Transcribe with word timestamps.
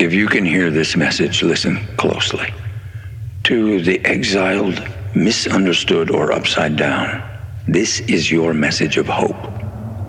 If 0.00 0.14
you 0.14 0.28
can 0.28 0.46
hear 0.46 0.70
this 0.70 0.96
message, 0.96 1.42
listen 1.42 1.76
closely. 1.98 2.54
To 3.42 3.82
the 3.82 4.02
exiled, 4.06 4.82
misunderstood, 5.14 6.10
or 6.10 6.32
upside 6.32 6.76
down, 6.76 7.22
this 7.68 8.00
is 8.00 8.30
your 8.30 8.54
message 8.54 8.96
of 8.96 9.06
hope. 9.06 9.36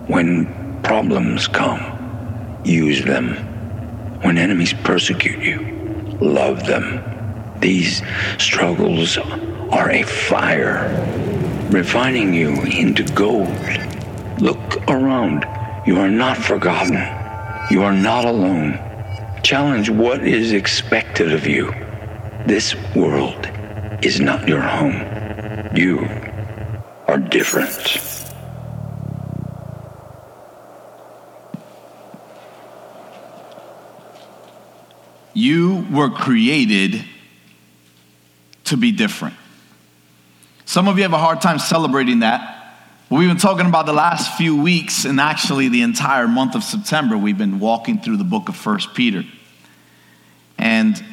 When 0.08 0.80
problems 0.82 1.46
come, 1.46 2.62
use 2.64 3.04
them. 3.04 3.34
When 4.22 4.38
enemies 4.38 4.72
persecute 4.72 5.44
you, 5.44 5.58
love 6.22 6.66
them. 6.66 7.04
These 7.60 8.00
struggles 8.38 9.18
are 9.18 9.90
a 9.90 10.04
fire, 10.04 10.88
refining 11.70 12.32
you 12.32 12.62
into 12.62 13.04
gold. 13.12 13.50
Look 14.40 14.88
around. 14.88 15.44
You 15.86 15.98
are 15.98 16.10
not 16.10 16.38
forgotten. 16.38 16.96
You 17.70 17.82
are 17.82 17.92
not 17.92 18.24
alone. 18.24 18.88
Challenge 19.42 19.90
what 19.90 20.24
is 20.24 20.52
expected 20.52 21.32
of 21.32 21.46
you. 21.46 21.74
This 22.46 22.76
world 22.94 23.48
is 24.02 24.20
not 24.20 24.48
your 24.48 24.60
home. 24.60 25.02
You 25.74 26.08
are 27.08 27.18
different. 27.18 27.98
You 35.34 35.86
were 35.90 36.10
created 36.10 37.04
to 38.64 38.76
be 38.76 38.92
different. 38.92 39.34
Some 40.64 40.88
of 40.88 40.96
you 40.96 41.02
have 41.02 41.12
a 41.12 41.18
hard 41.18 41.40
time 41.40 41.58
celebrating 41.58 42.20
that. 42.20 42.61
We've 43.12 43.28
been 43.28 43.36
talking 43.36 43.66
about 43.66 43.84
the 43.84 43.92
last 43.92 44.38
few 44.38 44.56
weeks, 44.56 45.04
and 45.04 45.20
actually 45.20 45.68
the 45.68 45.82
entire 45.82 46.26
month 46.26 46.54
of 46.54 46.64
September, 46.64 47.18
we've 47.18 47.36
been 47.36 47.60
walking 47.60 48.00
through 48.00 48.16
the 48.16 48.24
book 48.24 48.48
of 48.48 48.56
First 48.56 48.94
Peter. 48.94 49.22
And 50.56 51.04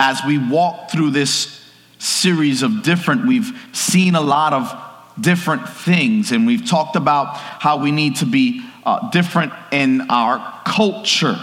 as 0.00 0.22
we 0.26 0.38
walk 0.38 0.90
through 0.90 1.10
this 1.10 1.62
series 1.98 2.62
of 2.62 2.82
different, 2.82 3.26
we've 3.26 3.52
seen 3.74 4.14
a 4.14 4.20
lot 4.22 4.54
of 4.54 4.74
different 5.20 5.68
things, 5.68 6.32
and 6.32 6.46
we've 6.46 6.66
talked 6.66 6.96
about 6.96 7.36
how 7.36 7.82
we 7.82 7.90
need 7.90 8.16
to 8.16 8.24
be 8.24 8.64
uh, 8.86 9.10
different 9.10 9.52
in 9.70 10.10
our 10.10 10.62
culture, 10.64 11.36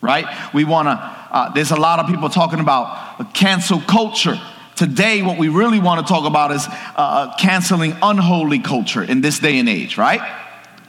right? 0.00 0.52
We 0.54 0.62
want 0.62 0.86
to, 0.86 0.92
uh, 0.92 1.52
there's 1.52 1.72
a 1.72 1.80
lot 1.80 1.98
of 1.98 2.06
people 2.06 2.28
talking 2.28 2.60
about 2.60 3.34
cancel 3.34 3.80
culture. 3.80 4.40
Today, 4.80 5.20
what 5.20 5.36
we 5.36 5.50
really 5.50 5.78
want 5.78 6.00
to 6.00 6.10
talk 6.10 6.24
about 6.24 6.52
is 6.52 6.66
uh, 6.96 7.34
canceling 7.36 7.94
unholy 8.00 8.60
culture 8.60 9.02
in 9.02 9.20
this 9.20 9.38
day 9.38 9.58
and 9.58 9.68
age, 9.68 9.98
right? 9.98 10.22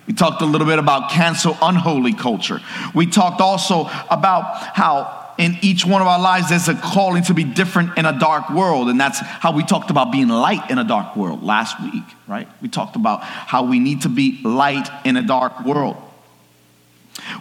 We 0.08 0.14
talked 0.14 0.42
a 0.42 0.46
little 0.46 0.66
bit 0.66 0.80
about 0.80 1.12
cancel 1.12 1.58
unholy 1.62 2.14
culture. 2.14 2.62
We 2.96 3.06
talked 3.06 3.42
also 3.42 3.90
about 4.10 4.44
how 4.78 5.34
in 5.38 5.58
each 5.62 5.86
one 5.86 6.02
of 6.02 6.08
our 6.08 6.22
lives 6.22 6.48
there's 6.48 6.70
a 6.70 6.76
calling 6.76 7.24
to 7.24 7.34
be 7.34 7.44
different 7.44 7.98
in 7.98 8.06
a 8.06 8.18
dark 8.18 8.50
world 8.50 8.88
and 8.88 8.98
that's 8.98 9.20
how 9.20 9.52
we 9.52 9.62
talked 9.62 9.90
about 9.90 10.10
being 10.10 10.30
light 10.30 10.72
in 10.72 10.78
a 10.78 10.86
dark 10.86 11.18
world 11.18 11.44
last 11.44 11.78
week 11.82 12.04
right 12.28 12.48
we 12.62 12.70
talked 12.70 12.96
about 12.96 13.24
how 13.24 13.64
we 13.64 13.80
need 13.80 14.02
to 14.02 14.10
be 14.10 14.40
light 14.44 14.88
in 15.04 15.18
a 15.18 15.22
dark 15.22 15.66
world 15.66 15.98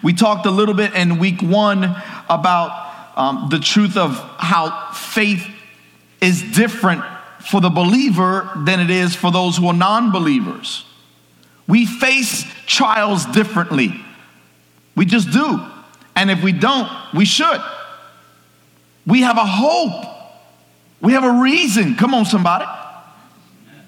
we 0.03 0.13
talked 0.13 0.47
a 0.47 0.51
little 0.51 0.75
bit 0.75 0.95
in 0.95 1.19
week 1.19 1.43
one 1.43 1.85
about 2.29 3.17
um, 3.17 3.49
the 3.51 3.59
truth 3.59 3.97
of 3.97 4.17
how 4.39 4.93
faith 4.93 5.47
is 6.21 6.43
different 6.53 7.03
for 7.41 7.61
the 7.61 7.71
believer 7.71 8.51
than 8.65 8.81
it 8.81 8.91
is 8.91 9.15
for 9.15 9.31
those 9.31 9.57
who 9.57 9.67
are 9.69 9.75
non 9.75 10.13
believers. 10.13 10.85
We 11.67 11.87
face 11.87 12.45
trials 12.67 13.27
differently. 13.27 13.95
We 14.97 15.07
just 15.07 15.31
do. 15.31 15.65
And 16.17 16.31
if 16.31 16.43
we 16.43 16.53
don't, 16.53 16.91
we 17.15 17.25
should. 17.25 17.61
We 19.07 19.23
have 19.23 19.39
a 19.39 19.47
hope. 19.47 20.05
We 21.01 21.13
have 21.13 21.25
a 21.25 21.41
reason. 21.41 21.95
Come 21.95 22.13
on, 22.13 22.25
somebody. 22.25 22.67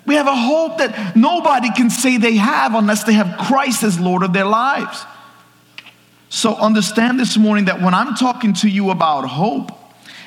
We 0.07 0.15
have 0.15 0.27
a 0.27 0.35
hope 0.35 0.79
that 0.79 1.15
nobody 1.15 1.71
can 1.73 1.91
say 1.91 2.17
they 2.17 2.37
have 2.37 2.75
unless 2.75 3.05
they 3.05 3.13
have 3.13 3.39
Christ 3.39 3.83
as 3.83 4.01
Lord 4.01 4.23
of 4.23 4.33
their 4.33 4.45
lives. 4.45 5.05
So 6.29 6.55
understand 6.55 7.21
this 7.21 7.37
morning 7.37 7.67
that 7.67 7.81
when 7.83 7.95
I'm 7.95 8.15
talking 8.15 8.55
to 8.55 8.69
you 8.69 8.91
about 8.91 9.27
hope, 9.27 9.71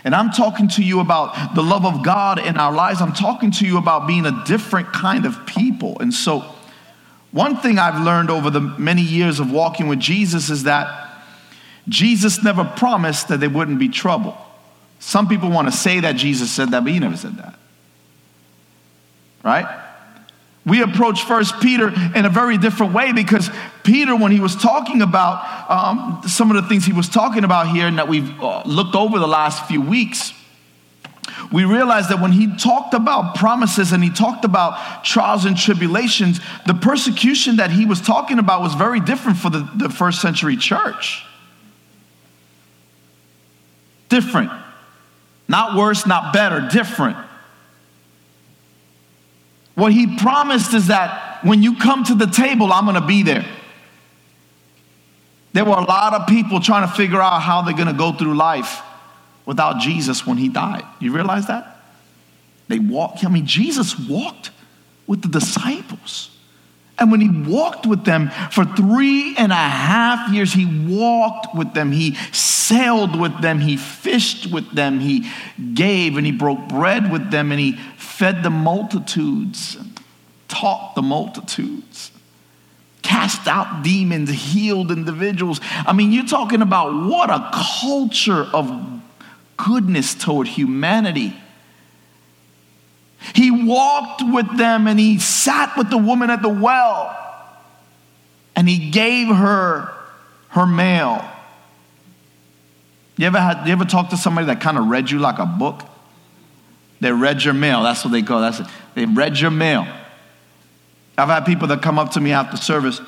and 0.05 0.15
I'm 0.15 0.31
talking 0.31 0.69
to 0.69 0.83
you 0.83 1.01
about 1.01 1.55
the 1.55 1.61
love 1.61 1.85
of 1.85 2.03
God 2.03 2.39
in 2.39 2.55
our 2.55 2.71
lives. 2.71 3.01
I'm 3.01 3.11
talking 3.11 3.51
to 3.51 3.65
you 3.65 3.77
about 3.77 4.07
being 4.07 4.25
a 4.25 4.43
different 4.45 4.93
kind 4.93 5.25
of 5.25 5.45
people. 5.45 5.99
And 5.99 6.13
so, 6.13 6.45
one 7.31 7.57
thing 7.57 7.77
I've 7.77 8.01
learned 8.01 8.29
over 8.29 8.49
the 8.49 8.61
many 8.61 9.01
years 9.01 9.41
of 9.41 9.51
walking 9.51 9.87
with 9.87 9.99
Jesus 9.99 10.49
is 10.49 10.63
that 10.63 11.09
Jesus 11.89 12.43
never 12.43 12.63
promised 12.63 13.27
that 13.27 13.41
there 13.41 13.49
wouldn't 13.49 13.79
be 13.79 13.89
trouble. 13.89 14.37
Some 14.99 15.27
people 15.27 15.49
want 15.49 15.67
to 15.67 15.75
say 15.75 15.99
that 15.99 16.15
Jesus 16.15 16.49
said 16.49 16.69
that, 16.71 16.83
but 16.83 16.93
he 16.93 16.99
never 16.99 17.17
said 17.17 17.35
that. 17.37 17.55
Right? 19.43 19.81
we 20.65 20.81
approach 20.81 21.23
first 21.23 21.59
peter 21.61 21.89
in 22.15 22.25
a 22.25 22.29
very 22.29 22.57
different 22.57 22.93
way 22.93 23.11
because 23.11 23.49
peter 23.85 24.15
when 24.15 24.31
he 24.31 24.39
was 24.39 24.55
talking 24.55 25.01
about 25.01 25.69
um, 25.69 26.21
some 26.27 26.51
of 26.51 26.61
the 26.61 26.67
things 26.67 26.83
he 26.83 26.93
was 26.93 27.07
talking 27.07 27.43
about 27.43 27.69
here 27.69 27.87
and 27.87 27.97
that 27.97 28.07
we've 28.07 28.41
uh, 28.41 28.61
looked 28.65 28.95
over 28.95 29.19
the 29.19 29.27
last 29.27 29.65
few 29.67 29.81
weeks 29.81 30.33
we 31.51 31.63
realized 31.65 32.09
that 32.09 32.19
when 32.19 32.31
he 32.31 32.55
talked 32.57 32.93
about 32.93 33.35
promises 33.35 33.91
and 33.91 34.03
he 34.03 34.09
talked 34.09 34.45
about 34.45 35.03
trials 35.03 35.45
and 35.45 35.57
tribulations 35.57 36.39
the 36.65 36.73
persecution 36.73 37.57
that 37.57 37.71
he 37.71 37.85
was 37.85 38.01
talking 38.01 38.39
about 38.39 38.61
was 38.61 38.73
very 38.73 38.99
different 38.99 39.37
for 39.37 39.49
the, 39.49 39.69
the 39.75 39.89
first 39.89 40.21
century 40.21 40.57
church. 40.57 41.23
Different. 44.09 44.51
Not 45.47 45.77
worse 45.77 46.05
not 46.05 46.33
better 46.33 46.67
different. 46.71 47.17
What 49.75 49.91
he 49.91 50.17
promised 50.17 50.73
is 50.73 50.87
that 50.87 51.43
when 51.43 51.61
you 51.61 51.77
come 51.77 52.03
to 52.05 52.15
the 52.15 52.27
table, 52.27 52.71
I'm 52.71 52.85
going 52.85 52.99
to 52.99 53.05
be 53.05 53.23
there. 53.23 53.45
There 55.55 55.63
were 55.63 55.77
a 55.77 55.85
lot 55.85 56.13
of 56.13 56.27
people 56.27 56.59
trying 56.59 56.85
to 56.85 56.93
figure 56.93 57.21
out 57.21 57.41
how 57.41 57.61
they're 57.61 57.73
going 57.73 57.87
to 57.87 57.93
go 57.93 58.11
through 58.11 58.33
life 58.33 58.81
without 59.45 59.79
Jesus 59.79 60.27
when 60.27 60.35
he 60.35 60.49
died. 60.49 60.83
You 60.99 61.13
realize 61.13 61.47
that? 61.47 61.79
They 62.67 62.77
walked, 62.77 63.23
I 63.23 63.29
mean, 63.29 63.45
Jesus 63.45 63.97
walked 63.97 64.51
with 65.07 65.21
the 65.21 65.29
disciples. 65.29 66.29
And 66.99 67.09
when 67.09 67.21
he 67.21 67.29
walked 67.29 67.85
with 67.85 68.03
them 68.03 68.31
for 68.51 68.65
three 68.65 69.33
and 69.37 69.53
a 69.53 69.55
half 69.55 70.29
years, 70.29 70.51
he 70.51 70.65
walked 70.65 71.55
with 71.55 71.73
them, 71.73 71.93
he 71.93 72.15
sailed 72.33 73.17
with 73.17 73.41
them, 73.41 73.61
he 73.61 73.77
fished 73.77 74.51
with 74.51 74.69
them, 74.71 74.99
he 74.99 75.25
gave 75.73 76.17
and 76.17 76.25
he 76.25 76.33
broke 76.33 76.67
bread 76.67 77.09
with 77.09 77.31
them, 77.31 77.53
and 77.53 77.61
he 77.61 77.77
fed 77.95 78.43
the 78.43 78.49
multitudes, 78.49 79.77
and 79.77 80.01
taught 80.49 80.95
the 80.95 81.01
multitudes, 81.01 82.11
cast 83.05 83.47
out 83.47 83.83
demons, 83.83 84.29
healed 84.29 84.91
individuals. 84.91 85.61
I 85.63 85.93
mean, 85.93 86.11
you're 86.11 86.25
talking 86.25 86.61
about 86.61 86.93
what 86.93 87.29
a 87.29 87.51
culture 87.81 88.47
of 88.53 89.01
goodness 89.57 90.15
toward 90.15 90.47
humanity. 90.47 91.35
He 93.33 93.51
walked 93.51 94.21
with 94.23 94.57
them 94.57 94.87
and 94.87 94.99
he 94.99 95.19
sat 95.19 95.77
with 95.77 95.89
the 95.89 95.97
woman 95.97 96.29
at 96.29 96.41
the 96.41 96.49
well 96.49 97.15
and 98.55 98.67
he 98.67 98.89
gave 98.91 99.27
her 99.27 99.91
her 100.49 100.65
mail. 100.65 101.23
You 103.17 103.27
ever 103.27 103.39
had 103.39 103.65
you 103.65 103.71
ever 103.71 103.85
talk 103.85 104.09
to 104.09 104.17
somebody 104.17 104.47
that 104.47 104.61
kind 104.61 104.77
of 104.77 104.87
read 104.87 105.09
you 105.09 105.19
like 105.19 105.39
a 105.39 105.45
book? 105.45 105.83
They 107.01 107.11
read 107.11 107.43
your 107.43 107.53
mail. 107.53 107.83
That's 107.83 108.03
what 108.03 108.11
they 108.11 108.21
call. 108.21 108.41
That's 108.41 108.59
it. 108.59 108.67
They 108.93 109.05
read 109.05 109.39
your 109.39 109.51
mail. 109.51 109.87
I've 111.17 111.29
had 111.29 111.45
people 111.45 111.67
that 111.69 111.81
come 111.81 111.97
up 111.97 112.11
to 112.11 112.19
me 112.19 112.31
after 112.31 112.57
service. 112.57 113.01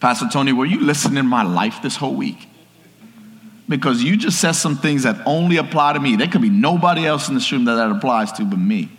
Pastor 0.00 0.28
Tony, 0.30 0.52
were 0.52 0.66
you 0.66 0.80
listening 0.80 1.24
my 1.26 1.42
life 1.42 1.80
this 1.82 1.96
whole 1.96 2.14
week? 2.14 2.48
Because 3.68 4.02
you 4.02 4.16
just 4.16 4.40
said 4.40 4.52
some 4.52 4.76
things 4.76 5.04
that 5.04 5.16
only 5.24 5.56
apply 5.56 5.94
to 5.94 6.00
me. 6.00 6.16
There 6.16 6.28
could 6.28 6.42
be 6.42 6.50
nobody 6.50 7.06
else 7.06 7.28
in 7.28 7.34
this 7.34 7.50
room 7.50 7.64
that 7.64 7.76
that 7.76 7.90
applies 7.90 8.32
to 8.32 8.44
but 8.44 8.58
me. 8.58 8.90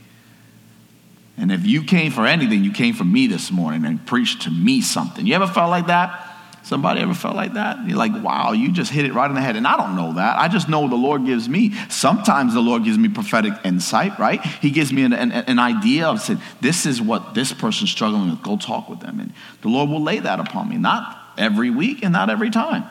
And 1.37 1.51
if 1.51 1.65
you 1.65 1.83
came 1.83 2.11
for 2.11 2.25
anything, 2.25 2.63
you 2.63 2.71
came 2.71 2.95
for 2.95 3.03
me 3.03 3.27
this 3.27 3.51
morning 3.51 3.85
and 3.85 4.03
preached 4.07 4.43
to 4.43 4.49
me 4.49 4.81
something. 4.81 5.27
You 5.27 5.35
ever 5.35 5.47
felt 5.47 5.69
like 5.69 5.87
that? 5.87 6.24
Somebody 6.65 6.99
ever 7.01 7.13
felt 7.13 7.35
like 7.35 7.53
that? 7.53 7.87
You're 7.87 7.95
like, 7.95 8.23
wow, 8.23 8.53
you 8.53 8.71
just 8.71 8.91
hit 8.91 9.05
it 9.05 9.13
right 9.13 9.29
in 9.29 9.35
the 9.35 9.41
head. 9.41 9.55
And 9.55 9.67
I 9.67 9.77
don't 9.77 9.95
know 9.95 10.13
that. 10.13 10.39
I 10.39 10.47
just 10.47 10.67
know 10.67 10.87
the 10.87 10.95
Lord 10.95 11.23
gives 11.23 11.47
me. 11.47 11.75
Sometimes 11.89 12.55
the 12.55 12.59
Lord 12.59 12.83
gives 12.83 12.97
me 12.97 13.07
prophetic 13.07 13.53
insight, 13.63 14.17
right? 14.17 14.43
He 14.43 14.71
gives 14.71 14.91
me 14.91 15.03
an, 15.03 15.13
an, 15.13 15.31
an 15.31 15.59
idea 15.59 16.07
of 16.07 16.21
saying, 16.21 16.39
this 16.61 16.87
is 16.87 16.99
what 16.99 17.35
this 17.35 17.53
person's 17.53 17.91
struggling 17.91 18.31
with. 18.31 18.41
Go 18.41 18.57
talk 18.57 18.89
with 18.89 18.99
them. 18.99 19.19
And 19.19 19.31
the 19.61 19.67
Lord 19.67 19.91
will 19.91 20.01
lay 20.01 20.17
that 20.17 20.39
upon 20.39 20.67
me. 20.67 20.77
Not 20.77 21.15
every 21.37 21.69
week 21.69 22.01
and 22.01 22.11
not 22.11 22.31
every 22.31 22.49
time. 22.49 22.85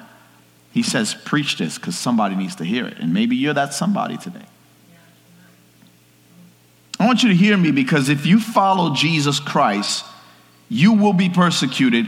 He 0.71 0.85
says, 0.85 1.17
preach 1.25 1.59
this 1.59 1.77
because 1.77 1.99
somebody 1.99 2.37
needs 2.37 2.55
to 2.57 2.65
hear 2.65 2.87
it. 2.87 3.01
And 3.01 3.13
maybe 3.13 3.35
you're 3.35 3.55
that 3.55 3.75
somebody 3.75 4.17
today. 4.17 4.47
I 7.01 7.07
want 7.07 7.25
you 7.25 7.31
to 7.31 7.35
hear 7.35 7.57
me 7.57 7.73
because 7.73 8.09
if 8.09 8.25
you 8.25 8.39
follow 8.39 8.95
Jesus 8.95 9.41
Christ, 9.41 10.05
you 10.69 10.93
will 10.93 11.13
be 11.13 11.29
persecuted 11.29 12.07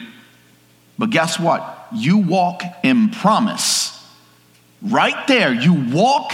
but 0.98 1.10
guess 1.10 1.38
what? 1.38 1.88
You 1.92 2.18
walk 2.18 2.62
in 2.82 3.10
promise 3.10 3.96
right 4.82 5.26
there, 5.26 5.52
you 5.52 5.74
walk 5.92 6.32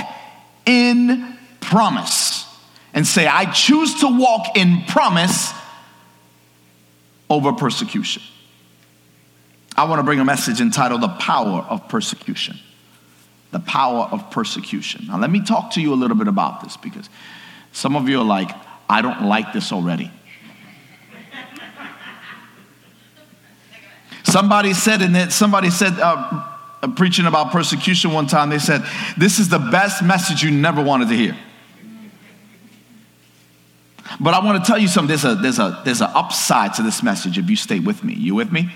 in 0.67 1.37
promise 1.61 2.47
and 2.94 3.06
say, 3.06 3.26
I 3.26 3.50
choose 3.50 4.00
to 4.00 4.19
walk 4.19 4.56
in 4.56 4.82
promise 4.87 5.53
over 7.31 7.53
persecution. 7.53 8.23
I 9.75 9.85
want 9.85 10.00
to 10.00 10.03
bring 10.03 10.20
a 10.20 10.25
message 10.25 10.61
entitled 10.61 11.00
The 11.00 11.08
Power 11.08 11.61
of 11.62 11.88
Persecution. 11.88 12.58
The 13.53 13.61
Power 13.61 14.05
of 14.11 14.31
Persecution. 14.31 15.06
Now, 15.06 15.19
let 15.19 15.31
me 15.31 15.43
talk 15.43 15.73
to 15.73 15.81
you 15.81 15.94
a 15.94 15.97
little 15.97 16.17
bit 16.17 16.29
about 16.29 16.62
this 16.62 16.76
because 16.76 17.08
some 17.73 17.97
of 17.97 18.08
you 18.08 18.20
are 18.20 18.25
like, 18.25 18.50
I 18.88 19.00
don't 19.00 19.23
like 19.23 19.55
this 19.55 19.73
already. 19.73 20.11
Somebody 24.32 24.73
said, 24.73 25.02
and 25.02 25.31
somebody 25.31 25.69
said, 25.69 25.93
uh, 25.99 26.43
uh, 26.82 26.88
preaching 26.96 27.26
about 27.26 27.52
persecution 27.52 28.12
one 28.12 28.26
time, 28.26 28.49
they 28.49 28.58
said, 28.58 28.82
This 29.19 29.38
is 29.38 29.50
the 29.50 29.58
best 29.58 30.02
message 30.02 30.43
you 30.43 30.50
never 30.50 30.82
wanted 30.82 31.11
to 31.11 31.14
hear. 31.14 31.37
But 34.19 34.32
I 34.32 34.43
want 34.43 34.64
to 34.64 34.67
tell 34.67 34.79
you 34.79 34.88
something. 34.88 35.08
There's 35.08 35.26
a 35.26 35.34
there's 35.34 35.58
a 35.58 35.82
there's 35.84 36.00
an 36.00 36.08
upside 36.14 36.73
to 36.75 36.82
this 36.82 37.02
message 37.02 37.37
if 37.37 37.50
you 37.50 37.56
stay 37.56 37.79
with 37.79 38.02
me. 38.02 38.14
You 38.14 38.34
with 38.34 38.50
me? 38.50 38.73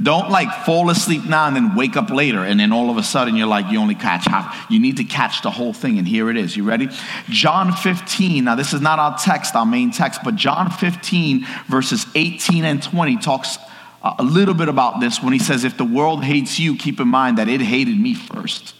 Don't 0.00 0.30
like 0.30 0.64
fall 0.64 0.90
asleep 0.90 1.24
now 1.24 1.48
and 1.48 1.56
then 1.56 1.74
wake 1.74 1.96
up 1.96 2.10
later 2.10 2.44
and 2.44 2.60
then 2.60 2.72
all 2.72 2.88
of 2.88 2.96
a 2.96 3.02
sudden 3.02 3.34
you're 3.34 3.48
like 3.48 3.68
you 3.72 3.80
only 3.80 3.96
catch 3.96 4.26
half. 4.26 4.70
You 4.70 4.78
need 4.78 4.98
to 4.98 5.04
catch 5.04 5.42
the 5.42 5.50
whole 5.50 5.72
thing 5.72 5.98
and 5.98 6.06
here 6.06 6.30
it 6.30 6.36
is. 6.36 6.56
You 6.56 6.62
ready? 6.62 6.88
John 7.28 7.72
15. 7.72 8.44
Now 8.44 8.54
this 8.54 8.72
is 8.72 8.80
not 8.80 9.00
our 9.00 9.18
text, 9.18 9.56
our 9.56 9.66
main 9.66 9.90
text, 9.90 10.20
but 10.22 10.36
John 10.36 10.70
15 10.70 11.44
verses 11.66 12.06
18 12.14 12.64
and 12.64 12.80
20 12.80 13.16
talks 13.16 13.58
a 14.02 14.22
little 14.22 14.54
bit 14.54 14.68
about 14.68 15.00
this 15.00 15.22
when 15.22 15.32
he 15.32 15.38
says, 15.38 15.64
If 15.64 15.76
the 15.76 15.84
world 15.84 16.24
hates 16.24 16.58
you, 16.58 16.76
keep 16.76 17.00
in 17.00 17.08
mind 17.08 17.38
that 17.38 17.48
it 17.48 17.60
hated 17.60 17.98
me 17.98 18.14
first. 18.14 18.74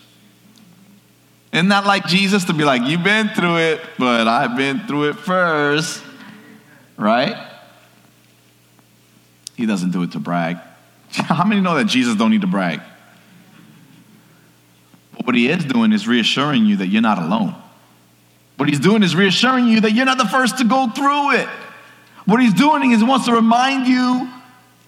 Isn't 1.53 1.69
that 1.69 1.85
like 1.85 2.07
Jesus 2.07 2.45
to 2.45 2.55
be 2.55 2.65
like, 2.65 2.83
You've 2.83 3.05
been 3.05 3.29
through 3.29 3.59
it, 3.59 3.81
but 3.99 4.27
I've 4.27 4.57
been 4.57 4.87
through 4.87 5.11
it 5.11 5.17
first? 5.17 6.03
Right? 6.97 7.37
He 9.57 9.67
doesn't 9.67 9.91
do 9.91 10.03
it 10.03 10.13
to 10.13 10.19
brag. 10.19 10.59
How 11.13 11.45
many 11.45 11.61
know 11.61 11.75
that 11.75 11.87
Jesus 11.87 12.17
don't 12.17 12.31
need 12.31 12.41
to 12.41 12.47
brag? 12.47 12.81
But 15.17 15.27
what 15.27 15.35
he 15.35 15.51
is 15.51 15.65
doing 15.67 15.93
is 15.93 16.09
reassuring 16.09 16.65
you 16.65 16.77
that 16.79 16.87
you're 16.87 17.03
not 17.03 17.19
alone. 17.19 17.55
What 18.57 18.69
he's 18.69 18.81
doing 18.81 19.03
is 19.03 19.15
reassuring 19.15 19.67
you 19.67 19.83
that 19.83 19.93
you're 19.93 20.07
not 20.07 20.19
the 20.19 20.29
first 20.29 20.59
to 20.59 20.65
go 20.65 20.89
through 20.89 21.33
it. 21.33 21.49
What 22.25 22.41
he's 22.41 22.55
doing 22.55 22.91
is 22.93 23.01
he 23.01 23.07
wants 23.07 23.27
to 23.27 23.33
remind 23.33 23.87
you 23.87 24.31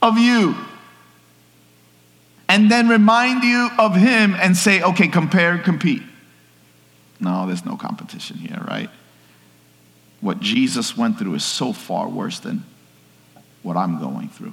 of 0.03 0.19
you. 0.19 0.57
And 2.49 2.71
then 2.71 2.89
remind 2.89 3.45
you 3.45 3.71
of 3.79 3.95
him 3.95 4.35
and 4.35 4.55
say, 4.57 4.83
okay, 4.83 5.09
compare, 5.09 5.57
compete. 5.57 6.03
No, 7.19 7.47
there's 7.47 7.65
no 7.65 7.77
competition 7.77 8.37
here, 8.37 8.63
right? 8.69 8.91
What 10.21 10.41
Jesus 10.41 10.97
went 10.97 11.19
through 11.19 11.35
is 11.35 11.45
so 11.45 11.73
far 11.73 12.09
worse 12.09 12.41
than 12.41 12.65
what 13.63 13.77
I'm 13.77 13.99
going 13.99 14.29
through. 14.29 14.53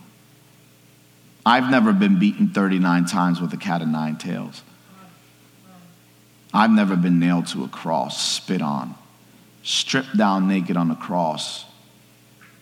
I've 1.46 1.70
never 1.70 1.92
been 1.92 2.20
beaten 2.20 2.50
39 2.50 3.06
times 3.06 3.42
with 3.42 3.52
a 3.54 3.58
cat 3.58 3.82
of 3.82 3.88
nine 3.88 4.18
tails. 4.18 4.62
I've 6.54 6.72
never 6.72 6.96
been 6.96 7.20
nailed 7.20 7.48
to 7.48 7.64
a 7.64 7.68
cross, 7.68 8.22
spit 8.22 8.62
on, 8.62 8.96
stripped 9.64 10.16
down 10.16 10.48
naked 10.48 10.78
on 10.78 10.90
a 10.90 10.96
cross 10.96 11.66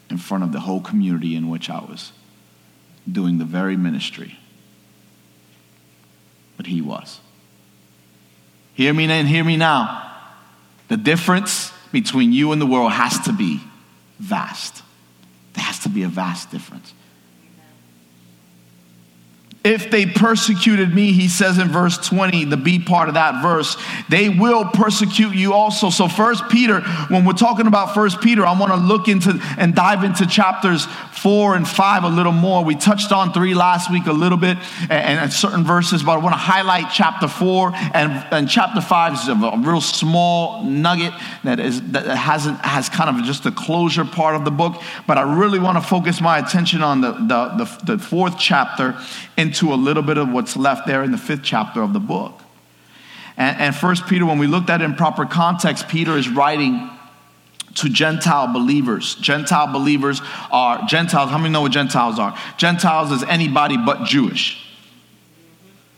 in 0.10 0.18
front 0.18 0.44
of 0.44 0.52
the 0.52 0.60
whole 0.62 0.82
community 0.82 1.36
in 1.36 1.50
which 1.50 1.70
I 1.70 1.80
was 1.80 2.12
doing 3.12 3.38
the 3.38 3.46
very 3.46 3.78
ministry 3.78 4.38
but 6.58 6.66
he 6.66 6.82
was. 6.82 7.22
Hear 8.74 8.94
me 8.94 9.06
and 9.06 9.28
hear 9.28 9.44
me 9.44 9.56
now. 9.56 10.04
The 10.90 10.98
difference 10.98 11.72
between 11.92 12.34
you 12.34 12.52
and 12.52 12.62
the 12.62 12.66
world 12.66 12.92
has 12.92 13.20
to 13.22 13.34
be 13.34 13.62
vast. 14.20 14.82
There 15.54 15.64
has 15.64 15.80
to 15.80 15.90
be 15.90 16.04
a 16.04 16.08
vast 16.08 16.52
difference. 16.52 16.94
If 19.68 19.92
they 19.92 20.06
persecuted 20.06 20.96
me, 20.96 21.12
he 21.12 21.28
says 21.28 21.58
in 21.58 21.68
verse 21.68 21.98
20, 21.98 22.46
the 22.46 22.56
B 22.56 22.80
part 22.80 23.10
of 23.10 23.16
that 23.16 23.42
verse, 23.42 23.76
they 24.08 24.30
will 24.30 24.64
persecute 24.64 25.36
you 25.36 25.52
also. 25.52 25.90
So, 25.90 26.08
First 26.08 26.48
Peter, 26.48 26.80
when 27.10 27.26
we're 27.26 27.34
talking 27.34 27.68
about 27.68 27.94
First 27.94 28.22
Peter, 28.22 28.46
I 28.46 28.58
want 28.58 28.72
to 28.72 28.78
look 28.78 29.10
into 29.10 29.38
and 29.58 29.76
dive 29.76 30.06
into 30.06 30.26
chapters 30.26 30.88
four 31.12 31.58
and 31.58 31.68
five 31.68 32.06
a 32.06 32.08
little 32.08 32.32
more. 32.32 32.64
We 32.64 32.76
touched 32.76 33.12
on 33.12 33.34
three 33.34 33.54
last 33.54 33.92
week 33.92 34.06
a 34.06 34.14
little 34.14 34.38
bit 34.38 34.58
and, 34.84 35.20
and 35.20 35.34
certain 35.34 35.66
verses, 35.66 36.02
but 36.02 36.14
I 36.14 36.18
want 36.18 36.34
to 36.34 36.38
highlight 36.40 36.86
chapter 36.94 37.28
four 37.28 37.72
and, 37.76 38.12
and 38.32 38.48
chapter 38.50 38.80
five 38.80 39.16
is 39.16 39.28
a, 39.28 39.36
real 39.58 39.82
small 39.82 40.64
nugget 40.64 41.12
that 41.44 41.60
is 41.60 41.82
that 41.92 42.06
hasn't 42.06 42.64
has 42.64 42.88
kind 42.88 43.10
of 43.10 43.26
just 43.26 43.44
the 43.44 43.52
closure 43.52 44.06
part 44.06 44.36
of 44.36 44.46
the 44.46 44.52
book. 44.52 44.82
But 45.08 45.18
I 45.18 45.24
really 45.24 45.60
want 45.60 45.78
to 45.78 45.84
focus 45.84 46.22
my 46.22 46.38
attention 46.38 46.82
on 46.82 47.02
the, 47.02 47.12
the, 47.12 47.66
the, 47.66 47.94
the 47.94 47.98
fourth 47.98 48.38
chapter 48.40 48.98
into 49.58 49.74
a 49.74 49.76
little 49.76 50.04
bit 50.04 50.18
of 50.18 50.30
what's 50.30 50.56
left 50.56 50.86
there 50.86 51.04
in 51.04 51.12
the 51.12 51.18
fifth 51.18 51.42
chapter 51.44 51.82
of 51.82 51.94
the 51.94 52.00
book. 52.00 52.42
And, 53.38 53.60
and 53.60 53.76
First 53.76 54.08
Peter, 54.08 54.26
when 54.26 54.38
we 54.40 54.48
looked 54.48 54.70
at 54.70 54.82
it 54.82 54.86
in 54.86 54.96
proper 54.96 55.26
context, 55.26 55.88
Peter 55.88 56.18
is 56.18 56.30
writing 56.30 56.90
to 57.76 57.90
Gentile 57.90 58.52
believers. 58.54 59.16
Gentile 59.16 59.72
believers 59.72 60.22
are 60.52 60.86
Gentiles. 60.88 61.30
How 61.30 61.38
many 61.38 61.52
know 61.52 61.62
what 61.62 61.72
Gentiles 61.72 62.20
are? 62.20 62.38
Gentiles 62.58 63.12
is 63.12 63.24
anybody 63.24 63.78
but 63.78 64.06
Jewish. 64.06 64.64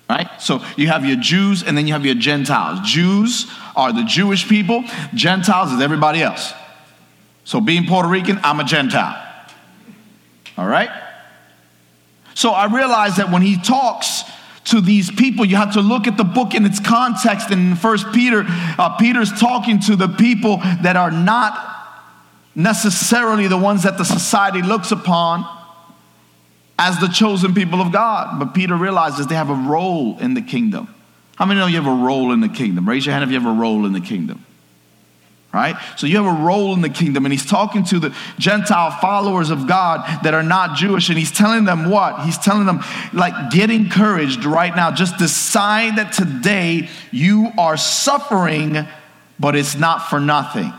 Right? 0.09 0.29
So 0.39 0.63
you 0.75 0.87
have 0.87 1.05
your 1.05 1.17
Jews 1.17 1.63
and 1.63 1.77
then 1.77 1.85
you 1.85 1.93
have 1.93 2.05
your 2.05 2.15
Gentiles. 2.15 2.79
Jews 2.83 3.49
are 3.75 3.93
the 3.93 4.03
Jewish 4.03 4.47
people, 4.47 4.83
Gentiles 5.13 5.71
is 5.71 5.81
everybody 5.81 6.21
else. 6.21 6.53
So 7.43 7.61
being 7.61 7.85
Puerto 7.85 8.09
Rican, 8.09 8.39
I'm 8.43 8.59
a 8.59 8.63
Gentile. 8.63 9.25
All 10.57 10.67
right? 10.67 10.89
So 12.39 12.51
I 12.51 12.67
realized 12.67 13.17
that 13.17 13.29
when 13.29 13.41
he 13.41 13.57
talks 13.57 14.23
to 14.63 14.79
these 14.79 15.11
people, 15.11 15.43
you 15.43 15.57
have 15.57 15.73
to 15.73 15.81
look 15.81 16.07
at 16.07 16.15
the 16.15 16.23
book 16.23 16.55
in 16.55 16.65
its 16.65 16.79
context. 16.79 17.51
And 17.51 17.71
in 17.71 17.75
First 17.75 18.13
Peter, 18.13 18.45
uh, 18.47 18.95
Peter's 18.95 19.37
talking 19.37 19.81
to 19.81 19.97
the 19.97 20.07
people 20.07 20.55
that 20.81 20.95
are 20.95 21.11
not 21.11 21.59
necessarily 22.55 23.47
the 23.47 23.57
ones 23.57 23.83
that 23.83 23.97
the 23.97 24.05
society 24.05 24.61
looks 24.61 24.93
upon 24.93 25.45
as 26.77 26.97
the 27.01 27.09
chosen 27.09 27.53
people 27.53 27.81
of 27.81 27.91
God. 27.91 28.39
But 28.39 28.53
Peter 28.53 28.77
realizes 28.77 29.27
they 29.27 29.35
have 29.35 29.49
a 29.49 29.53
role 29.69 30.17
in 30.19 30.33
the 30.33 30.41
kingdom. 30.41 30.95
How 31.35 31.45
many 31.45 31.59
know 31.59 31.67
you 31.67 31.75
have 31.75 31.87
a 31.87 32.05
role 32.05 32.31
in 32.31 32.39
the 32.39 32.47
kingdom? 32.47 32.87
Raise 32.87 33.05
your 33.05 33.11
hand 33.11 33.25
if 33.25 33.31
you 33.31 33.37
have 33.37 33.53
a 33.53 33.59
role 33.59 33.85
in 33.85 33.91
the 33.91 33.99
kingdom 33.99 34.45
right? 35.51 35.75
So 35.97 36.05
you 36.05 36.17
have 36.17 36.25
a 36.25 36.43
role 36.43 36.73
in 36.73 36.81
the 36.81 36.89
kingdom, 36.89 37.25
and 37.25 37.33
he's 37.33 37.45
talking 37.45 37.83
to 37.85 37.99
the 37.99 38.15
Gentile 38.37 38.91
followers 39.01 39.49
of 39.49 39.67
God 39.67 40.05
that 40.23 40.33
are 40.33 40.43
not 40.43 40.77
Jewish, 40.77 41.09
and 41.09 41.17
he's 41.17 41.31
telling 41.31 41.65
them 41.65 41.89
what? 41.89 42.23
He's 42.23 42.37
telling 42.37 42.65
them, 42.65 42.81
like, 43.13 43.51
get 43.51 43.71
encouraged 43.71 44.45
right 44.45 44.75
now. 44.75 44.91
Just 44.91 45.17
decide 45.17 45.97
that 45.97 46.13
today 46.13 46.87
you 47.11 47.51
are 47.57 47.77
suffering, 47.77 48.87
but 49.39 49.55
it's 49.55 49.75
not 49.75 50.09
for 50.09 50.19
nothing. 50.19 50.71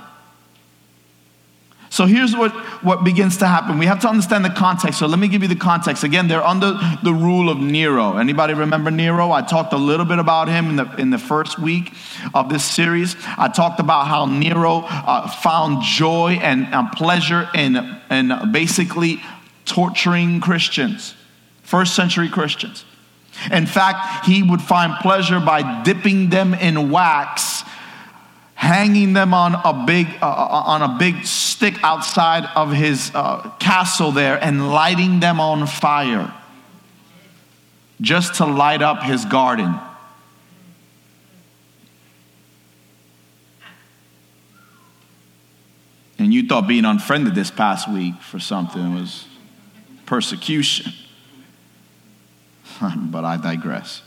So 1.92 2.06
here's 2.06 2.36
what, 2.36 2.52
what 2.84 3.02
begins 3.02 3.38
to 3.38 3.48
happen. 3.48 3.76
We 3.76 3.86
have 3.86 3.98
to 4.02 4.08
understand 4.08 4.44
the 4.44 4.50
context. 4.50 5.00
So 5.00 5.06
let 5.06 5.18
me 5.18 5.26
give 5.26 5.42
you 5.42 5.48
the 5.48 5.56
context. 5.56 6.04
Again, 6.04 6.28
they're 6.28 6.42
under 6.42 6.78
the 7.02 7.12
rule 7.12 7.50
of 7.50 7.58
Nero. 7.58 8.16
Anybody 8.16 8.54
remember 8.54 8.92
Nero? 8.92 9.32
I 9.32 9.42
talked 9.42 9.72
a 9.72 9.76
little 9.76 10.06
bit 10.06 10.20
about 10.20 10.46
him 10.46 10.70
in 10.70 10.76
the, 10.76 10.94
in 11.00 11.10
the 11.10 11.18
first 11.18 11.58
week 11.58 11.92
of 12.32 12.48
this 12.48 12.64
series. 12.64 13.16
I 13.36 13.48
talked 13.48 13.80
about 13.80 14.06
how 14.06 14.26
Nero 14.26 14.84
uh, 14.86 15.26
found 15.28 15.82
joy 15.82 16.38
and, 16.40 16.66
and 16.72 16.92
pleasure 16.92 17.48
in, 17.54 17.76
in 18.08 18.52
basically 18.52 19.20
torturing 19.64 20.40
Christians, 20.40 21.16
first 21.64 21.96
century 21.96 22.28
Christians. 22.28 22.84
In 23.50 23.66
fact, 23.66 24.26
he 24.26 24.44
would 24.44 24.62
find 24.62 24.94
pleasure 25.00 25.40
by 25.40 25.82
dipping 25.82 26.28
them 26.30 26.54
in 26.54 26.90
wax 26.90 27.59
hanging 28.60 29.14
them 29.14 29.32
on 29.32 29.54
a 29.54 29.86
big 29.86 30.06
uh, 30.20 30.26
uh, 30.26 30.62
on 30.66 30.82
a 30.82 30.98
big 30.98 31.24
stick 31.24 31.82
outside 31.82 32.44
of 32.54 32.70
his 32.70 33.10
uh, 33.14 33.40
castle 33.58 34.12
there 34.12 34.36
and 34.36 34.70
lighting 34.70 35.18
them 35.18 35.40
on 35.40 35.66
fire 35.66 36.30
just 38.02 38.34
to 38.34 38.44
light 38.44 38.82
up 38.82 39.02
his 39.02 39.24
garden. 39.24 39.74
And 46.18 46.34
you 46.34 46.46
thought 46.46 46.68
being 46.68 46.84
unfriended 46.84 47.34
this 47.34 47.50
past 47.50 47.90
week 47.90 48.20
for 48.20 48.38
something 48.38 48.94
was 48.94 49.24
persecution. 50.04 50.92
But 53.10 53.24
i 53.24 53.38
digress 53.38 54.02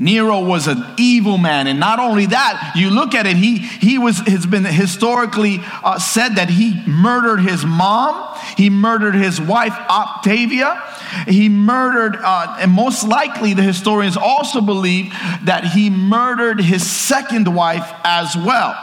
Nero 0.00 0.44
was 0.44 0.68
an 0.68 0.84
evil 0.96 1.38
man, 1.38 1.66
and 1.66 1.80
not 1.80 1.98
only 1.98 2.26
that, 2.26 2.74
you 2.76 2.88
look 2.88 3.16
at 3.16 3.26
it, 3.26 3.36
he, 3.36 3.58
he 3.58 3.98
was, 3.98 4.18
has 4.28 4.46
been 4.46 4.64
historically 4.64 5.58
uh, 5.82 5.98
said 5.98 6.36
that 6.36 6.48
he 6.48 6.80
murdered 6.86 7.40
his 7.40 7.66
mom, 7.66 8.38
he 8.56 8.70
murdered 8.70 9.16
his 9.16 9.40
wife 9.40 9.72
Octavia, 9.90 10.80
he 11.26 11.48
murdered, 11.48 12.16
uh, 12.22 12.58
and 12.60 12.70
most 12.70 13.08
likely 13.08 13.54
the 13.54 13.62
historians 13.62 14.16
also 14.16 14.60
believe 14.60 15.10
that 15.42 15.64
he 15.64 15.90
murdered 15.90 16.60
his 16.60 16.88
second 16.88 17.52
wife 17.52 17.90
as 18.04 18.36
well. 18.36 18.76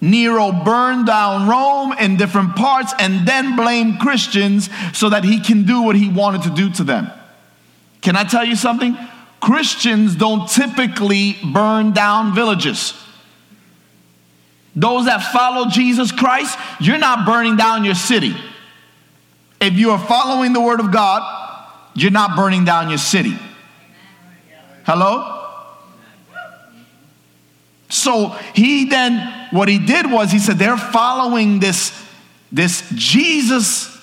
Nero 0.00 0.52
burned 0.52 1.06
down 1.06 1.48
Rome 1.48 1.94
in 1.98 2.16
different 2.16 2.54
parts 2.54 2.92
and 2.98 3.26
then 3.26 3.56
blamed 3.56 3.98
Christians 3.98 4.68
so 4.92 5.08
that 5.08 5.24
he 5.24 5.40
can 5.40 5.64
do 5.64 5.82
what 5.82 5.96
he 5.96 6.08
wanted 6.08 6.42
to 6.42 6.50
do 6.50 6.70
to 6.70 6.84
them. 6.84 7.10
Can 8.02 8.16
I 8.16 8.24
tell 8.24 8.44
you 8.44 8.56
something? 8.56 8.96
Christians 9.42 10.14
don't 10.14 10.48
typically 10.48 11.36
burn 11.42 11.90
down 11.90 12.32
villages. 12.32 12.94
Those 14.76 15.06
that 15.06 15.18
follow 15.32 15.68
Jesus 15.68 16.12
Christ, 16.12 16.56
you're 16.80 16.96
not 16.96 17.26
burning 17.26 17.56
down 17.56 17.84
your 17.84 17.96
city. 17.96 18.36
If 19.60 19.74
you 19.74 19.90
are 19.90 19.98
following 19.98 20.52
the 20.52 20.60
Word 20.60 20.78
of 20.78 20.92
God, 20.92 21.22
you're 21.94 22.12
not 22.12 22.36
burning 22.36 22.64
down 22.64 22.88
your 22.88 22.98
city. 22.98 23.36
Hello? 24.84 25.40
So 27.88 28.28
he 28.54 28.84
then, 28.84 29.48
what 29.50 29.68
he 29.68 29.78
did 29.78 30.10
was 30.10 30.30
he 30.30 30.38
said, 30.38 30.56
they're 30.56 30.76
following 30.76 31.58
this, 31.58 31.92
this 32.52 32.88
Jesus, 32.94 33.98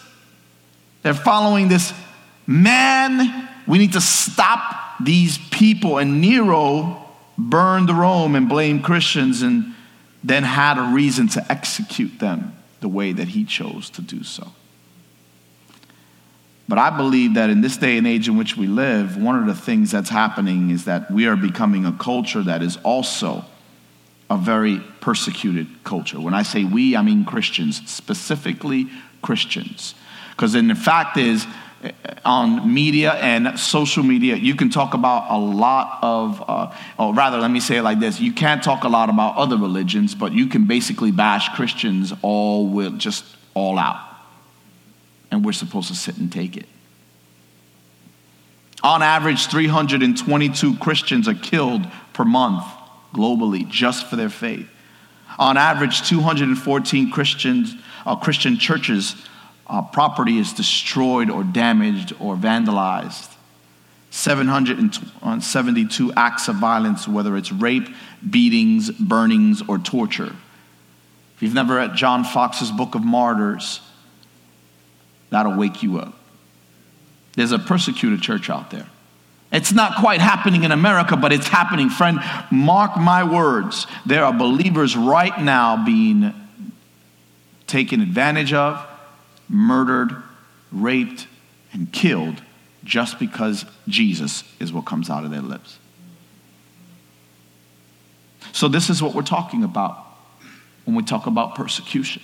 they're 1.01 1.13
following 1.13 1.69
this 1.69 1.93
man. 2.45 3.47
We 3.65 3.77
need 3.77 3.93
to 3.93 4.01
stop 4.01 4.87
these 4.99 5.37
people, 5.37 5.97
and 5.97 6.21
Nero 6.21 7.05
burned 7.37 7.89
Rome 7.89 8.35
and 8.35 8.49
blamed 8.49 8.83
Christians 8.83 9.41
and 9.41 9.73
then 10.23 10.43
had 10.43 10.77
a 10.77 10.93
reason 10.93 11.27
to 11.29 11.51
execute 11.51 12.19
them 12.19 12.55
the 12.81 12.89
way 12.89 13.13
that 13.13 13.29
he 13.29 13.45
chose 13.45 13.89
to 13.91 14.01
do 14.01 14.23
so. 14.23 14.51
But 16.67 16.77
I 16.77 16.95
believe 16.95 17.33
that 17.33 17.49
in 17.49 17.61
this 17.61 17.77
day 17.77 17.97
and 17.97 18.05
age 18.05 18.27
in 18.27 18.37
which 18.37 18.55
we 18.55 18.67
live, 18.67 19.17
one 19.17 19.39
of 19.39 19.47
the 19.47 19.55
things 19.55 19.89
that's 19.89 20.09
happening 20.09 20.69
is 20.69 20.85
that 20.85 21.09
we 21.09 21.25
are 21.25 21.35
becoming 21.35 21.85
a 21.85 21.91
culture 21.93 22.43
that 22.43 22.61
is 22.61 22.77
also 22.83 23.43
a 24.29 24.37
very 24.37 24.79
persecuted 25.01 25.67
culture. 25.83 26.19
When 26.19 26.35
I 26.35 26.43
say 26.43 26.63
we, 26.65 26.95
I 26.95 27.01
mean 27.01 27.25
Christians, 27.25 27.81
specifically 27.89 28.87
Christians. 29.23 29.95
Because 30.31 30.53
in 30.53 30.67
the 30.67 30.75
fact 30.75 31.17
is, 31.17 31.47
on 32.25 32.73
media 32.73 33.13
and 33.13 33.57
social 33.59 34.03
media, 34.03 34.35
you 34.35 34.55
can 34.55 34.69
talk 34.69 34.93
about 34.93 35.31
a 35.31 35.37
lot 35.37 35.99
of, 36.01 36.43
uh, 36.47 36.73
or 36.97 37.13
rather, 37.13 37.37
let 37.37 37.51
me 37.51 37.59
say 37.59 37.77
it 37.77 37.83
like 37.83 37.99
this: 37.99 38.19
you 38.19 38.33
can't 38.33 38.63
talk 38.63 38.83
a 38.83 38.89
lot 38.89 39.09
about 39.09 39.37
other 39.37 39.57
religions, 39.57 40.15
but 40.15 40.33
you 40.33 40.47
can 40.47 40.65
basically 40.65 41.11
bash 41.11 41.49
Christians 41.55 42.13
all 42.21 42.67
with 42.67 42.99
just 42.99 43.25
all 43.53 43.77
out, 43.77 43.99
and 45.31 45.45
we're 45.45 45.53
supposed 45.53 45.87
to 45.87 45.95
sit 45.95 46.17
and 46.17 46.31
take 46.31 46.57
it. 46.57 46.67
On 48.83 49.01
average, 49.01 49.47
322 49.47 50.77
Christians 50.77 51.27
are 51.27 51.33
killed 51.33 51.85
per 52.13 52.23
month 52.23 52.63
globally 53.13 53.67
just 53.67 54.07
for 54.07 54.15
their 54.15 54.29
faith. 54.29 54.69
On 55.37 55.57
average, 55.57 56.07
214 56.07 57.11
Christians, 57.11 57.75
uh, 58.05 58.15
Christian 58.15 58.57
churches 58.57 59.15
uh, 59.69 59.83
property 59.83 60.39
is 60.39 60.53
destroyed 60.53 61.29
or 61.29 61.43
damaged 61.43 62.13
or 62.19 62.35
vandalized. 62.35 63.35
772 64.11 66.13
acts 66.13 66.47
of 66.47 66.55
violence, 66.55 67.07
whether 67.07 67.37
it's 67.37 67.51
rape, 67.51 67.87
beatings, 68.27 68.89
burnings, 68.91 69.61
or 69.67 69.77
torture. 69.77 70.35
If 71.35 71.43
you've 71.43 71.53
never 71.53 71.75
read 71.75 71.95
John 71.95 72.23
Foxe's 72.23 72.71
Book 72.71 72.95
of 72.95 73.03
Martyrs, 73.03 73.81
that'll 75.29 75.55
wake 75.55 75.83
you 75.83 75.99
up. 75.99 76.15
There's 77.35 77.51
a 77.51 77.59
persecuted 77.59 78.21
church 78.21 78.49
out 78.49 78.71
there. 78.71 78.87
It's 79.51 79.71
not 79.71 79.97
quite 79.97 80.21
happening 80.21 80.63
in 80.63 80.71
America, 80.71 81.15
but 81.15 81.31
it's 81.31 81.47
happening. 81.47 81.89
Friend, 81.89 82.19
mark 82.51 82.97
my 82.97 83.23
words. 83.23 83.87
There 84.05 84.23
are 84.23 84.33
believers 84.33 84.95
right 84.95 85.39
now 85.39 85.85
being 85.85 86.33
taken 87.65 88.01
advantage 88.01 88.53
of, 88.53 88.85
murdered, 89.49 90.15
raped, 90.71 91.27
and 91.73 91.91
killed 91.91 92.41
just 92.83 93.19
because 93.19 93.65
Jesus 93.87 94.43
is 94.59 94.71
what 94.71 94.85
comes 94.85 95.09
out 95.09 95.25
of 95.25 95.31
their 95.31 95.41
lips. 95.41 95.77
So, 98.51 98.67
this 98.67 98.89
is 98.89 99.01
what 99.01 99.13
we're 99.13 99.21
talking 99.21 99.63
about 99.63 100.05
when 100.85 100.95
we 100.95 101.03
talk 101.03 101.27
about 101.27 101.55
persecution. 101.55 102.21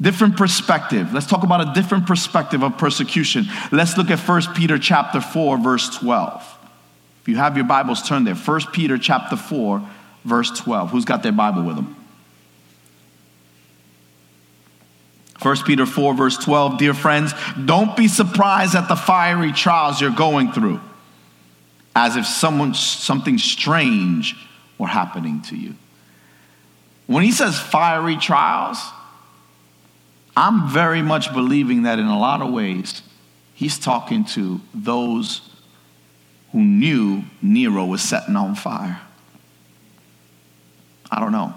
Different 0.00 0.36
perspective. 0.36 1.12
Let's 1.12 1.26
talk 1.26 1.42
about 1.42 1.68
a 1.68 1.72
different 1.72 2.06
perspective 2.06 2.62
of 2.62 2.78
persecution. 2.78 3.46
Let's 3.72 3.96
look 3.96 4.10
at 4.10 4.20
1 4.20 4.54
Peter 4.54 4.78
chapter 4.78 5.20
4 5.20 5.58
verse 5.58 5.96
12. 5.96 6.58
If 7.22 7.28
you 7.28 7.36
have 7.36 7.56
your 7.56 7.66
Bibles 7.66 8.06
turn 8.06 8.22
there, 8.22 8.36
1 8.36 8.60
Peter 8.72 8.96
chapter 8.96 9.36
4 9.36 9.82
verse 10.24 10.50
12. 10.56 10.90
Who's 10.90 11.04
got 11.04 11.24
their 11.24 11.32
Bible 11.32 11.64
with 11.64 11.76
them? 11.76 11.96
1 15.40 15.56
Peter 15.64 15.86
4, 15.86 16.14
verse 16.14 16.36
12, 16.36 16.78
dear 16.78 16.94
friends, 16.94 17.32
don't 17.64 17.96
be 17.96 18.08
surprised 18.08 18.74
at 18.74 18.88
the 18.88 18.96
fiery 18.96 19.52
trials 19.52 20.00
you're 20.00 20.10
going 20.10 20.52
through, 20.52 20.80
as 21.94 22.16
if 22.16 22.26
someone, 22.26 22.74
something 22.74 23.38
strange 23.38 24.34
were 24.78 24.88
happening 24.88 25.40
to 25.42 25.56
you. 25.56 25.74
When 27.06 27.22
he 27.22 27.30
says 27.32 27.58
fiery 27.58 28.16
trials, 28.16 28.78
I'm 30.36 30.68
very 30.68 31.02
much 31.02 31.32
believing 31.32 31.82
that 31.82 31.98
in 31.98 32.06
a 32.06 32.18
lot 32.18 32.42
of 32.42 32.52
ways, 32.52 33.02
he's 33.54 33.78
talking 33.78 34.24
to 34.26 34.60
those 34.74 35.40
who 36.52 36.60
knew 36.60 37.22
Nero 37.42 37.84
was 37.84 38.02
setting 38.02 38.36
on 38.36 38.54
fire. 38.54 39.00
I 41.10 41.20
don't 41.20 41.32
know. 41.32 41.54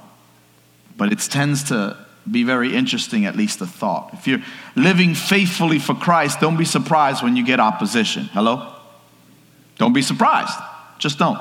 But 0.97 1.11
it 1.11 1.19
tends 1.19 1.63
to 1.65 1.97
be 2.29 2.43
very 2.43 2.75
interesting, 2.75 3.25
at 3.25 3.35
least 3.35 3.61
a 3.61 3.65
thought. 3.65 4.11
If 4.13 4.27
you're 4.27 4.43
living 4.75 5.15
faithfully 5.15 5.79
for 5.79 5.95
Christ, 5.95 6.39
don't 6.39 6.57
be 6.57 6.65
surprised 6.65 7.23
when 7.23 7.35
you 7.35 7.45
get 7.45 7.59
opposition. 7.59 8.25
Hello? 8.25 8.75
Don't 9.77 9.93
be 9.93 10.03
surprised. 10.03 10.53
Just 10.99 11.17
don't. 11.17 11.39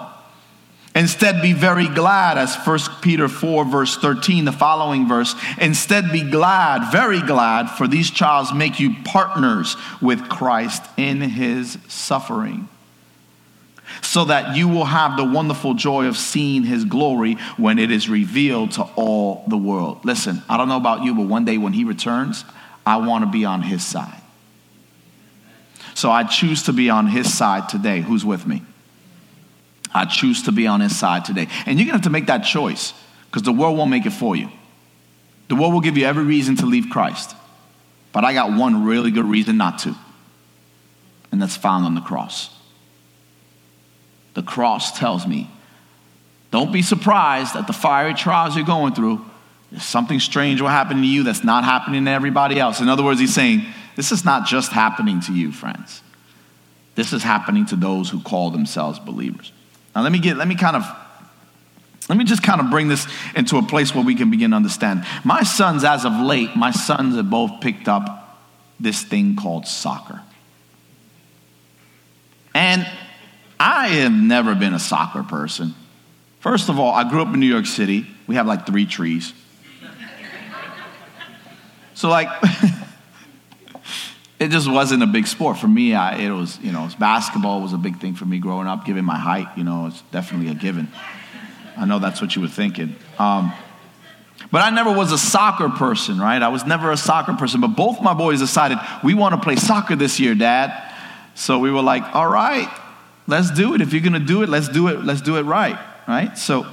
Instead, 0.94 1.42
be 1.42 1.52
very 1.52 1.86
glad, 1.86 2.38
as 2.38 2.56
1 2.56 2.78
Peter 3.02 3.28
4, 3.28 3.64
verse 3.64 3.96
13, 3.98 4.46
the 4.46 4.52
following 4.52 5.06
verse. 5.06 5.34
Instead, 5.60 6.10
be 6.10 6.28
glad, 6.28 6.90
very 6.90 7.20
glad, 7.20 7.66
for 7.66 7.86
these 7.86 8.10
trials 8.10 8.52
make 8.52 8.80
you 8.80 8.96
partners 9.04 9.76
with 10.00 10.28
Christ 10.28 10.82
in 10.96 11.20
his 11.20 11.78
suffering 11.86 12.69
so 14.02 14.24
that 14.26 14.56
you 14.56 14.68
will 14.68 14.84
have 14.84 15.16
the 15.16 15.24
wonderful 15.24 15.74
joy 15.74 16.06
of 16.06 16.16
seeing 16.16 16.62
his 16.62 16.84
glory 16.84 17.34
when 17.56 17.78
it 17.78 17.90
is 17.90 18.08
revealed 18.08 18.72
to 18.72 18.82
all 18.96 19.44
the 19.48 19.56
world. 19.56 20.04
Listen, 20.04 20.42
I 20.48 20.56
don't 20.56 20.68
know 20.68 20.76
about 20.76 21.04
you, 21.04 21.14
but 21.14 21.26
one 21.26 21.44
day 21.44 21.58
when 21.58 21.72
he 21.72 21.84
returns, 21.84 22.44
I 22.86 22.96
want 22.96 23.24
to 23.24 23.30
be 23.30 23.44
on 23.44 23.62
his 23.62 23.84
side. 23.84 24.20
So 25.94 26.10
I 26.10 26.24
choose 26.24 26.64
to 26.64 26.72
be 26.72 26.88
on 26.88 27.06
his 27.06 27.32
side 27.32 27.68
today. 27.68 28.00
Who's 28.00 28.24
with 28.24 28.46
me? 28.46 28.62
I 29.92 30.04
choose 30.04 30.44
to 30.44 30.52
be 30.52 30.66
on 30.66 30.80
his 30.80 30.96
side 30.96 31.24
today. 31.24 31.48
And 31.66 31.78
you're 31.78 31.86
going 31.86 31.88
to 31.88 31.92
have 31.92 32.02
to 32.02 32.10
make 32.10 32.26
that 32.26 32.38
choice 32.38 32.94
because 33.26 33.42
the 33.42 33.52
world 33.52 33.76
won't 33.76 33.90
make 33.90 34.06
it 34.06 34.12
for 34.12 34.36
you. 34.36 34.48
The 35.48 35.56
world 35.56 35.72
will 35.72 35.80
give 35.80 35.98
you 35.98 36.06
every 36.06 36.24
reason 36.24 36.56
to 36.56 36.66
leave 36.66 36.90
Christ. 36.90 37.34
But 38.12 38.24
I 38.24 38.32
got 38.32 38.56
one 38.56 38.84
really 38.84 39.10
good 39.10 39.24
reason 39.24 39.56
not 39.56 39.80
to, 39.80 39.94
and 41.30 41.40
that's 41.40 41.56
found 41.56 41.84
on 41.84 41.94
the 41.94 42.00
cross. 42.00 42.50
The 44.34 44.42
cross 44.42 44.98
tells 44.98 45.26
me 45.26 45.50
don't 46.50 46.72
be 46.72 46.82
surprised 46.82 47.54
at 47.54 47.66
the 47.66 47.72
fiery 47.72 48.14
trials 48.14 48.56
you're 48.56 48.64
going 48.64 48.94
through. 48.94 49.24
If 49.72 49.82
something 49.82 50.18
strange 50.18 50.60
will 50.60 50.68
happen 50.68 50.96
to 50.96 51.06
you 51.06 51.22
that's 51.22 51.44
not 51.44 51.62
happening 51.62 52.04
to 52.06 52.10
everybody 52.10 52.58
else. 52.58 52.80
In 52.80 52.88
other 52.88 53.04
words, 53.04 53.20
he's 53.20 53.32
saying, 53.32 53.64
this 53.94 54.10
is 54.10 54.24
not 54.24 54.46
just 54.46 54.72
happening 54.72 55.20
to 55.22 55.32
you, 55.32 55.52
friends. 55.52 56.02
This 56.96 57.12
is 57.12 57.22
happening 57.22 57.66
to 57.66 57.76
those 57.76 58.10
who 58.10 58.20
call 58.20 58.50
themselves 58.50 58.98
believers. 58.98 59.52
Now, 59.94 60.02
let 60.02 60.10
me 60.10 60.18
get, 60.18 60.36
let 60.36 60.48
me 60.48 60.56
kind 60.56 60.76
of, 60.76 60.84
let 62.08 62.18
me 62.18 62.24
just 62.24 62.42
kind 62.42 62.60
of 62.60 62.68
bring 62.68 62.88
this 62.88 63.06
into 63.36 63.56
a 63.58 63.62
place 63.62 63.94
where 63.94 64.04
we 64.04 64.16
can 64.16 64.30
begin 64.30 64.50
to 64.50 64.56
understand. 64.56 65.06
My 65.22 65.44
sons, 65.44 65.84
as 65.84 66.04
of 66.04 66.12
late, 66.14 66.56
my 66.56 66.72
sons 66.72 67.14
have 67.14 67.30
both 67.30 67.60
picked 67.60 67.86
up 67.86 68.40
this 68.80 69.02
thing 69.02 69.36
called 69.36 69.68
soccer. 69.68 70.20
And 72.54 72.90
I 73.62 73.88
have 73.88 74.12
never 74.12 74.54
been 74.54 74.72
a 74.72 74.78
soccer 74.78 75.22
person. 75.22 75.74
First 76.38 76.70
of 76.70 76.78
all, 76.80 76.94
I 76.94 77.08
grew 77.08 77.20
up 77.20 77.34
in 77.34 77.40
New 77.40 77.46
York 77.46 77.66
City. 77.66 78.06
We 78.26 78.36
have 78.36 78.46
like 78.46 78.66
three 78.66 78.86
trees. 78.86 79.34
So, 81.92 82.08
like, 82.08 82.28
it 84.38 84.48
just 84.48 84.66
wasn't 84.70 85.02
a 85.02 85.06
big 85.06 85.26
sport 85.26 85.58
for 85.58 85.68
me. 85.68 85.92
I, 85.94 86.16
it 86.16 86.30
was, 86.30 86.58
you 86.60 86.72
know, 86.72 86.88
basketball 86.98 87.60
was 87.60 87.74
a 87.74 87.78
big 87.78 88.00
thing 88.00 88.14
for 88.14 88.24
me 88.24 88.38
growing 88.38 88.66
up. 88.66 88.86
Given 88.86 89.04
my 89.04 89.18
height, 89.18 89.48
you 89.58 89.64
know, 89.64 89.88
it's 89.88 90.00
definitely 90.10 90.50
a 90.50 90.54
given. 90.54 90.88
I 91.76 91.84
know 91.84 91.98
that's 91.98 92.22
what 92.22 92.34
you 92.34 92.40
were 92.40 92.48
thinking. 92.48 92.96
Um, 93.18 93.52
but 94.50 94.62
I 94.62 94.70
never 94.70 94.90
was 94.90 95.12
a 95.12 95.18
soccer 95.18 95.68
person, 95.68 96.18
right? 96.18 96.40
I 96.40 96.48
was 96.48 96.64
never 96.64 96.90
a 96.90 96.96
soccer 96.96 97.34
person. 97.34 97.60
But 97.60 97.76
both 97.76 98.00
my 98.00 98.14
boys 98.14 98.38
decided 98.38 98.78
we 99.04 99.12
want 99.12 99.34
to 99.34 99.40
play 99.42 99.56
soccer 99.56 99.96
this 99.96 100.18
year, 100.18 100.34
Dad. 100.34 100.94
So 101.34 101.58
we 101.58 101.70
were 101.70 101.82
like, 101.82 102.14
all 102.14 102.26
right, 102.26 102.70
let's 103.26 103.50
do 103.50 103.74
it. 103.74 103.80
If 103.80 103.92
you're 103.92 104.02
going 104.02 104.12
to 104.14 104.18
do 104.18 104.42
it, 104.42 104.48
let's 104.48 104.68
do 104.68 104.88
it. 104.88 105.04
Let's 105.04 105.20
do 105.20 105.36
it 105.36 105.42
right, 105.42 105.78
right? 106.06 106.36
So 106.36 106.66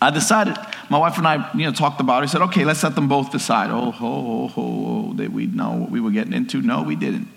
I 0.00 0.10
decided. 0.10 0.56
My 0.88 0.98
wife 0.98 1.18
and 1.18 1.26
I, 1.26 1.52
you 1.54 1.66
know, 1.66 1.72
talked 1.72 2.00
about 2.00 2.22
it. 2.22 2.24
I 2.24 2.26
said, 2.26 2.42
okay, 2.42 2.64
let's 2.64 2.82
let 2.82 2.96
them 2.96 3.06
both 3.06 3.30
decide. 3.30 3.70
Oh, 3.70 3.92
ho, 3.92 4.48
ho, 4.48 4.48
ho, 4.48 5.12
did 5.14 5.32
we 5.32 5.46
know 5.46 5.76
what 5.76 5.90
we 5.90 6.00
were 6.00 6.10
getting 6.10 6.32
into? 6.32 6.60
No, 6.60 6.82
we 6.82 6.96
didn't. 6.96 7.28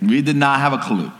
We 0.00 0.22
did 0.22 0.34
not 0.34 0.58
have 0.58 0.72
a 0.72 0.78
clue 0.78 1.12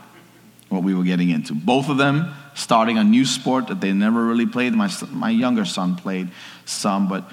what 0.67 0.83
we 0.83 0.93
were 0.93 1.03
getting 1.03 1.29
into. 1.29 1.53
Both 1.53 1.87
of 1.87 1.97
them 1.97 2.33
starting 2.55 2.97
a 2.97 3.03
new 3.03 3.25
sport 3.25 3.67
that 3.67 3.79
they 3.79 3.93
never 3.93 4.25
really 4.25 4.45
played. 4.45 4.73
My, 4.73 4.91
my 5.11 5.29
younger 5.29 5.63
son 5.63 5.95
played 5.95 6.29
some, 6.65 7.07
but 7.07 7.23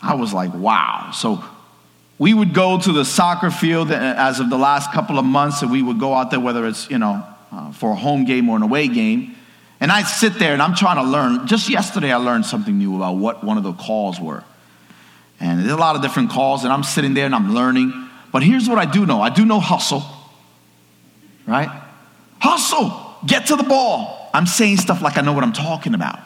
I 0.00 0.14
was 0.14 0.32
like, 0.32 0.54
wow. 0.54 1.10
So 1.12 1.42
we 2.18 2.34
would 2.34 2.54
go 2.54 2.78
to 2.78 2.92
the 2.92 3.04
soccer 3.04 3.50
field 3.50 3.90
as 3.90 4.38
of 4.40 4.50
the 4.50 4.58
last 4.58 4.92
couple 4.92 5.18
of 5.18 5.24
months, 5.24 5.62
and 5.62 5.70
we 5.70 5.82
would 5.82 5.98
go 5.98 6.14
out 6.14 6.30
there, 6.30 6.40
whether 6.40 6.66
it's, 6.66 6.90
you 6.90 6.98
know, 6.98 7.24
uh, 7.50 7.72
for 7.72 7.92
a 7.92 7.96
home 7.96 8.24
game 8.24 8.48
or 8.48 8.56
an 8.56 8.62
away 8.62 8.88
game. 8.88 9.34
And 9.80 9.90
I'd 9.90 10.06
sit 10.06 10.34
there 10.34 10.52
and 10.52 10.62
I'm 10.62 10.74
trying 10.74 10.96
to 10.96 11.10
learn. 11.10 11.46
Just 11.46 11.68
yesterday, 11.68 12.12
I 12.12 12.16
learned 12.16 12.46
something 12.46 12.78
new 12.78 12.96
about 12.96 13.16
what 13.16 13.42
one 13.42 13.58
of 13.58 13.64
the 13.64 13.72
calls 13.72 14.20
were. 14.20 14.44
And 15.40 15.58
there's 15.58 15.72
a 15.72 15.76
lot 15.76 15.96
of 15.96 16.02
different 16.02 16.30
calls, 16.30 16.62
and 16.62 16.72
I'm 16.72 16.84
sitting 16.84 17.14
there 17.14 17.26
and 17.26 17.34
I'm 17.34 17.52
learning. 17.52 17.92
But 18.30 18.44
here's 18.44 18.68
what 18.68 18.78
I 18.78 18.84
do 18.84 19.04
know 19.04 19.20
I 19.20 19.30
do 19.30 19.44
know 19.44 19.58
hustle, 19.58 20.04
right? 21.46 21.68
Hustle, 22.38 23.16
get 23.26 23.46
to 23.46 23.56
the 23.56 23.64
ball. 23.64 24.30
I'm 24.32 24.46
saying 24.46 24.76
stuff 24.76 25.02
like 25.02 25.18
I 25.18 25.20
know 25.20 25.32
what 25.32 25.42
I'm 25.42 25.52
talking 25.52 25.94
about. 25.94 26.20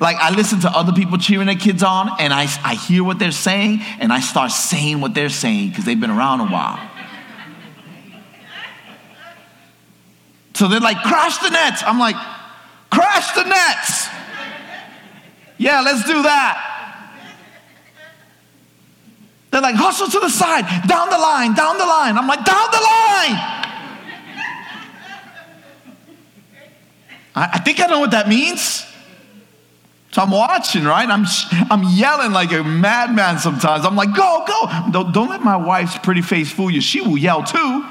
Like 0.00 0.16
I 0.16 0.34
listen 0.34 0.60
to 0.60 0.70
other 0.70 0.92
people 0.92 1.18
cheering 1.18 1.46
their 1.46 1.54
kids 1.54 1.82
on, 1.82 2.10
and 2.18 2.32
I, 2.32 2.42
I 2.64 2.74
hear 2.74 3.04
what 3.04 3.18
they're 3.18 3.30
saying, 3.30 3.80
and 4.00 4.12
I 4.12 4.20
start 4.20 4.50
saying 4.50 5.00
what 5.00 5.14
they're 5.14 5.28
saying 5.28 5.70
because 5.70 5.84
they've 5.84 6.00
been 6.00 6.10
around 6.10 6.40
a 6.40 6.46
while. 6.46 6.80
So 10.54 10.68
they're 10.68 10.80
like, 10.80 10.98
crash 11.02 11.38
the 11.38 11.50
nets. 11.50 11.82
I'm 11.84 11.98
like, 11.98 12.16
crash 12.90 13.32
the 13.34 13.44
nets. 13.44 14.08
Yeah, 15.58 15.80
let's 15.80 16.04
do 16.04 16.22
that. 16.22 16.68
They're 19.50 19.60
like, 19.60 19.74
hustle 19.74 20.08
to 20.08 20.20
the 20.20 20.30
side, 20.30 20.64
down 20.88 21.10
the 21.10 21.18
line, 21.18 21.54
down 21.54 21.78
the 21.78 21.84
line. 21.84 22.16
I'm 22.16 22.26
like, 22.26 22.44
down 22.44 22.70
the 22.70 22.78
line. 22.78 23.62
I, 27.34 27.50
I 27.54 27.58
think 27.58 27.80
I 27.80 27.86
know 27.86 28.00
what 28.00 28.12
that 28.12 28.28
means. 28.28 28.86
So 30.12 30.20
I'm 30.20 30.30
watching, 30.30 30.84
right? 30.84 31.08
I'm, 31.08 31.24
I'm 31.70 31.84
yelling 31.84 32.32
like 32.32 32.52
a 32.52 32.62
madman 32.62 33.38
sometimes. 33.38 33.86
I'm 33.86 33.96
like, 33.96 34.14
go, 34.14 34.44
go. 34.46 34.90
Don't, 34.90 35.12
don't 35.12 35.30
let 35.30 35.40
my 35.40 35.56
wife's 35.56 35.96
pretty 35.98 36.20
face 36.20 36.52
fool 36.52 36.70
you. 36.70 36.82
She 36.82 37.00
will 37.00 37.16
yell 37.16 37.42
too. 37.42 37.86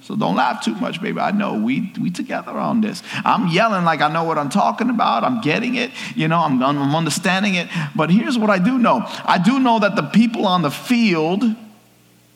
So 0.00 0.16
don't 0.16 0.34
laugh 0.34 0.62
too 0.62 0.74
much, 0.74 1.00
baby. 1.00 1.18
I 1.18 1.30
know 1.30 1.54
we 1.54 1.90
we 1.98 2.10
together 2.10 2.50
on 2.50 2.82
this. 2.82 3.02
I'm 3.24 3.46
yelling 3.46 3.84
like 3.84 4.02
I 4.02 4.12
know 4.12 4.24
what 4.24 4.36
I'm 4.36 4.50
talking 4.50 4.90
about. 4.90 5.24
I'm 5.24 5.40
getting 5.40 5.76
it. 5.76 5.92
You 6.14 6.28
know, 6.28 6.40
I'm, 6.40 6.62
I'm 6.62 6.94
understanding 6.94 7.54
it. 7.54 7.68
But 7.96 8.10
here's 8.10 8.36
what 8.36 8.50
I 8.50 8.58
do 8.58 8.76
know. 8.76 9.02
I 9.24 9.38
do 9.42 9.58
know 9.60 9.78
that 9.78 9.96
the 9.96 10.02
people 10.02 10.46
on 10.46 10.60
the 10.60 10.70
field 10.70 11.42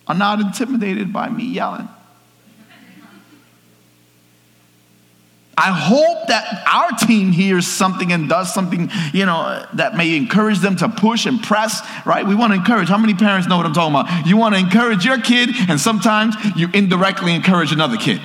are 0.07 0.15
not 0.15 0.41
intimidated 0.41 1.13
by 1.13 1.29
me 1.29 1.45
yelling. 1.45 1.89
I 5.59 5.73
hope 5.73 6.29
that 6.29 6.63
our 6.73 6.97
team 7.05 7.33
hears 7.33 7.67
something 7.67 8.13
and 8.13 8.29
does 8.29 8.55
something, 8.55 8.91
you 9.13 9.27
know, 9.27 9.67
that 9.75 9.97
may 9.97 10.17
encourage 10.17 10.61
them 10.61 10.77
to 10.77 10.89
push 10.89 11.27
and 11.27 11.43
press, 11.43 11.83
right? 12.07 12.25
We 12.25 12.37
want 12.37 12.53
to 12.53 12.59
encourage. 12.61 12.89
How 12.89 12.97
many 12.97 13.15
parents 13.15 13.49
know 13.49 13.57
what 13.57 13.67
I'm 13.67 13.73
talking 13.73 13.93
about? 13.93 14.25
You 14.25 14.37
want 14.37 14.55
to 14.55 14.61
encourage 14.61 15.05
your 15.05 15.21
kid, 15.21 15.51
and 15.69 15.81
sometimes 15.81 16.37
you 16.55 16.69
indirectly 16.73 17.35
encourage 17.35 17.73
another 17.73 17.97
kid. 17.97 18.21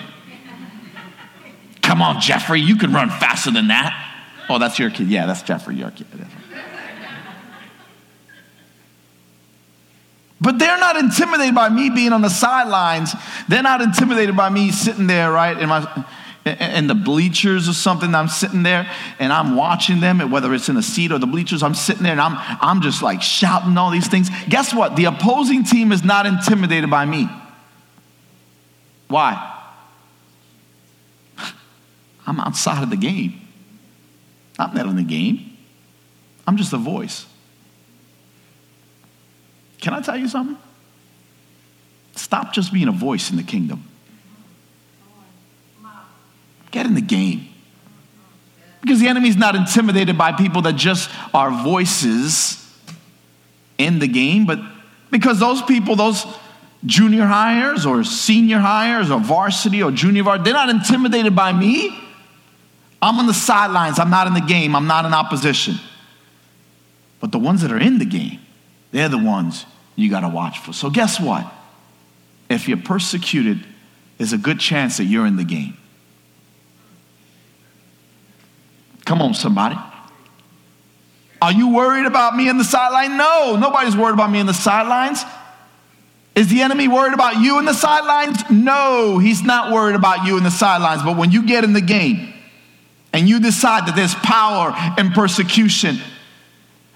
Come 1.82 2.04
on, 2.04 2.22
Jeffrey, 2.22 2.62
you 2.62 2.76
can 2.76 2.94
run 2.94 3.10
faster 3.10 3.50
than 3.50 3.70
that. 3.70 4.00
Oh, 4.48 4.60
that's 4.60 4.78
your 4.78 4.92
kid. 4.92 5.08
Yeah, 5.08 5.26
that's 5.26 5.42
Jeffrey, 5.42 5.76
your 5.76 5.90
kid. 5.90 6.06
But 10.40 10.60
they're 10.60 10.80
not 10.80 10.98
intimidated 10.98 11.56
by 11.56 11.70
me 11.70 11.90
being 11.90 12.14
on 12.14 12.22
the 12.22 12.30
sidelines. 12.30 13.16
They're 13.48 13.64
not 13.64 13.82
intimidated 13.82 14.38
by 14.38 14.50
me 14.50 14.72
sitting 14.72 15.08
there, 15.08 15.32
right, 15.32 15.58
in 15.58 15.68
my 15.68 16.06
in 16.46 16.88
the 16.88 16.96
bleachers 16.96 17.70
or 17.70 17.74
something. 17.74 18.14
I'm 18.14 18.28
sitting 18.28 18.64
there 18.64 18.90
and 19.20 19.32
I'm 19.32 19.56
watching 19.56 20.00
them, 20.00 20.20
whether 20.32 20.54
it's 20.54 20.70
in 20.70 20.76
the 20.76 20.84
seat 20.84 21.12
or 21.12 21.20
the 21.20 21.28
bleachers. 21.28 21.64
I'm 21.64 21.74
sitting 21.74 22.04
there 22.04 22.12
and 22.12 22.22
I'm, 22.22 22.36
I'm 22.62 22.82
just 22.82 23.02
like 23.02 23.22
shouting 23.22 23.78
all 23.78 23.92
these 23.92 24.08
things. 24.08 24.30
Guess 24.50 24.74
what? 24.74 24.96
The 24.96 25.06
opposing 25.06 25.64
team 25.64 25.92
is 25.92 26.04
not 26.04 26.26
intimidated 26.26 26.90
by 26.90 27.06
me. 27.06 27.30
Why? 29.08 29.62
I'm 32.28 32.40
outside 32.40 32.84
of 32.84 32.90
the 32.90 32.98
game. 32.98 33.40
I'm 34.60 34.74
not 34.74 34.86
in 34.86 34.96
the 34.96 35.04
game. 35.04 35.58
I'm 36.46 36.58
just 36.58 36.74
a 36.74 36.78
voice. 36.78 37.26
Can 39.80 39.94
I 39.94 40.02
tell 40.02 40.18
you 40.18 40.28
something? 40.28 40.58
Stop 42.16 42.54
just 42.54 42.72
being 42.72 42.88
a 42.88 42.92
voice 42.92 43.32
in 43.32 43.38
the 43.38 43.44
kingdom. 43.44 43.84
Get 46.74 46.88
in 46.88 46.96
the 46.96 47.02
game. 47.02 47.50
Because 48.82 48.93
the 49.04 49.10
enemy's 49.10 49.36
not 49.36 49.56
intimidated 49.56 50.18
by 50.18 50.32
people 50.32 50.62
that 50.64 50.74
just 50.74 51.10
are 51.34 51.52
voices 51.64 52.60
in 53.78 54.00
the 54.00 54.08
game, 54.08 54.46
but 54.46 54.60
because 55.12 55.40
those 55.40 55.62
people, 55.62 55.96
those 55.96 56.26
junior 56.86 57.26
hires 57.26 57.86
or 57.86 58.04
senior 58.04 58.60
hires 58.60 59.12
or 59.12 59.20
varsity 59.20 59.84
or 59.84 59.92
junior 59.92 60.24
varsity, 60.24 60.46
they're 60.46 60.54
not 60.54 60.70
intimidated 60.70 61.36
by 61.36 61.52
me. 61.52 62.00
I'm 63.02 63.20
on 63.20 63.28
the 63.28 63.34
sidelines. 63.34 64.00
I'm 64.00 64.10
not 64.10 64.28
in 64.28 64.34
the 64.34 64.42
game. 64.42 64.76
I'm 64.76 64.88
not 64.88 65.04
in 65.06 65.14
opposition. 65.14 65.76
But 67.20 67.34
the 67.34 67.40
ones 67.40 67.62
that 67.62 67.72
are 67.72 67.78
in 67.78 68.00
the 68.00 68.06
game, 68.06 68.40
they're 68.92 69.10
the 69.10 69.18
ones 69.18 69.66
you 69.96 70.10
got 70.10 70.22
to 70.22 70.30
watch 70.30 70.60
for. 70.60 70.72
So, 70.72 70.90
guess 70.90 71.20
what? 71.20 71.52
If 72.50 72.70
you're 72.70 72.78
persecuted, 72.78 73.66
there's 74.18 74.34
a 74.34 74.38
good 74.38 74.60
chance 74.60 74.98
that 74.98 75.06
you're 75.06 75.26
in 75.26 75.36
the 75.36 75.44
game. 75.44 75.78
Come 79.06 79.22
on, 79.22 79.34
somebody. 79.34 79.78
Are 81.42 81.52
you 81.52 81.74
worried 81.74 82.06
about 82.06 82.36
me 82.36 82.48
in 82.48 82.58
the 82.58 82.64
sideline? 82.64 83.18
No, 83.18 83.58
nobody's 83.58 83.98
worried 83.98 84.14
about 84.14 84.32
me 84.32 84.40
in 84.40 84.46
the 84.46 84.54
sidelines. 84.54 85.24
Is 86.36 86.48
the 86.48 86.62
enemy 86.62 86.88
worried 86.88 87.14
about 87.14 87.42
you 87.42 87.60
in 87.60 87.66
the 87.66 87.74
sidelines? 87.74 88.50
No, 88.50 89.20
he's 89.20 89.44
not 89.44 89.72
worried 89.72 89.96
about 89.96 90.26
you 90.26 90.38
in 90.38 90.44
the 90.44 90.52
sidelines. 90.52 91.04
But 91.04 91.18
when 91.18 91.32
you 91.32 91.46
get 91.46 91.64
in 91.64 91.74
the 91.74 91.82
game 91.82 92.34
and 93.12 93.28
you 93.28 93.40
decide 93.40 93.88
that 93.88 93.96
there's 93.96 94.16
power 94.16 94.74
in 94.98 95.12
persecution, 95.12 95.98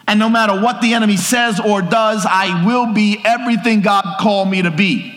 and 0.08 0.17
no 0.17 0.30
matter 0.30 0.60
what 0.60 0.82
the 0.82 0.93
enemy 0.93 1.17
says 1.17 1.60
or 1.60 1.82
does, 1.82 2.26
I 2.28 2.65
will 2.65 2.93
be 2.93 3.22
everything 3.26 3.82
God 3.82 4.06
called 4.20 4.50
me 4.50 4.62
to 4.62 4.72
be. 4.72 5.13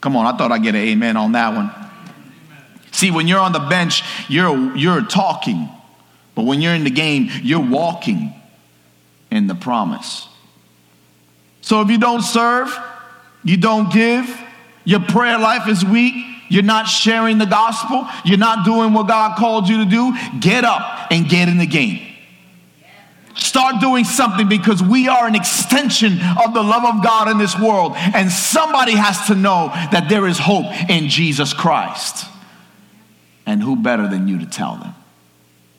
Come 0.00 0.14
on, 0.14 0.32
I 0.32 0.36
thought 0.36 0.52
I'd 0.52 0.62
get 0.62 0.74
an 0.74 0.82
amen 0.82 1.16
on 1.16 1.32
that 1.32 1.54
one. 1.54 1.87
See, 2.90 3.10
when 3.10 3.28
you're 3.28 3.40
on 3.40 3.52
the 3.52 3.60
bench, 3.60 4.02
you're, 4.28 4.76
you're 4.76 5.02
talking. 5.02 5.68
But 6.34 6.44
when 6.44 6.60
you're 6.60 6.74
in 6.74 6.84
the 6.84 6.90
game, 6.90 7.28
you're 7.42 7.64
walking 7.64 8.32
in 9.30 9.46
the 9.46 9.54
promise. 9.54 10.28
So 11.60 11.82
if 11.82 11.90
you 11.90 11.98
don't 11.98 12.22
serve, 12.22 12.76
you 13.44 13.56
don't 13.56 13.92
give, 13.92 14.40
your 14.84 15.00
prayer 15.00 15.38
life 15.38 15.68
is 15.68 15.84
weak, 15.84 16.14
you're 16.48 16.62
not 16.62 16.84
sharing 16.84 17.38
the 17.38 17.46
gospel, 17.46 18.06
you're 18.24 18.38
not 18.38 18.64
doing 18.64 18.94
what 18.94 19.06
God 19.06 19.36
called 19.36 19.68
you 19.68 19.84
to 19.84 19.90
do, 19.90 20.16
get 20.40 20.64
up 20.64 21.08
and 21.10 21.28
get 21.28 21.48
in 21.48 21.58
the 21.58 21.66
game. 21.66 22.04
Start 23.34 23.80
doing 23.80 24.04
something 24.04 24.48
because 24.48 24.82
we 24.82 25.08
are 25.08 25.26
an 25.26 25.34
extension 25.34 26.18
of 26.44 26.54
the 26.54 26.62
love 26.62 26.84
of 26.84 27.04
God 27.04 27.28
in 27.28 27.38
this 27.38 27.58
world. 27.58 27.92
And 27.96 28.30
somebody 28.30 28.92
has 28.92 29.26
to 29.28 29.34
know 29.34 29.68
that 29.92 30.08
there 30.08 30.26
is 30.26 30.38
hope 30.38 30.66
in 30.90 31.08
Jesus 31.08 31.52
Christ. 31.52 32.26
And 33.48 33.62
who 33.62 33.76
better 33.76 34.06
than 34.06 34.28
you 34.28 34.38
to 34.40 34.46
tell 34.46 34.76
them? 34.76 34.94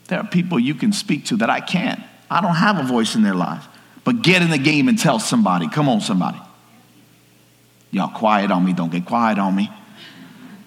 There 0.08 0.18
are 0.18 0.26
people 0.26 0.58
you 0.58 0.74
can 0.74 0.92
speak 0.92 1.26
to 1.26 1.36
that 1.36 1.50
I 1.50 1.60
can't. 1.60 2.02
I 2.28 2.40
don't 2.40 2.56
have 2.56 2.80
a 2.80 2.82
voice 2.82 3.14
in 3.14 3.22
their 3.22 3.34
lives. 3.34 3.64
But 4.02 4.22
get 4.22 4.42
in 4.42 4.50
the 4.50 4.58
game 4.58 4.88
and 4.88 4.98
tell 4.98 5.20
somebody. 5.20 5.68
Come 5.68 5.88
on, 5.88 6.00
somebody. 6.00 6.40
Y'all 7.92 8.08
quiet 8.08 8.50
on 8.50 8.64
me. 8.64 8.72
Don't 8.72 8.90
get 8.90 9.06
quiet 9.06 9.38
on 9.38 9.54
me. 9.54 9.70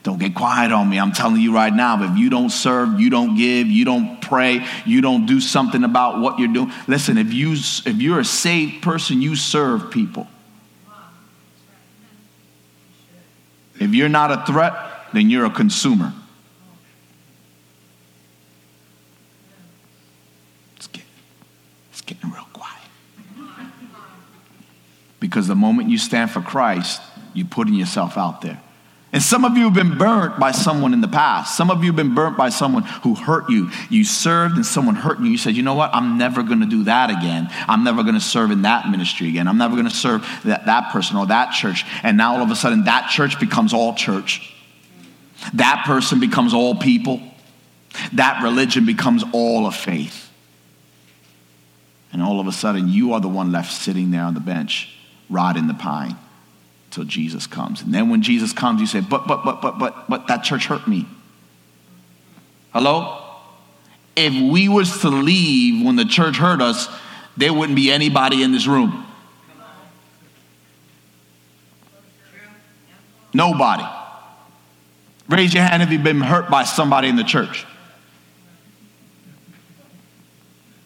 Don't 0.03 0.17
get 0.17 0.33
quiet 0.33 0.71
on 0.71 0.89
me. 0.89 0.97
I'm 0.97 1.11
telling 1.11 1.41
you 1.41 1.53
right 1.53 1.73
now, 1.73 2.01
if 2.09 2.17
you 2.17 2.29
don't 2.29 2.49
serve, 2.49 2.97
you 3.01 3.09
don't 3.09 3.35
give, 3.35 3.67
you 3.67 3.83
don't 3.83 4.21
pray, 4.21 4.65
you 4.85 5.01
don't 5.01 5.25
do 5.25 5.41
something 5.41 5.83
about 5.83 6.21
what 6.21 6.39
you're 6.39 6.53
doing. 6.53 6.71
Listen, 6.87 7.17
if, 7.17 7.33
you, 7.33 7.51
if 7.51 8.01
you're 8.01 8.21
a 8.21 8.25
saved 8.25 8.81
person, 8.81 9.21
you 9.21 9.35
serve 9.35 9.91
people. 9.91 10.25
If 13.77 13.93
you're 13.93 14.07
not 14.07 14.31
a 14.31 14.45
threat, 14.45 14.73
then 15.11 15.29
you're 15.29 15.45
a 15.45 15.49
consumer. 15.49 16.13
Getting 22.03 22.29
real 22.31 22.47
quiet. 22.53 22.79
Because 25.19 25.47
the 25.47 25.55
moment 25.55 25.89
you 25.89 25.97
stand 25.97 26.31
for 26.31 26.41
Christ, 26.41 27.01
you're 27.33 27.47
putting 27.47 27.73
yourself 27.73 28.17
out 28.17 28.41
there. 28.41 28.61
And 29.13 29.21
some 29.21 29.45
of 29.45 29.55
you 29.55 29.65
have 29.65 29.75
been 29.75 29.95
burnt 29.95 30.39
by 30.39 30.51
someone 30.51 30.91
in 30.91 31.01
the 31.01 31.07
past. 31.07 31.55
Some 31.55 31.69
of 31.69 31.83
you 31.83 31.91
have 31.91 31.95
been 31.95 32.15
burnt 32.15 32.35
by 32.35 32.49
someone 32.49 32.81
who 32.81 33.13
hurt 33.13 33.47
you. 33.47 33.69
You 33.91 34.03
served 34.03 34.55
and 34.55 34.65
someone 34.65 34.95
hurt 34.95 35.19
you. 35.19 35.27
You 35.27 35.37
said, 35.37 35.55
you 35.55 35.61
know 35.61 35.75
what? 35.75 35.93
I'm 35.93 36.17
never 36.17 36.41
going 36.41 36.61
to 36.61 36.65
do 36.65 36.85
that 36.85 37.11
again. 37.11 37.47
I'm 37.67 37.83
never 37.83 38.01
going 38.01 38.15
to 38.15 38.19
serve 38.19 38.49
in 38.49 38.63
that 38.63 38.89
ministry 38.89 39.29
again. 39.29 39.47
I'm 39.47 39.59
never 39.59 39.75
going 39.75 39.87
to 39.87 39.95
serve 39.95 40.27
that, 40.45 40.65
that 40.65 40.91
person 40.91 41.17
or 41.17 41.27
that 41.27 41.51
church. 41.51 41.85
And 42.01 42.17
now 42.17 42.37
all 42.37 42.41
of 42.41 42.49
a 42.49 42.55
sudden, 42.55 42.85
that 42.85 43.11
church 43.11 43.39
becomes 43.39 43.71
all 43.71 43.93
church. 43.93 44.51
That 45.53 45.83
person 45.85 46.19
becomes 46.19 46.55
all 46.55 46.73
people. 46.73 47.21
That 48.13 48.41
religion 48.41 48.87
becomes 48.87 49.23
all 49.31 49.67
of 49.67 49.75
faith. 49.75 50.31
And 52.13 52.21
all 52.21 52.39
of 52.39 52.45
a 52.45 52.51
sudden, 52.51 52.87
you 52.87 53.13
are 53.13 53.19
the 53.19 53.27
one 53.27 53.51
left 53.51 53.73
sitting 53.73 54.11
there 54.11 54.21
on 54.21 54.35
the 54.35 54.39
bench, 54.39 54.95
rotting 55.29 55.67
the 55.67 55.73
pine 55.73 56.15
till 56.91 57.03
Jesus 57.03 57.47
comes. 57.47 57.81
And 57.81 57.91
then 57.91 58.09
when 58.09 58.21
Jesus 58.21 58.53
comes, 58.53 58.79
you 58.79 58.85
say, 58.85 59.01
but, 59.01 59.27
but, 59.27 59.43
but, 59.43 59.61
but, 59.61 59.79
but, 59.79 60.07
but 60.07 60.27
that 60.27 60.43
church 60.43 60.67
hurt 60.67 60.87
me. 60.87 61.07
Hello? 62.71 63.19
If 64.15 64.31
we 64.31 64.69
was 64.69 65.01
to 65.01 65.09
leave 65.09 65.83
when 65.83 65.95
the 65.95 66.05
church 66.05 66.37
hurt 66.37 66.61
us, 66.61 66.87
there 67.35 67.51
wouldn't 67.51 67.75
be 67.75 67.91
anybody 67.91 68.43
in 68.43 68.51
this 68.51 68.67
room. 68.67 69.07
Nobody. 73.33 73.83
Raise 75.27 75.51
your 75.51 75.63
hand 75.63 75.81
if 75.81 75.89
you've 75.89 76.03
been 76.03 76.21
hurt 76.21 76.51
by 76.51 76.63
somebody 76.63 77.07
in 77.07 77.15
the 77.15 77.23
church. 77.23 77.65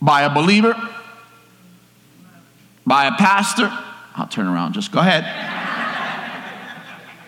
By 0.02 0.22
a 0.22 0.34
believer? 0.34 0.74
By 2.88 3.08
a 3.08 3.12
pastor? 3.12 3.70
I'll 4.16 4.28
turn 4.28 4.48
around. 4.48 4.72
Just 4.74 4.94
go 4.94 5.02
ahead. 5.02 5.26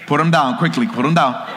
Put 0.08 0.18
them 0.18 0.32
down 0.32 0.58
quickly. 0.58 0.88
Put 0.88 1.04
them 1.04 1.14
down. 1.14 1.48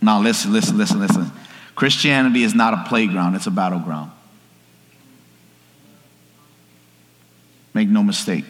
Now, 0.00 0.22
listen, 0.22 0.50
listen, 0.50 0.78
listen, 0.78 0.98
listen. 0.98 1.30
Christianity 1.74 2.42
is 2.42 2.54
not 2.54 2.72
a 2.72 2.88
playground, 2.88 3.34
it's 3.34 3.46
a 3.46 3.50
battleground. 3.50 4.10
Make 7.74 7.88
no 7.88 8.02
mistake. 8.02 8.44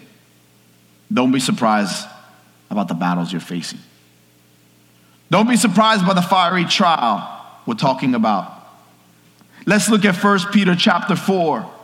Don't 1.12 1.32
be 1.32 1.40
surprised 1.40 2.06
about 2.70 2.86
the 2.86 2.94
battles 2.94 3.32
you're 3.32 3.40
facing. 3.40 3.80
Don't 5.30 5.48
be 5.48 5.56
surprised 5.56 6.06
by 6.06 6.14
the 6.14 6.22
fiery 6.22 6.64
trial 6.64 7.44
we're 7.66 7.74
talking 7.74 8.14
about. 8.14 8.54
Let's 9.66 9.88
look 9.88 10.04
at 10.04 10.14
1 10.16 10.52
Peter 10.52 10.76
chapter 10.76 11.16
4. 11.16 11.74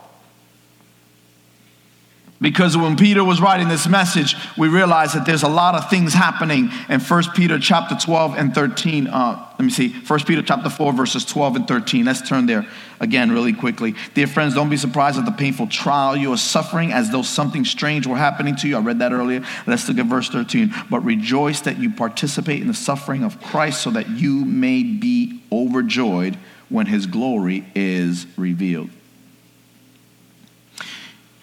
Because 2.41 2.75
when 2.75 2.97
Peter 2.97 3.23
was 3.23 3.39
writing 3.39 3.69
this 3.69 3.87
message, 3.87 4.35
we 4.57 4.67
realized 4.67 5.15
that 5.15 5.25
there's 5.25 5.43
a 5.43 5.47
lot 5.47 5.73
of 5.73 5.89
things 5.89 6.13
happening 6.13 6.69
in 6.89 6.99
1 6.99 7.23
Peter 7.33 7.57
chapter 7.57 7.95
12 7.95 8.37
and 8.37 8.53
13. 8.53 9.07
Uh, 9.07 9.53
let 9.57 9.63
me 9.63 9.69
see, 9.71 9.93
1 9.93 10.19
Peter 10.25 10.41
chapter 10.41 10.69
4, 10.69 10.91
verses 10.91 11.23
12 11.23 11.55
and 11.55 11.67
13. 11.67 12.03
Let's 12.03 12.27
turn 12.27 12.45
there 12.45 12.67
again 12.99 13.31
really 13.31 13.53
quickly. 13.53 13.95
Dear 14.15 14.27
friends, 14.27 14.53
don't 14.53 14.69
be 14.69 14.75
surprised 14.75 15.17
at 15.17 15.23
the 15.23 15.31
painful 15.31 15.67
trial 15.67 16.17
you 16.17 16.33
are 16.33 16.37
suffering 16.37 16.91
as 16.91 17.09
though 17.09 17.21
something 17.21 17.63
strange 17.63 18.05
were 18.05 18.17
happening 18.17 18.57
to 18.57 18.67
you. 18.67 18.75
I 18.75 18.81
read 18.81 18.99
that 18.99 19.13
earlier. 19.13 19.41
Let's 19.65 19.87
look 19.87 19.97
at 19.97 20.05
verse 20.05 20.27
13. 20.27 20.73
But 20.89 21.05
rejoice 21.05 21.61
that 21.61 21.77
you 21.79 21.93
participate 21.93 22.59
in 22.59 22.67
the 22.67 22.73
suffering 22.73 23.23
of 23.23 23.41
Christ 23.41 23.81
so 23.81 23.91
that 23.91 24.09
you 24.09 24.43
may 24.43 24.83
be 24.83 25.41
overjoyed 25.53 26.37
when 26.67 26.87
his 26.87 27.05
glory 27.05 27.65
is 27.75 28.27
revealed. 28.35 28.89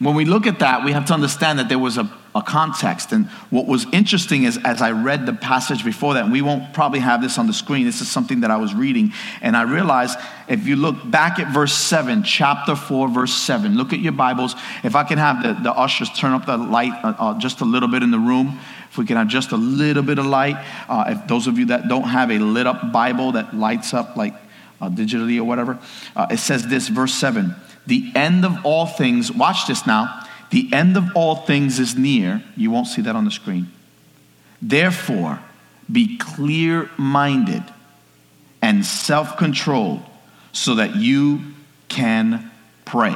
When 0.03 0.17
we 0.17 0.25
look 0.25 0.49
at 0.49 0.59
that, 0.59 0.85
we 0.85 0.91
have 0.91 1.05
to 1.07 1.15
understand 1.15 1.61
that 1.61 1.69
there 1.69 1.79
was 1.79 1.97
a, 1.97 2.11
a 2.35 2.43
context. 2.43 3.13
And 3.13 3.27
what 3.51 3.67
was 3.67 3.87
interesting 3.93 4.43
is 4.43 4.59
as 4.65 4.83
I 4.83 4.91
read 4.91 5.27
the 5.27 5.33
passage 5.33 5.85
before 5.85 6.15
that, 6.15 6.29
we 6.29 6.43
won't 6.43 6.75
probably 6.75 6.99
have 6.99 7.23
this 7.23 7.39
on 7.39 7.47
the 7.47 7.53
screen, 7.53 7.87
this 7.87 8.01
is 8.01 8.11
something 8.11 8.41
that 8.41 8.51
I 8.51 8.57
was 8.57 8.75
reading, 8.75 9.13
and 9.41 9.57
I 9.57 9.63
realized 9.63 10.19
if 10.49 10.67
you 10.67 10.75
look 10.75 11.09
back 11.09 11.39
at 11.39 11.55
verse 11.55 11.73
7, 11.73 12.25
chapter 12.25 12.75
4, 12.75 13.11
verse 13.11 13.33
7, 13.33 13.77
look 13.77 13.93
at 13.93 14.01
your 14.01 14.11
Bibles. 14.13 14.57
If 14.83 14.97
I 14.97 15.05
can 15.05 15.19
have 15.19 15.41
the, 15.41 15.53
the 15.63 15.73
ushers 15.73 16.11
turn 16.11 16.33
up 16.33 16.47
the 16.47 16.57
light 16.57 16.93
uh, 17.05 17.15
uh, 17.17 17.39
just 17.39 17.61
a 17.61 17.65
little 17.65 17.89
bit 17.89 18.03
in 18.03 18.11
the 18.11 18.19
room, 18.19 18.59
if 18.91 18.99
we 18.99 19.07
can 19.07 19.17
have 19.17 19.29
just 19.29 19.53
a 19.53 19.57
little 19.57 20.03
bit 20.03 20.19
of 20.19 20.27
light. 20.27 20.57
Uh, 20.89 21.05
if 21.09 21.29
those 21.29 21.47
of 21.47 21.61
you 21.61 21.67
that 21.67 21.87
don't 21.87 22.03
have 22.03 22.33
a 22.33 22.39
lit 22.39 22.67
up 22.67 22.93
Bible 22.93 23.33
that 23.33 23.55
lights 23.55 23.95
up 23.95 24.17
like 24.17 24.35
uh, 24.81 24.91
digitally 24.91 25.39
or 25.39 25.45
whatever, 25.45 25.79
uh, 26.17 26.27
it 26.29 26.39
says 26.39 26.67
this, 26.67 26.89
verse 26.89 27.15
7 27.15 27.55
the 27.87 28.11
end 28.15 28.45
of 28.45 28.65
all 28.65 28.87
things, 28.87 29.33
watch 29.33 29.67
this 29.67 29.87
now, 29.87 30.27
the 30.51 30.73
end 30.73 30.97
of 30.97 31.17
all 31.17 31.37
things 31.37 31.79
is 31.79 31.97
near. 31.97 32.43
You 32.57 32.71
won't 32.71 32.87
see 32.87 33.03
that 33.03 33.17
on 33.17 33.25
the 33.25 33.31
screen. 33.31 33.73
Therefore, 34.61 35.41
be 35.91 36.19
clear 36.19 36.91
minded 36.97 37.65
and 38.61 38.85
self 38.87 39.37
controlled 39.37 40.03
so 40.53 40.77
that 40.77 40.97
you 40.97 41.41
can 41.89 42.51
pray. 42.85 43.15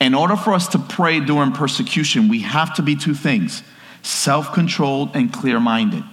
In 0.00 0.14
order 0.14 0.36
for 0.36 0.52
us 0.54 0.68
to 0.68 0.78
pray 0.78 1.20
during 1.20 1.52
persecution, 1.52 2.28
we 2.28 2.40
have 2.40 2.74
to 2.74 2.82
be 2.82 2.96
two 2.96 3.14
things 3.14 3.62
self 4.02 4.52
controlled 4.52 5.10
and 5.14 5.32
clear 5.32 5.60
minded. 5.60 6.04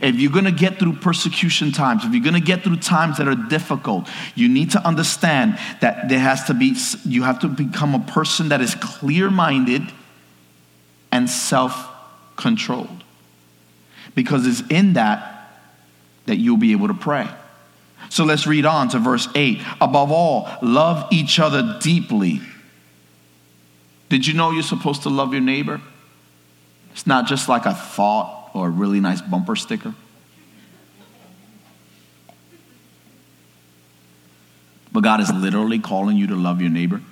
If 0.00 0.16
you're 0.16 0.32
going 0.32 0.44
to 0.44 0.52
get 0.52 0.78
through 0.78 0.94
persecution 0.94 1.72
times, 1.72 2.04
if 2.04 2.12
you're 2.12 2.22
going 2.22 2.34
to 2.34 2.40
get 2.40 2.62
through 2.62 2.76
times 2.76 3.18
that 3.18 3.28
are 3.28 3.34
difficult, 3.34 4.08
you 4.34 4.48
need 4.48 4.72
to 4.72 4.86
understand 4.86 5.58
that 5.80 6.08
there 6.08 6.18
has 6.18 6.44
to 6.44 6.54
be, 6.54 6.76
you 7.04 7.22
have 7.22 7.40
to 7.40 7.48
become 7.48 7.94
a 7.94 8.00
person 8.00 8.50
that 8.50 8.60
is 8.60 8.74
clear 8.74 9.30
minded 9.30 9.82
and 11.12 11.28
self 11.30 11.88
controlled. 12.36 13.04
Because 14.14 14.46
it's 14.46 14.62
in 14.70 14.94
that 14.94 15.32
that 16.26 16.36
you'll 16.36 16.56
be 16.56 16.72
able 16.72 16.88
to 16.88 16.94
pray. 16.94 17.28
So 18.08 18.24
let's 18.24 18.46
read 18.46 18.66
on 18.66 18.88
to 18.90 18.98
verse 18.98 19.28
8. 19.34 19.60
Above 19.80 20.10
all, 20.12 20.48
love 20.62 21.08
each 21.12 21.38
other 21.38 21.78
deeply. 21.80 22.40
Did 24.08 24.26
you 24.26 24.34
know 24.34 24.52
you're 24.52 24.62
supposed 24.62 25.02
to 25.02 25.08
love 25.08 25.32
your 25.32 25.42
neighbor? 25.42 25.80
It's 26.92 27.06
not 27.06 27.26
just 27.26 27.48
like 27.48 27.66
a 27.66 27.74
thought 27.74 28.35
or 28.56 28.68
a 28.68 28.70
really 28.70 29.00
nice 29.00 29.20
bumper 29.20 29.54
sticker. 29.54 29.94
But 34.90 35.02
God 35.02 35.20
is 35.20 35.30
literally 35.30 35.78
calling 35.78 36.16
you 36.16 36.28
to 36.28 36.34
love 36.34 36.62
your 36.62 36.70
neighbor. 36.70 37.02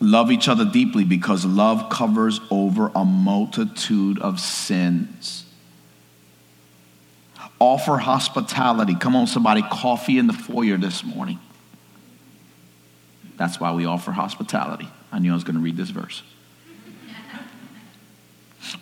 Love 0.00 0.30
each 0.30 0.46
other 0.46 0.66
deeply 0.66 1.04
because 1.04 1.46
love 1.46 1.88
covers 1.88 2.40
over 2.50 2.92
a 2.94 3.04
multitude 3.04 4.18
of 4.18 4.38
sins. 4.38 5.46
Offer 7.58 7.96
hospitality. 7.96 8.94
Come 8.94 9.16
on, 9.16 9.26
somebody, 9.26 9.62
coffee 9.62 10.18
in 10.18 10.26
the 10.26 10.34
foyer 10.34 10.76
this 10.76 11.02
morning. 11.02 11.38
That's 13.38 13.58
why 13.58 13.72
we 13.72 13.86
offer 13.86 14.12
hospitality. 14.12 14.88
I 15.10 15.18
knew 15.18 15.30
I 15.30 15.34
was 15.34 15.44
going 15.44 15.56
to 15.56 15.62
read 15.62 15.78
this 15.78 15.90
verse. 15.90 16.22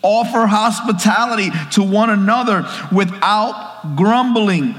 Offer 0.00 0.46
hospitality 0.46 1.50
to 1.72 1.82
one 1.82 2.10
another 2.10 2.66
without 2.90 3.94
grumbling. 3.96 4.74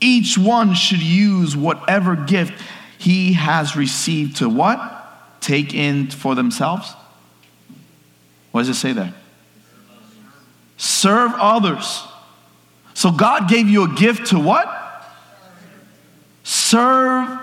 Each 0.00 0.38
one 0.38 0.74
should 0.74 1.02
use 1.02 1.56
whatever 1.56 2.14
gift 2.14 2.52
he 2.98 3.34
has 3.34 3.76
received 3.76 4.36
to 4.36 4.48
what? 4.48 5.40
Take 5.40 5.74
in 5.74 6.10
for 6.10 6.34
themselves? 6.34 6.94
What 8.52 8.62
does 8.62 8.68
it 8.70 8.74
say 8.74 8.92
there? 8.92 9.12
Serve 10.76 11.32
others. 11.34 12.04
So 12.94 13.10
God 13.10 13.48
gave 13.48 13.68
you 13.68 13.84
a 13.84 13.94
gift 13.94 14.28
to 14.28 14.38
what? 14.38 14.68
Serve 16.44 17.38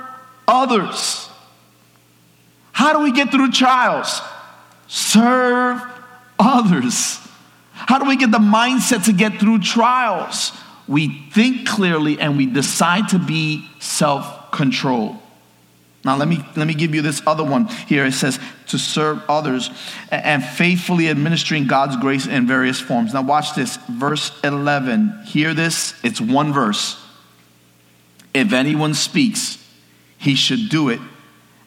others. 0.48 1.30
How 2.72 2.94
do 2.94 3.04
we 3.04 3.12
get 3.12 3.32
through 3.32 3.52
trials? 3.52 4.22
Serve 4.88 5.82
others. 6.42 7.20
How 7.74 8.00
do 8.00 8.06
we 8.06 8.18
get 8.18 8.32
the 8.32 8.40
mindset 8.40 9.06
to 9.06 9.14
get 9.14 9.40
through 9.40 9.60
trials? 9.60 10.52
We 10.88 11.30
think 11.32 11.68
clearly 11.68 12.20
and 12.20 12.38
we 12.38 12.46
decide 12.46 13.10
to 13.10 13.20
be 13.20 13.70
self 13.80 14.52
controlled. 14.52 15.18
Now, 16.04 16.18
let 16.18 16.28
me, 16.28 16.44
let 16.56 16.66
me 16.66 16.74
give 16.74 16.96
you 16.96 17.04
this 17.04 17.22
other 17.28 17.44
one 17.44 17.68
here. 17.68 18.06
It 18.06 18.14
says 18.14 18.40
to 18.68 18.80
serve 18.80 19.22
others 19.30 19.70
and 20.10 20.44
faithfully 20.44 21.10
administering 21.10 21.68
God's 21.68 21.96
grace 21.96 22.26
in 22.26 22.48
various 22.48 22.80
forms. 22.80 23.14
Now, 23.14 23.22
watch 23.22 23.54
this. 23.54 23.78
Verse 23.88 24.32
11. 24.44 25.26
Hear 25.26 25.54
this. 25.54 25.94
It's 26.04 26.20
one 26.20 26.54
verse. 26.54 26.98
If 28.34 28.52
anyone 28.52 28.96
speaks, 28.96 29.64
he 30.18 30.34
should 30.34 30.70
do 30.70 30.90
it 30.90 31.00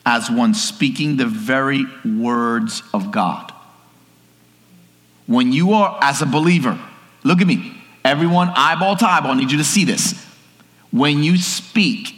as 0.05 0.31
one 0.31 0.55
speaking 0.55 1.17
the 1.17 1.27
very 1.27 1.85
words 2.05 2.83
of 2.93 3.13
God. 3.13 3.54
When 5.27 5.53
you 5.53 5.73
are, 5.73 5.99
as 6.03 6.23
a 6.23 6.27
believer, 6.27 6.79
look 7.23 7.41
at 7.41 7.47
me, 7.47 7.83
everyone, 8.05 8.51
eyeball 8.55 8.97
to 8.97 9.07
eyeball, 9.07 9.33
I 9.33 9.35
need 9.35 9.51
you 9.51 9.59
to 9.59 9.65
see 9.65 9.85
this. 9.85 10.15
When 10.91 11.23
you 11.23 11.37
speak, 11.39 12.15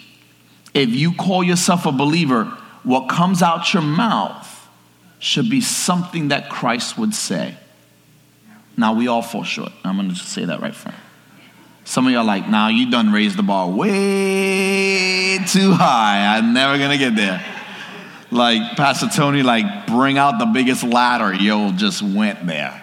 if 0.75 0.91
you 0.91 1.15
call 1.15 1.43
yourself 1.43 1.87
a 1.87 1.93
believer, 1.93 2.45
what 2.83 3.09
comes 3.09 3.43
out 3.43 3.73
your 3.73 3.83
mouth 3.83 4.69
should 5.19 5.49
be 5.49 5.61
something 5.61 6.29
that 6.29 6.51
Christ 6.51 6.99
would 6.99 7.15
say. 7.15 7.57
Now, 8.77 8.93
we 8.93 9.09
all 9.09 9.23
fall 9.23 9.45
short. 9.45 9.73
I'm 9.85 9.97
going 9.97 10.09
to 10.09 10.15
just 10.15 10.29
say 10.29 10.45
that 10.45 10.61
right 10.61 10.75
front. 10.75 10.99
Some 11.85 12.07
of 12.07 12.13
y'all 12.13 12.25
like, 12.25 12.45
now 12.45 12.65
nah, 12.65 12.69
you 12.69 12.91
done 12.91 13.13
raised 13.13 13.39
the 13.39 13.43
bar 13.43 13.69
way 13.71 15.39
too 15.47 15.73
high. 15.73 16.37
I'm 16.37 16.53
never 16.53 16.77
going 16.79 16.91
to 16.91 16.99
get 16.99 17.15
there. 17.15 17.45
Like 18.31 18.77
Pastor 18.77 19.09
Tony, 19.09 19.43
like, 19.43 19.87
bring 19.87 20.19
out 20.19 20.39
the 20.39 20.47
biggest 20.47 20.83
ladder. 20.83 21.33
Yo, 21.33 21.71
just 21.73 22.03
went 22.03 22.45
there. 22.47 22.83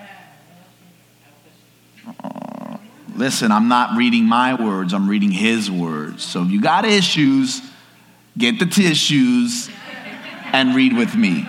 Uh, 2.23 2.77
listen, 3.15 3.51
I'm 3.51 3.67
not 3.67 3.97
reading 3.97 4.25
my 4.25 4.53
words, 4.53 4.93
I'm 4.93 5.09
reading 5.09 5.31
his 5.31 5.69
words. 5.69 6.23
So 6.23 6.41
if 6.43 6.49
you 6.49 6.61
got 6.61 6.85
issues, 6.85 7.61
get 8.37 8.59
the 8.59 8.65
tissues 8.65 9.69
and 10.51 10.75
read 10.75 10.95
with 10.95 11.15
me. 11.15 11.47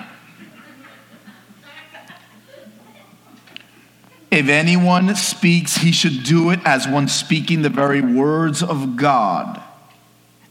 If 4.30 4.48
anyone 4.48 5.14
speaks, 5.14 5.76
he 5.76 5.92
should 5.92 6.24
do 6.24 6.50
it 6.50 6.58
as 6.64 6.88
one 6.88 7.06
speaking 7.06 7.62
the 7.62 7.68
very 7.68 8.00
words 8.00 8.62
of 8.62 8.96
God. 8.96 9.62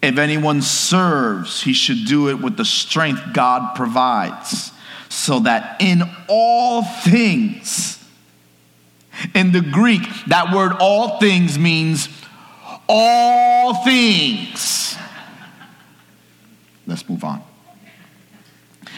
If 0.02 0.18
anyone 0.18 0.62
serves, 0.62 1.64
he 1.64 1.74
should 1.74 2.06
do 2.06 2.30
it 2.30 2.36
with 2.36 2.58
the 2.58 2.66
strength 2.66 3.22
God 3.34 3.76
provides, 3.76 4.72
so 5.10 5.40
that 5.40 5.82
in 5.82 6.04
all 6.28 6.84
things, 6.84 8.03
in 9.34 9.52
the 9.52 9.62
Greek, 9.62 10.02
that 10.28 10.54
word 10.54 10.74
all 10.80 11.20
things 11.20 11.58
means 11.58 12.10
all 12.88 13.84
things. 13.84 14.96
Let's 16.86 17.08
move 17.08 17.24
on 17.24 17.42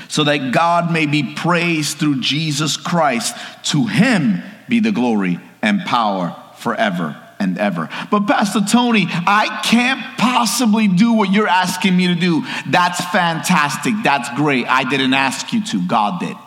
so 0.08 0.24
that 0.24 0.52
God 0.52 0.92
may 0.92 1.06
be 1.06 1.36
praised 1.36 1.98
through 1.98 2.22
Jesus 2.22 2.78
Christ. 2.78 3.36
To 3.66 3.86
him 3.86 4.42
be 4.70 4.80
the 4.80 4.92
glory 4.92 5.40
and 5.62 5.82
power 5.82 6.36
forever 6.58 7.22
and 7.40 7.58
ever. 7.58 7.90
But 8.10 8.28
Pastor 8.28 8.62
Tony, 8.62 9.08
I 9.10 9.62
can't 9.64 10.02
possibly 10.18 10.88
do 10.88 11.14
what 11.14 11.32
you're 11.32 11.48
asking 11.48 11.98
me 11.98 12.08
to 12.08 12.16
do. 12.16 12.46
That's 12.68 13.04
fantastic. 13.06 13.94
That's 14.04 14.30
great. 14.36 14.68
I 14.68 14.90
didn't 14.90 15.14
ask 15.14 15.52
you 15.52 15.64
to, 15.66 15.86
God 15.86 16.20
did. 16.22 16.38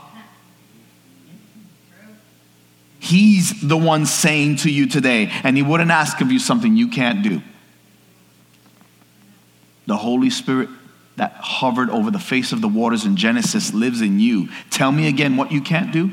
He's 3.09 3.67
the 3.67 3.77
one 3.79 4.05
saying 4.05 4.57
to 4.57 4.71
you 4.71 4.87
today, 4.87 5.31
and 5.43 5.57
He 5.57 5.63
wouldn't 5.63 5.91
ask 5.91 6.21
of 6.21 6.31
you 6.31 6.39
something 6.39 6.77
you 6.77 6.89
can't 6.89 7.23
do. 7.23 7.41
The 9.87 9.97
Holy 9.97 10.29
Spirit 10.29 10.69
that 11.17 11.33
hovered 11.33 11.89
over 11.89 12.11
the 12.11 12.19
face 12.19 12.53
of 12.53 12.61
the 12.61 12.69
waters 12.69 13.07
in 13.07 13.17
Genesis 13.17 13.73
lives 13.73 14.03
in 14.03 14.21
you. 14.21 14.51
Tell 14.69 14.93
me 14.93 15.09
again 15.09 15.39
what 15.39 15.51
you 15.51 15.63
can't 15.63 15.91
do. 15.91 16.11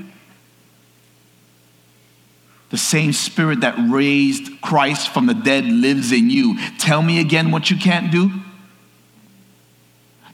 The 2.70 2.78
same 2.78 3.12
spirit 3.12 3.60
that 3.60 3.76
raised 3.90 4.62
Christ 4.62 5.10
from 5.10 5.26
the 5.26 5.34
dead 5.34 5.66
lives 5.66 6.14
in 6.14 6.30
you. 6.30 6.58
Tell 6.78 7.02
me 7.02 7.20
again 7.20 7.52
what 7.52 7.70
you 7.70 7.76
can't 7.76 8.10
do. 8.10 8.32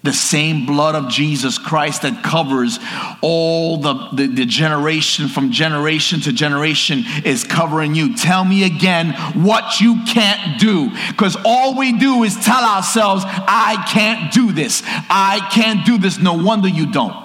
The 0.03 0.13
same 0.13 0.65
blood 0.65 0.95
of 0.95 1.09
Jesus 1.09 1.59
Christ 1.59 2.01
that 2.01 2.23
covers 2.23 2.79
all 3.21 3.77
the, 3.77 3.93
the, 4.13 4.27
the, 4.27 4.45
generation 4.47 5.27
from 5.27 5.51
generation 5.51 6.21
to 6.21 6.33
generation 6.33 7.03
is 7.23 7.43
covering 7.43 7.93
you. 7.93 8.15
Tell 8.15 8.43
me 8.43 8.63
again 8.63 9.13
what 9.43 9.79
you 9.79 10.03
can't 10.05 10.59
do. 10.59 10.89
Because 11.09 11.37
all 11.45 11.77
we 11.77 11.99
do 11.99 12.23
is 12.23 12.35
tell 12.43 12.63
ourselves, 12.63 13.23
I 13.27 13.85
can't 13.89 14.33
do 14.33 14.51
this. 14.51 14.81
I 14.85 15.47
can't 15.51 15.85
do 15.85 15.99
this. 15.99 16.17
No 16.17 16.33
wonder 16.33 16.67
you 16.67 16.91
don't. 16.91 17.15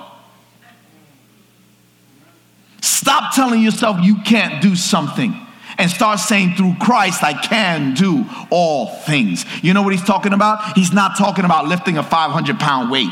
Stop 2.83 3.35
telling 3.35 3.63
yourself 3.63 3.97
you 4.03 4.21
can't 4.21 4.61
do 4.61 4.77
something 4.77 5.46
and 5.79 5.91
start 5.91 6.19
saying, 6.21 6.55
through 6.55 6.75
Christ, 6.81 7.23
I 7.23 7.35
can 7.35 7.95
do 7.95 8.25
all 8.51 8.87
things. 8.87 9.45
You 9.63 9.75
know 9.75 9.83
what 9.83 9.93
he's 9.93 10.05
talking 10.05 10.33
about? 10.33 10.77
He's 10.77 10.93
not 10.93 11.17
talking 11.19 11.45
about 11.45 11.67
lifting 11.67 11.99
a 11.99 12.03
500 12.03 12.59
pound 12.59 12.91
weight 12.91 13.11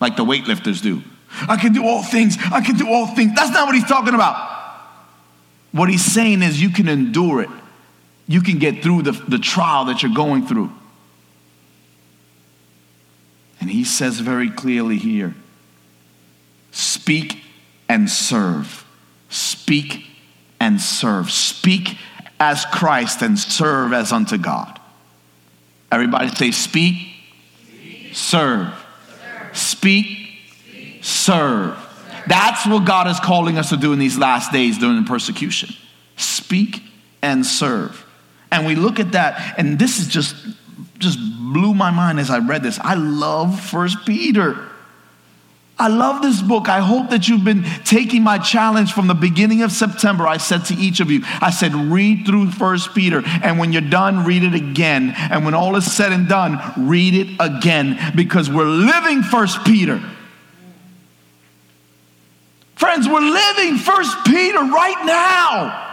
like 0.00 0.16
the 0.16 0.24
weightlifters 0.24 0.82
do. 0.82 1.02
I 1.48 1.56
can 1.56 1.72
do 1.72 1.86
all 1.86 2.02
things. 2.02 2.36
I 2.52 2.60
can 2.60 2.76
do 2.76 2.88
all 2.88 3.06
things. 3.06 3.34
That's 3.34 3.50
not 3.50 3.66
what 3.66 3.74
he's 3.74 3.88
talking 3.88 4.14
about. 4.14 4.48
What 5.72 5.88
he's 5.88 6.04
saying 6.04 6.42
is 6.42 6.60
you 6.60 6.70
can 6.70 6.88
endure 6.88 7.42
it, 7.42 7.50
you 8.26 8.42
can 8.42 8.58
get 8.58 8.82
through 8.82 9.02
the, 9.02 9.12
the 9.12 9.38
trial 9.38 9.86
that 9.86 10.02
you're 10.02 10.14
going 10.14 10.46
through. 10.46 10.72
And 13.60 13.70
he 13.70 13.84
says 13.84 14.20
very 14.20 14.50
clearly 14.50 14.96
here 14.96 15.34
speak 16.72 17.42
and 17.88 18.08
serve. 18.08 18.86
Speak 19.28 20.09
and 20.60 20.80
serve. 20.80 21.30
Speak 21.30 21.96
as 22.38 22.64
Christ 22.66 23.22
and 23.22 23.38
serve 23.38 23.92
as 23.92 24.12
unto 24.12 24.38
God. 24.38 24.78
Everybody 25.90 26.28
say, 26.28 26.50
speak, 26.50 26.94
speak. 27.66 28.14
Serve. 28.14 28.72
serve. 29.08 29.56
Speak, 29.56 30.06
speak. 30.06 31.04
Serve. 31.04 31.76
serve. 31.76 32.24
That's 32.28 32.66
what 32.66 32.84
God 32.84 33.08
is 33.08 33.18
calling 33.18 33.58
us 33.58 33.70
to 33.70 33.76
do 33.76 33.92
in 33.92 33.98
these 33.98 34.18
last 34.18 34.52
days 34.52 34.78
during 34.78 35.02
the 35.02 35.08
persecution. 35.08 35.74
Speak 36.16 36.82
and 37.22 37.44
serve. 37.44 38.06
And 38.52 38.66
we 38.66 38.74
look 38.74 39.00
at 39.00 39.12
that, 39.12 39.58
and 39.58 39.78
this 39.78 39.98
is 39.98 40.08
just 40.08 40.36
just 40.98 41.18
blew 41.18 41.72
my 41.72 41.90
mind 41.90 42.20
as 42.20 42.30
I 42.30 42.38
read 42.38 42.62
this. 42.62 42.78
I 42.78 42.94
love 42.94 43.58
First 43.58 44.04
Peter. 44.04 44.69
I 45.80 45.88
love 45.88 46.20
this 46.20 46.42
book. 46.42 46.68
I 46.68 46.80
hope 46.80 47.08
that 47.08 47.26
you've 47.26 47.42
been 47.42 47.64
taking 47.86 48.22
my 48.22 48.36
challenge 48.36 48.92
from 48.92 49.06
the 49.06 49.14
beginning 49.14 49.62
of 49.62 49.72
September. 49.72 50.26
I 50.26 50.36
said 50.36 50.66
to 50.66 50.74
each 50.74 51.00
of 51.00 51.10
you, 51.10 51.22
I 51.40 51.50
said, 51.50 51.74
read 51.74 52.26
through 52.26 52.50
First 52.50 52.94
Peter. 52.94 53.22
And 53.24 53.58
when 53.58 53.72
you're 53.72 53.80
done, 53.80 54.26
read 54.26 54.44
it 54.44 54.54
again. 54.54 55.14
And 55.16 55.42
when 55.42 55.54
all 55.54 55.76
is 55.76 55.90
said 55.90 56.12
and 56.12 56.28
done, 56.28 56.60
read 56.76 57.14
it 57.14 57.34
again 57.40 57.98
because 58.14 58.50
we're 58.50 58.66
living 58.66 59.22
First 59.22 59.64
Peter. 59.64 60.02
Friends, 62.74 63.08
we're 63.08 63.20
living 63.20 63.78
First 63.78 64.18
Peter 64.26 64.58
right 64.58 65.02
now. 65.06 65.86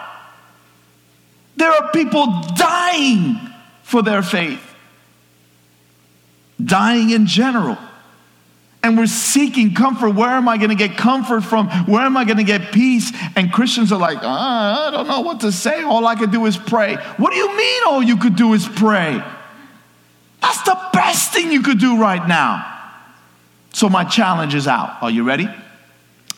There 1.56 1.72
are 1.72 1.92
people 1.92 2.26
dying 2.58 3.40
for 3.84 4.04
their 4.04 4.22
faith, 4.22 4.62
dying 6.62 7.12
in 7.12 7.26
general 7.26 7.78
and 8.88 8.98
we're 8.98 9.06
seeking 9.06 9.74
comfort. 9.74 10.12
Where 10.12 10.30
am 10.30 10.48
I 10.48 10.58
going 10.58 10.70
to 10.70 10.76
get 10.76 10.98
comfort 10.98 11.42
from? 11.42 11.68
Where 11.86 12.04
am 12.04 12.16
I 12.16 12.24
going 12.24 12.38
to 12.38 12.44
get 12.44 12.72
peace? 12.72 13.12
And 13.36 13.52
Christians 13.52 13.92
are 13.92 14.00
like, 14.00 14.20
ah, 14.22 14.88
I 14.88 14.92
don't 14.92 15.08
know 15.08 15.20
what 15.20 15.42
to 15.42 15.52
say. 15.52 15.84
All 15.84 16.08
I 16.08 16.16
could 16.16 16.32
do 16.32 16.46
is 16.46 16.58
pray. 16.58 16.96
What 17.18 17.32
do 17.32 17.38
you 17.38 17.56
mean 17.56 17.84
all 17.86 18.02
you 18.02 18.16
could 18.16 18.38
do 18.38 18.54
is 18.54 18.66
pray? 18.66 19.22
That's 20.42 20.62
the 20.64 20.80
best 20.94 21.34
thing 21.34 21.52
you 21.52 21.62
could 21.62 21.80
do 21.80 22.00
right 22.00 22.26
now. 22.28 22.76
So 23.74 23.90
my 23.90 24.06
challenge 24.06 24.56
is 24.56 24.68
out. 24.68 25.04
Are 25.04 25.12
you 25.12 25.24
ready? 25.24 25.50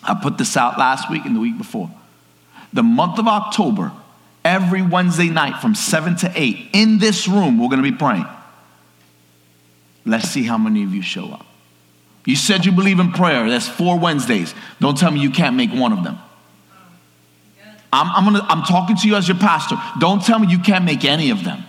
I 0.03 0.15
put 0.19 0.39
this 0.39 0.57
out 0.57 0.79
last 0.79 1.09
week 1.09 1.25
and 1.25 1.35
the 1.35 1.39
week 1.39 1.57
before. 1.57 1.91
The 2.73 2.83
month 2.83 3.19
of 3.19 3.27
October, 3.27 3.91
every 4.43 4.81
Wednesday 4.81 5.29
night 5.29 5.61
from 5.61 5.75
7 5.75 6.15
to 6.17 6.31
8, 6.33 6.69
in 6.73 6.97
this 6.97 7.27
room, 7.27 7.59
we're 7.59 7.69
going 7.69 7.83
to 7.83 7.91
be 7.91 7.95
praying. 7.95 8.25
Let's 10.03 10.29
see 10.29 10.43
how 10.43 10.57
many 10.57 10.83
of 10.83 10.95
you 10.95 11.03
show 11.03 11.25
up. 11.25 11.45
You 12.29 12.35
said 12.35 12.63
you 12.63 12.71
believe 12.71 12.99
in 12.99 13.11
prayer. 13.11 13.49
That's 13.49 13.67
four 13.67 13.97
Wednesdays. 13.97 14.53
Don't 14.79 14.95
tell 14.95 15.09
me 15.09 15.19
you 15.19 15.31
can't 15.31 15.55
make 15.55 15.71
one 15.71 15.91
of 15.91 16.03
them. 16.03 16.19
I'm, 17.91 18.07
I'm, 18.15 18.23
gonna, 18.23 18.45
I'm 18.47 18.61
talking 18.61 18.95
to 18.97 19.07
you 19.07 19.15
as 19.15 19.27
your 19.27 19.37
pastor. 19.37 19.77
Don't 19.99 20.23
tell 20.23 20.37
me 20.37 20.45
you 20.47 20.59
can't 20.59 20.85
make 20.85 21.03
any 21.05 21.31
of 21.31 21.43
them. 21.43 21.63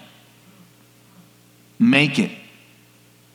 Make 1.79 2.19
it 2.19 2.31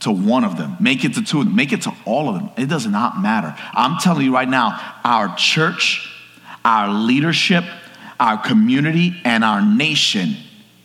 to 0.02 0.12
one 0.12 0.44
of 0.44 0.56
them. 0.56 0.78
Make 0.80 1.04
it 1.04 1.16
to 1.16 1.24
two 1.24 1.40
of 1.40 1.46
them. 1.46 1.56
Make 1.56 1.74
it 1.74 1.82
to 1.82 1.96
all 2.06 2.30
of 2.30 2.36
them. 2.36 2.52
It 2.58 2.70
does 2.70 2.86
not 2.86 3.20
matter. 3.20 3.56
I'm 3.74 3.98
telling 3.98 4.24
you 4.24 4.32
right 4.32 4.48
now, 4.48 4.80
our 5.04 5.36
church, 5.36 6.08
our 6.64 6.94
leadership, 6.94 7.64
our 8.20 8.38
community, 8.38 9.20
and 9.26 9.44
our 9.44 9.64
nation 9.66 10.36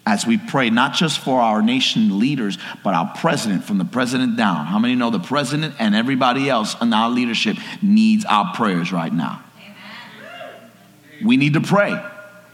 as 0.07 0.27
we 0.27 0.39
pray, 0.39 0.71
not 0.71 0.95
just 0.95 1.21
for 1.21 1.41
our 1.41 1.63
nation 1.63 2.19
leaders, 2.19 2.59
but 2.83 2.95
our 2.95 3.13
president, 3.17 3.65
from 3.65 3.79
the 3.79 3.85
president 3.85 4.37
down. 4.37 4.67
How 4.67 4.79
many 4.79 4.95
know 4.95 5.11
the 5.11 5.21
president 5.21 5.75
and 5.79 5.95
everybody 5.95 6.49
else 6.49 6.75
in 6.81 6.93
our 6.93 7.11
leadership 7.11 7.57
needs 7.83 8.25
our 8.25 8.53
prayers 8.55 8.93
right 8.93 9.13
now? 9.13 9.43
Amen. 9.59 11.27
We 11.27 11.37
need 11.37 11.55
to 11.55 11.61
pray. 11.61 12.03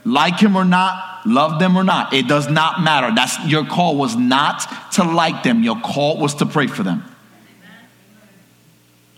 Like 0.03 0.39
him 0.39 0.55
or 0.55 0.65
not, 0.65 1.25
love 1.25 1.59
them 1.59 1.77
or 1.77 1.83
not, 1.83 2.13
it 2.13 2.27
does 2.27 2.49
not 2.49 2.81
matter. 2.81 3.13
That's 3.13 3.43
your 3.45 3.65
call 3.65 3.97
was 3.97 4.15
not 4.15 4.93
to 4.93 5.03
like 5.03 5.43
them. 5.43 5.63
Your 5.63 5.79
call 5.79 6.17
was 6.17 6.35
to 6.35 6.45
pray 6.45 6.67
for 6.67 6.83
them. 6.83 7.03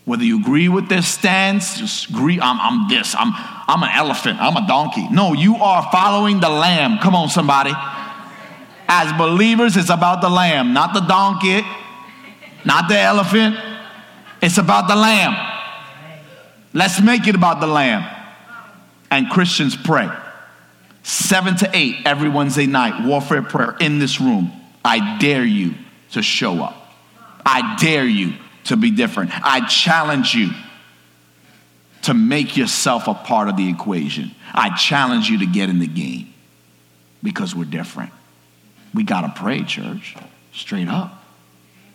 Whether 0.05 0.23
you 0.23 0.39
agree 0.39 0.69
with 0.69 0.89
their 0.89 1.03
stance, 1.03 1.77
just 1.77 2.09
agree, 2.09 2.39
I'm, 2.41 2.59
I'm 2.59 2.89
this, 2.89 3.13
I'm, 3.15 3.31
I'm 3.35 3.83
an 3.83 3.91
elephant, 3.93 4.39
I'm 4.41 4.57
a 4.57 4.65
donkey. 4.65 5.07
No, 5.09 5.33
you 5.33 5.57
are 5.57 5.87
following 5.91 6.39
the 6.39 6.49
lamb. 6.49 6.97
Come 6.97 7.13
on, 7.13 7.29
somebody. 7.29 7.73
As 8.91 9.13
believers, 9.13 9.77
it's 9.77 9.91
about 9.91 10.19
the 10.19 10.29
lamb, 10.29 10.73
not 10.73 10.95
the 10.95 11.01
donkey, 11.01 11.61
not 12.65 12.89
the 12.89 12.97
elephant. 12.99 13.55
It's 14.41 14.57
about 14.57 14.87
the 14.87 14.95
lamb. 14.95 15.35
Let's 16.73 16.99
make 16.99 17.27
it 17.27 17.35
about 17.35 17.61
the 17.61 17.67
lamb. 17.67 18.03
And 19.11 19.29
Christians 19.29 19.75
pray. 19.75 20.09
Seven 21.03 21.55
to 21.57 21.69
eight 21.71 21.97
every 22.05 22.29
Wednesday 22.29 22.65
night, 22.65 23.05
warfare 23.05 23.43
prayer 23.43 23.77
in 23.79 23.99
this 23.99 24.19
room. 24.19 24.51
I 24.83 25.19
dare 25.19 25.45
you 25.45 25.75
to 26.13 26.23
show 26.23 26.63
up. 26.63 26.75
I 27.45 27.75
dare 27.79 28.05
you 28.05 28.33
to 28.65 28.75
be 28.75 28.89
different. 28.89 29.29
I 29.33 29.67
challenge 29.67 30.33
you 30.33 30.49
to 32.03 32.15
make 32.15 32.57
yourself 32.57 33.07
a 33.07 33.13
part 33.13 33.49
of 33.49 33.57
the 33.57 33.69
equation. 33.69 34.33
I 34.51 34.75
challenge 34.75 35.29
you 35.29 35.39
to 35.39 35.45
get 35.45 35.69
in 35.69 35.77
the 35.77 35.87
game 35.87 36.33
because 37.21 37.55
we're 37.55 37.65
different. 37.65 38.11
We 38.93 39.03
got 39.03 39.21
to 39.21 39.41
pray, 39.41 39.63
church, 39.63 40.15
straight 40.51 40.87
up. 40.87 41.23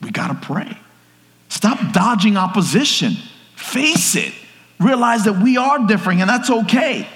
We 0.00 0.11
got 0.11 0.28
to 0.28 0.46
pray. 0.46 0.76
Stop 1.48 1.92
dodging 1.92 2.37
opposition. 2.37 3.14
Face 3.57 4.16
it. 4.16 4.33
Realize 4.80 5.24
that 5.24 5.40
we 5.42 5.57
are 5.57 5.87
differing 5.87 6.20
and 6.20 6.28
that's 6.28 6.50
okay. 6.50 7.07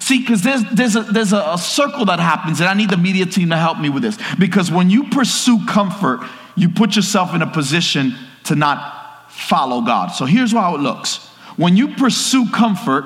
See, 0.00 0.20
because 0.20 0.42
there's, 0.42 0.62
there's, 0.72 0.96
a, 0.96 1.02
there's 1.02 1.32
a, 1.32 1.52
a 1.52 1.58
circle 1.58 2.04
that 2.06 2.20
happens, 2.20 2.60
and 2.60 2.68
I 2.68 2.74
need 2.74 2.90
the 2.90 2.96
media 2.96 3.24
team 3.24 3.50
to 3.50 3.56
help 3.56 3.78
me 3.78 3.88
with 3.88 4.02
this. 4.02 4.18
Because 4.38 4.70
when 4.70 4.90
you 4.90 5.08
pursue 5.08 5.64
comfort, 5.66 6.20
you 6.56 6.68
put 6.68 6.94
yourself 6.94 7.34
in 7.34 7.40
a 7.40 7.46
position 7.46 8.14
to 8.44 8.54
not 8.54 9.30
follow 9.30 9.80
God. 9.80 10.08
So 10.08 10.26
here's 10.26 10.52
how 10.52 10.74
it 10.74 10.80
looks 10.80 11.26
when 11.56 11.76
you 11.76 11.94
pursue 11.94 12.50
comfort, 12.50 13.04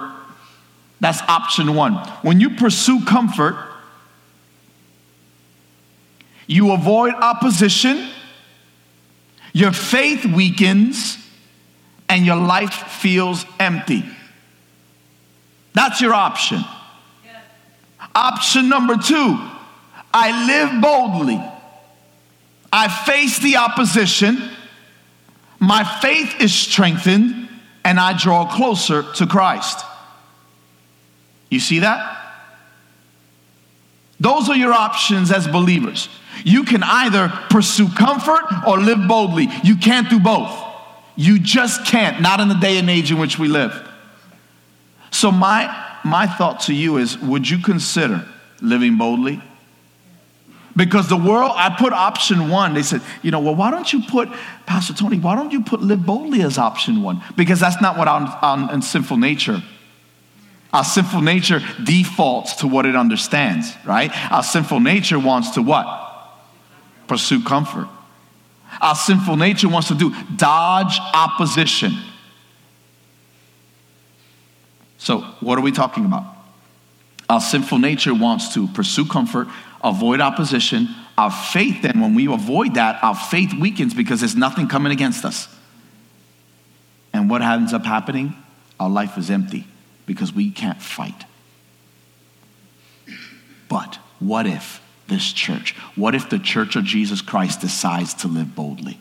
that's 1.01 1.21
option 1.23 1.75
one. 1.75 1.95
When 2.23 2.41
you 2.41 2.57
pursue 2.57 3.05
comfort, 3.05 3.57
you 6.49 6.73
avoid 6.73 7.15
opposition, 7.15 8.09
your 9.53 9.71
faith 9.71 10.25
weakens, 10.25 11.19
and 12.09 12.25
your 12.27 12.37
life 12.37 12.73
feels 12.73 13.45
empty. 13.61 14.03
That's 15.75 16.01
your 16.01 16.15
option. 16.15 16.65
Option 18.15 18.69
number 18.69 18.97
two 18.97 19.39
I 20.13 20.47
live 20.47 20.81
boldly. 20.81 21.41
I 22.73 22.89
face 22.89 23.39
the 23.39 23.59
opposition. 23.59 24.51
My 25.61 25.85
faith 26.01 26.41
is 26.41 26.55
strengthened, 26.55 27.49
and 27.85 28.01
I 28.01 28.17
draw 28.17 28.51
closer 28.51 29.03
to 29.15 29.27
Christ. 29.27 29.85
You 31.51 31.61
see 31.61 31.81
that? 31.81 32.17
Those 34.21 34.49
are 34.49 34.57
your 34.57 34.73
options 34.73 35.31
as 35.31 35.47
believers. 35.47 36.09
You 36.45 36.65
can 36.65 36.83
either 36.83 37.29
pursue 37.51 37.89
comfort 37.89 38.45
or 38.67 38.79
live 38.79 39.07
boldly. 39.09 39.49
You 39.65 39.77
can't 39.77 40.09
do 40.09 40.21
both. 40.21 40.51
You 41.17 41.39
just 41.39 41.85
can't, 41.85 42.21
not 42.21 42.41
in 42.41 42.49
the 42.49 42.55
day 42.55 42.79
and 42.79 42.89
age 42.89 43.11
in 43.11 43.19
which 43.19 43.39
we 43.39 43.49
live. 43.49 43.89
So, 45.11 45.33
my, 45.33 45.99
my 46.05 46.27
thought 46.27 46.61
to 46.61 46.75
you 46.75 46.99
is 46.99 47.19
would 47.19 47.49
you 47.49 47.59
consider 47.59 48.25
living 48.61 48.97
boldly? 48.99 49.43
Because 50.77 51.09
the 51.09 51.17
world, 51.17 51.51
I 51.57 51.75
put 51.77 51.93
option 51.93 52.51
one. 52.51 52.73
They 52.73 52.85
said, 52.85 53.03
you 53.23 53.33
know, 53.33 53.41
well, 53.41 53.57
why 53.57 53.73
don't 53.73 53.93
you 53.93 54.01
put, 54.09 54.29
Pastor 54.65 54.95
Tony, 54.95 55.19
why 55.19 55.35
don't 55.35 55.51
you 55.51 55.65
put 55.65 55.83
live 55.83 56.07
boldly 56.07 56.43
as 56.43 56.57
option 56.57 57.03
one? 57.03 57.21
Because 57.37 57.59
that's 57.59 57.83
not 57.83 57.99
what 57.99 58.07
our, 58.07 58.81
sinful 58.81 59.17
nature. 59.17 59.61
Our 60.73 60.85
sinful 60.85 61.23
nature 61.23 61.61
defaults 61.83 62.57
to 62.57 62.69
what 62.69 62.87
it 62.87 62.95
understands, 62.95 63.75
right? 63.85 64.13
Our 64.31 64.45
sinful 64.45 64.79
nature 64.79 65.19
wants 65.19 65.51
to 65.51 65.63
what? 65.63 66.08
Pursue 67.09 67.43
comfort. 67.43 67.89
Our 68.81 68.95
sinful 68.95 69.37
nature 69.37 69.69
wants 69.69 69.89
to 69.89 69.95
do 69.95 70.15
dodge 70.37 70.99
opposition. 71.15 71.93
So, 74.99 75.21
what 75.41 75.59
are 75.59 75.63
we 75.63 75.73
talking 75.73 76.05
about? 76.05 76.25
Our 77.29 77.41
sinful 77.41 77.79
nature 77.79 78.15
wants 78.15 78.55
to 78.55 78.69
pursue 78.69 79.05
comfort, 79.05 79.49
avoid 79.83 80.21
opposition. 80.21 80.89
Our 81.17 81.31
faith, 81.31 81.83
then, 81.83 82.01
when 82.01 82.15
we 82.15 82.27
avoid 82.33 82.75
that, 82.75 83.03
our 83.03 83.15
faith 83.15 83.53
weakens 83.53 83.95
because 83.95 84.21
there's 84.21 84.37
nothing 84.37 84.69
coming 84.69 84.93
against 84.93 85.25
us. 85.25 85.49
And 87.13 87.29
what 87.29 87.43
ends 87.43 87.73
up 87.73 87.85
happening? 87.85 88.35
Our 88.79 88.89
life 88.89 89.19
is 89.19 89.31
empty 89.31 89.67
because 90.07 90.33
we 90.33 90.51
can't 90.51 90.81
fight. 90.81 91.25
But 93.69 93.99
what 94.21 94.47
if 94.47 94.81
this 95.09 95.33
church, 95.33 95.75
what 95.97 96.15
if 96.15 96.31
the 96.31 96.39
church 96.39 96.77
of 96.77 96.85
Jesus 96.85 97.21
Christ 97.21 97.61
decides 97.61 98.15
to 98.15 98.29
live 98.29 98.55
boldly? 98.55 98.99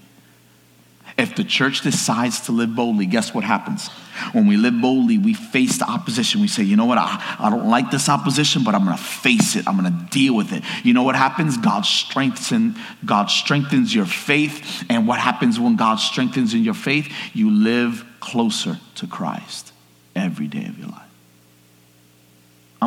If 1.17 1.35
the 1.35 1.43
church 1.43 1.81
decides 1.81 2.41
to 2.41 2.51
live 2.51 2.75
boldly, 2.75 3.07
guess 3.07 3.33
what 3.33 3.43
happens? 3.43 3.87
When 4.33 4.45
we 4.45 4.55
live 4.55 4.79
boldly, 4.79 5.17
we 5.17 5.33
face 5.33 5.79
the 5.79 5.89
opposition. 5.89 6.41
We 6.41 6.47
say, 6.47 6.61
you 6.61 6.75
know 6.75 6.85
what? 6.85 6.99
I, 6.99 7.37
I 7.39 7.49
don't 7.49 7.67
like 7.69 7.89
this 7.89 8.07
opposition, 8.07 8.63
but 8.63 8.75
I'm 8.75 8.85
going 8.85 8.95
to 8.95 9.03
face 9.03 9.55
it. 9.55 9.67
I'm 9.67 9.79
going 9.79 9.91
to 9.91 10.05
deal 10.11 10.35
with 10.35 10.53
it. 10.53 10.63
You 10.83 10.93
know 10.93 11.01
what 11.01 11.15
happens? 11.15 11.57
God 11.57 11.85
strengthens, 11.85 12.77
God 13.03 13.31
strengthens 13.31 13.95
your 13.95 14.05
faith. 14.05 14.85
And 14.89 15.07
what 15.07 15.19
happens 15.19 15.59
when 15.59 15.75
God 15.75 15.95
strengthens 15.95 16.53
in 16.53 16.63
your 16.63 16.75
faith? 16.75 17.11
You 17.33 17.49
live 17.49 18.05
closer 18.19 18.79
to 18.95 19.07
Christ 19.07 19.73
every 20.15 20.47
day 20.47 20.65
of 20.65 20.77
your 20.77 20.89
life. 20.89 21.06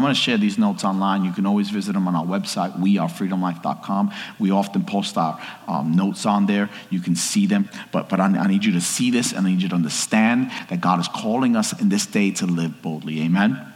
I'm 0.00 0.04
going 0.04 0.14
to 0.14 0.18
share 0.18 0.38
these 0.38 0.56
notes 0.56 0.82
online. 0.82 1.26
You 1.26 1.32
can 1.32 1.44
always 1.44 1.68
visit 1.68 1.92
them 1.92 2.08
on 2.08 2.16
our 2.16 2.24
website, 2.24 2.72
wearefreedomlife.com. 2.80 4.10
We 4.38 4.50
often 4.50 4.82
post 4.82 5.18
our 5.18 5.38
um, 5.68 5.94
notes 5.94 6.24
on 6.24 6.46
there. 6.46 6.70
You 6.88 7.00
can 7.00 7.14
see 7.14 7.46
them. 7.46 7.68
But, 7.92 8.08
but 8.08 8.18
I, 8.18 8.24
I 8.24 8.46
need 8.46 8.64
you 8.64 8.72
to 8.72 8.80
see 8.80 9.10
this 9.10 9.34
and 9.34 9.46
I 9.46 9.50
need 9.50 9.60
you 9.60 9.68
to 9.68 9.74
understand 9.74 10.52
that 10.70 10.80
God 10.80 11.00
is 11.00 11.08
calling 11.08 11.54
us 11.54 11.78
in 11.78 11.90
this 11.90 12.06
day 12.06 12.30
to 12.30 12.46
live 12.46 12.80
boldly. 12.80 13.20
Amen? 13.20 13.69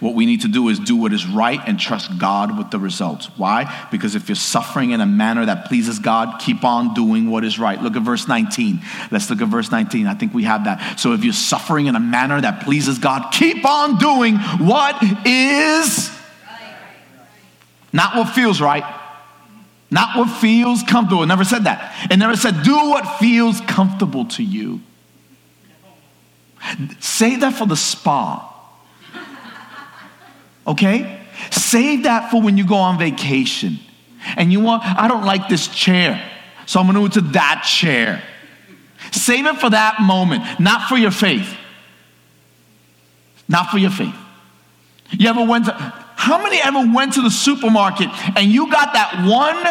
What 0.00 0.14
we 0.14 0.26
need 0.26 0.42
to 0.42 0.48
do 0.48 0.68
is 0.68 0.78
do 0.78 0.96
what 0.96 1.12
is 1.12 1.26
right 1.26 1.60
and 1.66 1.80
trust 1.80 2.18
God 2.18 2.58
with 2.58 2.70
the 2.70 2.78
results. 2.78 3.26
Why? 3.36 3.86
Because 3.90 4.14
if 4.14 4.28
you're 4.28 4.36
suffering 4.36 4.90
in 4.90 5.00
a 5.00 5.06
manner 5.06 5.46
that 5.46 5.66
pleases 5.66 5.98
God, 5.98 6.38
keep 6.40 6.64
on 6.64 6.92
doing 6.92 7.30
what 7.30 7.44
is 7.44 7.58
right. 7.58 7.80
Look 7.80 7.96
at 7.96 8.02
verse 8.02 8.28
19. 8.28 8.80
Let's 9.10 9.30
look 9.30 9.40
at 9.40 9.48
verse 9.48 9.70
19. 9.70 10.06
I 10.06 10.14
think 10.14 10.34
we 10.34 10.44
have 10.44 10.64
that. 10.64 11.00
So 11.00 11.12
if 11.14 11.24
you're 11.24 11.32
suffering 11.32 11.86
in 11.86 11.96
a 11.96 12.00
manner 12.00 12.40
that 12.40 12.62
pleases 12.62 12.98
God, 12.98 13.32
keep 13.32 13.64
on 13.64 13.96
doing 13.98 14.36
what 14.36 15.02
is 15.26 16.10
not 17.92 18.14
what 18.14 18.34
feels 18.34 18.60
right. 18.60 18.84
Not 19.90 20.18
what 20.18 20.26
feels 20.26 20.82
comfortable. 20.82 21.22
It 21.22 21.26
never 21.26 21.44
said 21.44 21.64
that. 21.64 22.10
It 22.10 22.18
never 22.18 22.36
said, 22.36 22.62
do 22.62 22.74
what 22.74 23.18
feels 23.18 23.62
comfortable 23.62 24.26
to 24.26 24.42
you. 24.42 24.82
Say 27.00 27.36
that 27.36 27.54
for 27.54 27.66
the 27.66 27.76
spa 27.76 28.55
okay? 30.66 31.20
Save 31.50 32.04
that 32.04 32.30
for 32.30 32.40
when 32.42 32.56
you 32.56 32.66
go 32.66 32.76
on 32.76 32.98
vacation. 32.98 33.78
And 34.36 34.52
you 34.52 34.60
want, 34.60 34.82
I 34.84 35.06
don't 35.06 35.24
like 35.24 35.48
this 35.48 35.68
chair, 35.68 36.20
so 36.66 36.80
I'm 36.80 36.86
gonna 36.86 37.00
move 37.00 37.12
to 37.12 37.20
that 37.20 37.62
chair. 37.64 38.22
Save 39.12 39.46
it 39.46 39.56
for 39.58 39.70
that 39.70 40.00
moment, 40.00 40.58
not 40.58 40.88
for 40.88 40.96
your 40.96 41.12
faith. 41.12 41.56
Not 43.48 43.70
for 43.70 43.78
your 43.78 43.90
faith. 43.90 44.14
You 45.12 45.28
ever 45.28 45.44
went 45.44 45.66
to, 45.66 45.72
how 45.72 46.42
many 46.42 46.60
ever 46.60 46.92
went 46.92 47.12
to 47.12 47.22
the 47.22 47.30
supermarket 47.30 48.08
and 48.36 48.50
you 48.50 48.68
got 48.70 48.94
that 48.94 49.24
one 49.24 49.62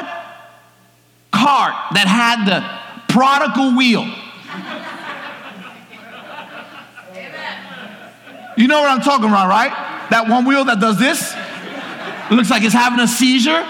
cart 1.32 1.74
that 1.94 2.08
had 2.08 2.46
the 2.46 3.14
prodigal 3.14 3.76
wheel? 3.76 4.06
You 8.58 8.68
know 8.70 8.80
what 8.80 8.90
I'm 8.90 9.02
talking 9.02 9.28
about, 9.28 9.50
right? 9.50 9.85
That 10.10 10.28
one 10.28 10.46
wheel 10.46 10.66
that 10.66 10.80
does 10.80 10.98
this. 11.00 11.34
Looks 12.32 12.50
like 12.50 12.64
it's 12.64 12.74
having 12.74 13.00
a 13.00 13.08
seizure. 13.08 13.64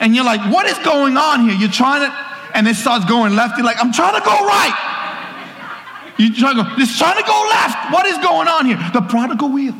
And 0.00 0.14
you're 0.14 0.24
like, 0.24 0.40
what 0.52 0.66
is 0.66 0.78
going 0.78 1.16
on 1.16 1.48
here? 1.48 1.56
You're 1.56 1.70
trying 1.70 2.08
to, 2.08 2.12
and 2.54 2.66
it 2.66 2.76
starts 2.76 3.04
going 3.04 3.36
left. 3.36 3.56
You're 3.56 3.66
like, 3.66 3.82
I'm 3.82 3.92
trying 3.92 4.14
to 4.14 4.24
go 4.24 4.32
right. 4.32 4.90
You're 6.18 6.34
trying 6.34 6.56
to 6.56 6.62
go, 6.62 6.70
it's 6.78 6.96
trying 6.98 7.16
to 7.16 7.26
go 7.26 7.46
left. 7.50 7.92
What 7.92 8.06
is 8.06 8.18
going 8.18 8.48
on 8.48 8.66
here? 8.66 8.78
The 8.92 9.00
prodigal 9.02 9.50
wheel. 9.50 9.74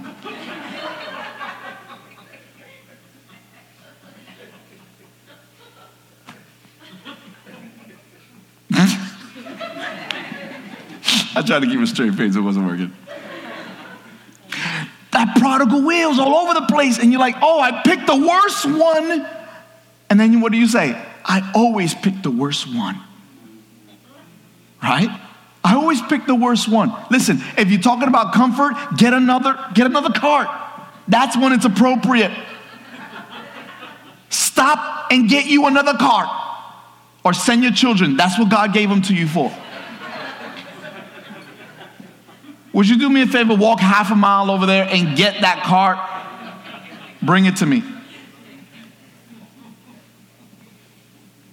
I 11.36 11.42
tried 11.42 11.60
to 11.60 11.66
keep 11.66 11.80
a 11.80 11.86
straight 11.86 12.14
face, 12.14 12.36
it 12.36 12.40
wasn't 12.40 12.66
working 12.66 12.92
prodigal 15.36 15.82
wheels 15.82 16.18
all 16.18 16.34
over 16.34 16.54
the 16.54 16.66
place. 16.66 16.98
And 16.98 17.10
you're 17.10 17.20
like, 17.20 17.36
oh, 17.42 17.60
I 17.60 17.82
picked 17.82 18.06
the 18.06 18.16
worst 18.16 18.64
one. 18.66 19.26
And 20.10 20.20
then 20.20 20.40
what 20.40 20.52
do 20.52 20.58
you 20.58 20.68
say? 20.68 21.00
I 21.24 21.50
always 21.54 21.94
pick 21.94 22.22
the 22.22 22.30
worst 22.30 22.72
one. 22.74 23.00
Right? 24.82 25.08
I 25.64 25.74
always 25.74 26.02
pick 26.02 26.26
the 26.26 26.34
worst 26.34 26.68
one. 26.68 26.92
Listen, 27.10 27.40
if 27.56 27.70
you're 27.70 27.80
talking 27.80 28.08
about 28.08 28.34
comfort, 28.34 28.74
get 28.98 29.14
another, 29.14 29.58
get 29.72 29.86
another 29.86 30.12
cart. 30.12 30.48
That's 31.08 31.36
when 31.36 31.52
it's 31.52 31.64
appropriate. 31.64 32.32
Stop 34.28 35.10
and 35.10 35.28
get 35.28 35.46
you 35.46 35.66
another 35.66 35.94
cart. 35.94 36.28
Or 37.24 37.32
send 37.32 37.62
your 37.62 37.72
children. 37.72 38.16
That's 38.16 38.38
what 38.38 38.50
God 38.50 38.74
gave 38.74 38.90
them 38.90 39.00
to 39.02 39.14
you 39.14 39.26
for. 39.26 39.50
Would 42.74 42.88
you 42.88 42.98
do 42.98 43.08
me 43.08 43.22
a 43.22 43.26
favor? 43.26 43.54
Walk 43.54 43.80
half 43.80 44.10
a 44.10 44.16
mile 44.16 44.50
over 44.50 44.66
there 44.66 44.84
and 44.90 45.16
get 45.16 45.40
that 45.40 45.62
cart. 45.62 45.98
Bring 47.22 47.46
it 47.46 47.56
to 47.56 47.66
me. 47.66 47.82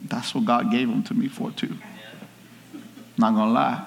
That's 0.04 0.36
what 0.36 0.46
God 0.46 0.72
gave 0.72 0.90
them 0.90 1.04
to 1.04 1.14
me 1.14 1.30
for, 1.30 1.52
too. 1.52 1.78
Not 3.18 3.36
gonna 3.36 3.52
lie. 3.52 3.86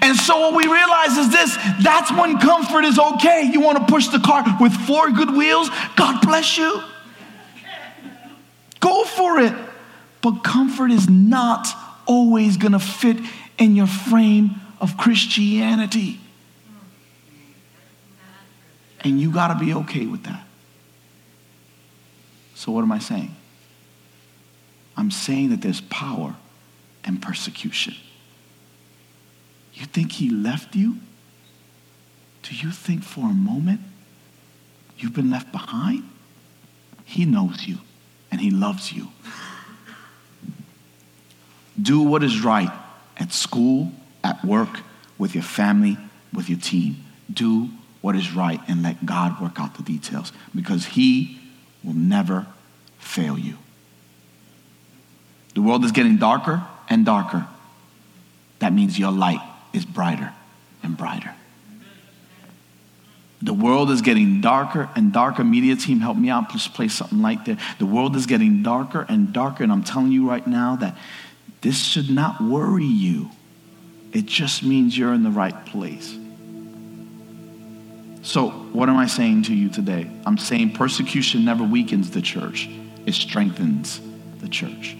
And 0.00 0.16
so 0.16 0.40
what 0.40 0.54
we 0.54 0.64
realize 0.66 1.18
is 1.18 1.30
this 1.30 1.56
that's 1.82 2.10
when 2.12 2.38
comfort 2.38 2.84
is 2.84 2.98
okay. 2.98 3.50
You 3.52 3.60
want 3.60 3.78
to 3.78 3.92
push 3.92 4.08
the 4.08 4.18
cart 4.18 4.46
with 4.60 4.72
four 4.72 5.10
good 5.10 5.36
wheels? 5.36 5.68
God 5.96 6.22
bless 6.22 6.56
you. 6.56 6.82
Go 8.80 9.04
for 9.04 9.38
it. 9.38 9.52
But 10.22 10.42
comfort 10.42 10.90
is 10.90 11.08
not 11.10 11.68
always 12.06 12.56
to 12.72 12.78
fit 12.78 13.18
in 13.58 13.76
your 13.76 13.86
frame 13.86 14.52
of 14.80 14.96
Christianity. 14.96 16.18
And 19.04 19.20
you 19.20 19.32
got 19.32 19.48
to 19.48 19.64
be 19.64 19.74
okay 19.74 20.06
with 20.06 20.22
that. 20.24 20.46
So, 22.54 22.70
what 22.72 22.82
am 22.82 22.92
I 22.92 22.98
saying? 22.98 23.34
I'm 24.96 25.10
saying 25.10 25.50
that 25.50 25.62
there's 25.62 25.80
power 25.80 26.36
and 27.04 27.20
persecution. 27.20 27.94
You 29.74 29.86
think 29.86 30.12
he 30.12 30.30
left 30.30 30.76
you? 30.76 30.98
Do 32.42 32.54
you 32.54 32.70
think 32.70 33.02
for 33.02 33.24
a 33.30 33.32
moment 33.32 33.80
you've 34.98 35.14
been 35.14 35.30
left 35.30 35.50
behind? 35.50 36.08
He 37.04 37.24
knows 37.24 37.66
you 37.66 37.78
and 38.30 38.40
he 38.40 38.50
loves 38.50 38.92
you. 38.92 39.08
Do 41.80 42.00
what 42.00 42.22
is 42.22 42.44
right 42.44 42.70
at 43.16 43.32
school, 43.32 43.92
at 44.22 44.44
work, 44.44 44.80
with 45.18 45.34
your 45.34 45.44
family, 45.44 45.96
with 46.32 46.48
your 46.48 46.58
team. 46.58 46.96
Do 47.32 47.70
what 48.02 48.14
is 48.14 48.34
right 48.34 48.60
and 48.68 48.82
let 48.82 49.06
God 49.06 49.40
work 49.40 49.58
out 49.58 49.76
the 49.76 49.82
details 49.82 50.32
because 50.54 50.84
he 50.84 51.40
will 51.82 51.94
never 51.94 52.46
fail 52.98 53.38
you. 53.38 53.56
The 55.54 55.62
world 55.62 55.84
is 55.84 55.92
getting 55.92 56.18
darker 56.18 56.62
and 56.88 57.06
darker. 57.06 57.46
That 58.58 58.72
means 58.72 58.98
your 58.98 59.12
light 59.12 59.40
is 59.72 59.84
brighter 59.84 60.32
and 60.82 60.96
brighter. 60.96 61.34
The 63.40 63.52
world 63.52 63.90
is 63.90 64.02
getting 64.02 64.40
darker 64.40 64.88
and 64.94 65.12
darker. 65.12 65.42
Media 65.42 65.74
team, 65.74 65.98
help 65.98 66.16
me 66.16 66.30
out. 66.30 66.48
Please 66.48 66.68
play 66.68 66.86
something 66.86 67.20
like 67.20 67.44
that. 67.46 67.58
The 67.80 67.86
world 67.86 68.14
is 68.14 68.26
getting 68.26 68.62
darker 68.62 69.04
and 69.08 69.32
darker. 69.32 69.64
And 69.64 69.72
I'm 69.72 69.82
telling 69.82 70.12
you 70.12 70.28
right 70.28 70.46
now 70.46 70.76
that 70.76 70.96
this 71.60 71.82
should 71.82 72.08
not 72.08 72.40
worry 72.40 72.84
you. 72.84 73.30
It 74.12 74.26
just 74.26 74.62
means 74.62 74.96
you're 74.96 75.12
in 75.12 75.24
the 75.24 75.30
right 75.30 75.66
place. 75.66 76.16
So, 78.22 78.50
what 78.50 78.88
am 78.88 78.96
I 78.96 79.06
saying 79.06 79.42
to 79.44 79.54
you 79.54 79.68
today? 79.68 80.08
I'm 80.24 80.38
saying 80.38 80.74
persecution 80.74 81.44
never 81.44 81.64
weakens 81.64 82.10
the 82.10 82.22
church, 82.22 82.68
it 83.04 83.14
strengthens 83.14 84.00
the 84.38 84.48
church. 84.48 84.96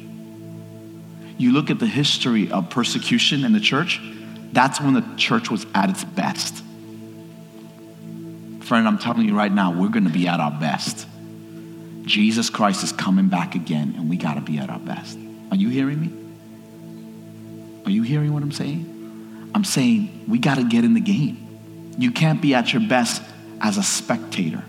You 1.39 1.53
look 1.53 1.71
at 1.71 1.79
the 1.79 1.87
history 1.87 2.51
of 2.51 2.69
persecution 2.71 3.45
in 3.45 3.53
the 3.53 3.61
church, 3.61 4.01
that's 4.53 4.81
when 4.81 4.95
the 4.95 5.05
church 5.17 5.51
was 5.51 5.67
at 5.75 5.89
its 5.89 6.05
best. 6.05 6.63
Friend, 8.61 8.87
I'm 8.87 8.99
telling 8.99 9.27
you 9.27 9.37
right 9.37 9.53
now, 9.53 9.73
we're 9.73 9.89
going 9.89 10.05
to 10.05 10.11
be 10.11 10.27
at 10.27 10.41
our 10.41 10.51
best. 10.51 11.07
Jesus 12.03 12.51
Christ 12.51 12.83
is 12.83 12.93
coming 12.93 13.29
back 13.29 13.55
again, 13.55 13.95
and 13.97 14.11
we 14.11 14.17
got 14.17 14.35
to 14.35 14.41
be 14.41 14.59
at 14.59 14.69
our 14.69 14.79
best. 14.81 15.17
Are 15.51 15.57
you 15.57 15.69
hearing 15.69 16.01
me? 16.01 16.13
Are 17.85 17.91
you 17.91 18.03
hearing 18.03 18.33
what 18.33 18.43
I'm 18.43 18.53
saying? 18.53 19.51
I'm 19.55 19.65
saying 19.65 20.25
we 20.27 20.39
got 20.39 20.57
to 20.57 20.65
get 20.65 20.85
in 20.85 20.95
the 20.95 21.01
game. 21.01 21.42
You 21.99 22.11
can't 22.11 22.41
be 22.41 22.55
at 22.55 22.73
your 22.73 22.83
best 22.89 23.23
as 23.61 23.77
a 23.77 23.83
spectator. 23.83 24.65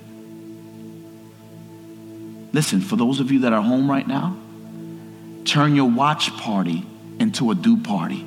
Listen, 2.51 2.81
for 2.81 2.95
those 2.95 3.19
of 3.19 3.31
you 3.31 3.39
that 3.39 3.53
are 3.53 3.61
home 3.61 3.89
right 3.89 4.07
now, 4.07 4.37
turn 5.45 5.75
your 5.75 5.89
watch 5.89 6.31
party 6.37 6.85
into 7.19 7.51
a 7.51 7.55
do 7.55 7.77
party. 7.77 8.25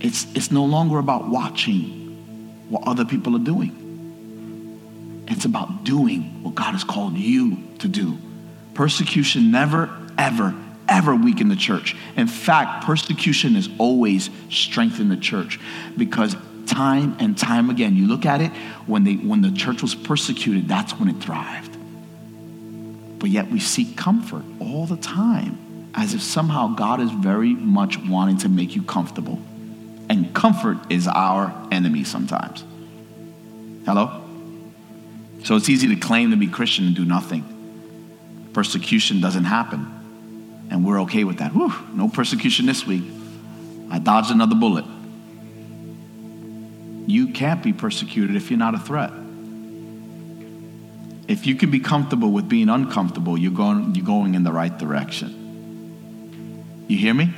It's, 0.00 0.26
it's 0.34 0.50
no 0.50 0.64
longer 0.64 0.98
about 0.98 1.28
watching 1.28 2.66
what 2.68 2.86
other 2.86 3.04
people 3.04 3.36
are 3.36 3.44
doing. 3.44 5.24
It's 5.28 5.44
about 5.44 5.84
doing 5.84 6.42
what 6.42 6.54
God 6.54 6.72
has 6.72 6.84
called 6.84 7.14
you 7.16 7.58
to 7.78 7.88
do. 7.88 8.18
Persecution 8.74 9.50
never, 9.50 9.90
ever, 10.18 10.54
ever 10.88 11.14
weaken 11.14 11.48
the 11.48 11.56
church. 11.56 11.96
In 12.16 12.26
fact, 12.26 12.84
persecution 12.84 13.54
has 13.54 13.68
always 13.78 14.30
strengthened 14.50 15.10
the 15.10 15.16
church 15.16 15.58
because 15.96 16.36
time 16.66 17.16
and 17.18 17.36
time 17.36 17.70
again, 17.70 17.96
you 17.96 18.06
look 18.06 18.26
at 18.26 18.40
it, 18.40 18.50
when, 18.86 19.04
they, 19.04 19.14
when 19.14 19.40
the 19.40 19.50
church 19.52 19.82
was 19.82 19.94
persecuted, 19.94 20.68
that's 20.68 20.92
when 20.92 21.08
it 21.08 21.22
thrived. 21.22 21.76
But 23.18 23.30
yet 23.30 23.50
we 23.50 23.60
seek 23.60 23.96
comfort 23.96 24.44
all 24.60 24.86
the 24.86 24.96
time 24.96 25.58
as 25.94 26.12
if 26.12 26.22
somehow 26.22 26.74
God 26.74 27.00
is 27.00 27.10
very 27.10 27.54
much 27.54 27.98
wanting 27.98 28.38
to 28.38 28.48
make 28.48 28.76
you 28.76 28.82
comfortable. 28.82 29.40
And 30.08 30.34
comfort 30.34 30.78
is 30.90 31.08
our 31.08 31.52
enemy 31.72 32.04
sometimes. 32.04 32.64
Hello? 33.86 34.22
So 35.44 35.56
it's 35.56 35.68
easy 35.68 35.88
to 35.88 35.96
claim 35.96 36.30
to 36.32 36.36
be 36.36 36.48
Christian 36.48 36.86
and 36.86 36.94
do 36.94 37.04
nothing. 37.04 38.50
Persecution 38.52 39.20
doesn't 39.20 39.44
happen. 39.44 40.66
And 40.70 40.84
we're 40.84 41.02
okay 41.02 41.24
with 41.24 41.38
that. 41.38 41.52
Whew, 41.52 41.72
no 41.94 42.08
persecution 42.08 42.66
this 42.66 42.86
week. 42.86 43.04
I 43.90 43.98
dodged 43.98 44.30
another 44.30 44.56
bullet. 44.56 44.84
You 47.06 47.28
can't 47.28 47.62
be 47.62 47.72
persecuted 47.72 48.36
if 48.36 48.50
you're 48.50 48.58
not 48.58 48.74
a 48.74 48.78
threat. 48.78 49.12
If 51.28 51.46
you 51.46 51.54
can 51.54 51.70
be 51.70 51.80
comfortable 51.80 52.30
with 52.30 52.48
being 52.48 52.68
uncomfortable, 52.68 53.36
you're 53.38 53.52
going, 53.52 53.94
you're 53.94 54.04
going 54.04 54.34
in 54.34 54.44
the 54.44 54.52
right 54.52 54.76
direction. 54.76 55.42
You 56.88 56.98
hear 56.98 57.14
me? 57.14 57.32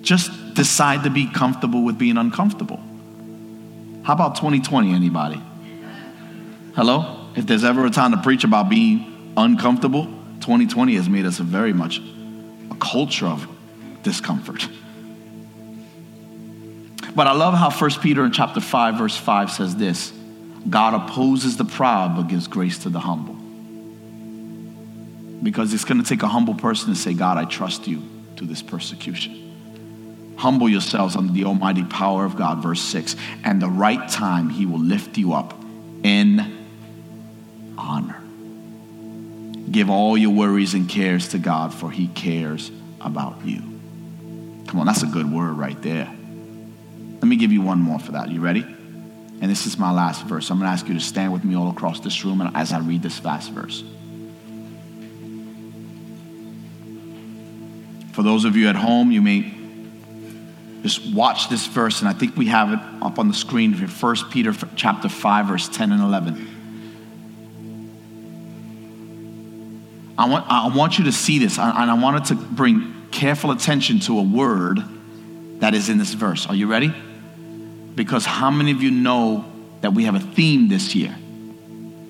Just 0.00 0.54
decide 0.54 1.04
to 1.04 1.10
be 1.10 1.26
comfortable 1.26 1.82
with 1.84 1.98
being 1.98 2.16
uncomfortable. 2.16 2.80
How 4.02 4.14
about 4.14 4.36
2020, 4.36 4.92
anybody? 4.92 5.42
Hello? 6.74 7.30
If 7.36 7.46
there's 7.46 7.64
ever 7.64 7.84
a 7.84 7.90
time 7.90 8.12
to 8.12 8.18
preach 8.18 8.44
about 8.44 8.68
being 8.68 9.32
uncomfortable, 9.36 10.04
2020 10.40 10.94
has 10.94 11.08
made 11.08 11.26
us 11.26 11.40
a 11.40 11.42
very 11.42 11.72
much 11.72 12.00
a 12.70 12.74
culture 12.80 13.26
of 13.26 13.46
discomfort. 14.02 14.68
But 17.14 17.26
I 17.26 17.32
love 17.32 17.54
how 17.54 17.70
1 17.70 17.90
Peter 18.00 18.24
in 18.24 18.32
chapter 18.32 18.60
5, 18.60 18.96
verse 18.96 19.16
5 19.16 19.50
says 19.50 19.76
this 19.76 20.12
God 20.68 20.94
opposes 20.94 21.56
the 21.56 21.64
proud 21.64 22.16
but 22.16 22.28
gives 22.28 22.48
grace 22.48 22.78
to 22.80 22.88
the 22.88 23.00
humble. 23.00 23.34
Because 25.42 25.72
it's 25.72 25.84
going 25.84 26.02
to 26.02 26.08
take 26.08 26.22
a 26.22 26.28
humble 26.28 26.54
person 26.54 26.92
to 26.92 26.98
say, 26.98 27.14
God, 27.14 27.38
I 27.38 27.44
trust 27.44 27.86
you 27.86 28.02
to 28.36 28.44
this 28.44 28.60
persecution. 28.60 30.34
Humble 30.36 30.68
yourselves 30.68 31.16
under 31.16 31.32
the 31.32 31.44
almighty 31.44 31.84
power 31.84 32.24
of 32.24 32.36
God, 32.36 32.62
verse 32.62 32.80
6. 32.80 33.16
And 33.44 33.62
the 33.62 33.68
right 33.68 34.08
time, 34.08 34.50
he 34.50 34.66
will 34.66 34.80
lift 34.80 35.16
you 35.16 35.32
up 35.32 35.54
in 36.02 36.58
honor. 37.76 38.20
Give 39.70 39.90
all 39.90 40.16
your 40.16 40.30
worries 40.30 40.74
and 40.74 40.88
cares 40.88 41.28
to 41.28 41.38
God, 41.38 41.74
for 41.74 41.90
he 41.90 42.08
cares 42.08 42.70
about 43.00 43.44
you. 43.44 43.60
Come 44.66 44.80
on, 44.80 44.86
that's 44.86 45.02
a 45.02 45.06
good 45.06 45.30
word 45.30 45.52
right 45.52 45.80
there. 45.82 46.12
Let 47.20 47.26
me 47.26 47.36
give 47.36 47.52
you 47.52 47.62
one 47.62 47.80
more 47.80 47.98
for 47.98 48.12
that. 48.12 48.30
You 48.30 48.40
ready? 48.40 48.62
And 49.40 49.50
this 49.50 49.66
is 49.66 49.78
my 49.78 49.92
last 49.92 50.24
verse. 50.24 50.50
I'm 50.50 50.58
going 50.58 50.68
to 50.68 50.72
ask 50.72 50.88
you 50.88 50.94
to 50.94 51.00
stand 51.00 51.32
with 51.32 51.44
me 51.44 51.54
all 51.56 51.70
across 51.70 52.00
this 52.00 52.24
room 52.24 52.40
as 52.54 52.72
I 52.72 52.78
read 52.78 53.02
this 53.02 53.24
last 53.24 53.50
verse. 53.52 53.84
For 58.12 58.22
those 58.24 58.44
of 58.44 58.56
you 58.56 58.68
at 58.68 58.74
home, 58.74 59.12
you 59.12 59.22
may 59.22 59.54
just 60.82 61.12
watch 61.14 61.48
this 61.48 61.66
verse, 61.66 62.00
and 62.00 62.08
I 62.08 62.12
think 62.12 62.36
we 62.36 62.46
have 62.46 62.72
it 62.72 62.80
up 63.02 63.18
on 63.18 63.28
the 63.28 63.34
screen 63.34 63.74
for 63.74 64.14
1 64.14 64.30
Peter 64.30 64.52
chapter 64.74 65.08
5, 65.08 65.46
verse 65.46 65.68
10 65.68 65.92
and 65.92 66.02
11. 66.02 66.56
I 70.18 70.28
want, 70.28 70.46
I 70.48 70.68
want 70.74 70.98
you 70.98 71.04
to 71.04 71.12
see 71.12 71.38
this, 71.38 71.58
and 71.58 71.90
I 71.90 71.94
wanted 71.94 72.24
to 72.26 72.34
bring 72.34 72.92
careful 73.12 73.52
attention 73.52 74.00
to 74.00 74.18
a 74.18 74.22
word 74.22 74.80
that 75.60 75.74
is 75.74 75.88
in 75.88 75.98
this 75.98 76.14
verse. 76.14 76.46
Are 76.48 76.54
you 76.56 76.66
ready? 76.66 76.92
Because 77.98 78.24
how 78.24 78.52
many 78.52 78.70
of 78.70 78.80
you 78.80 78.92
know 78.92 79.44
that 79.80 79.92
we 79.92 80.04
have 80.04 80.14
a 80.14 80.20
theme 80.20 80.68
this 80.68 80.94
year 80.94 81.12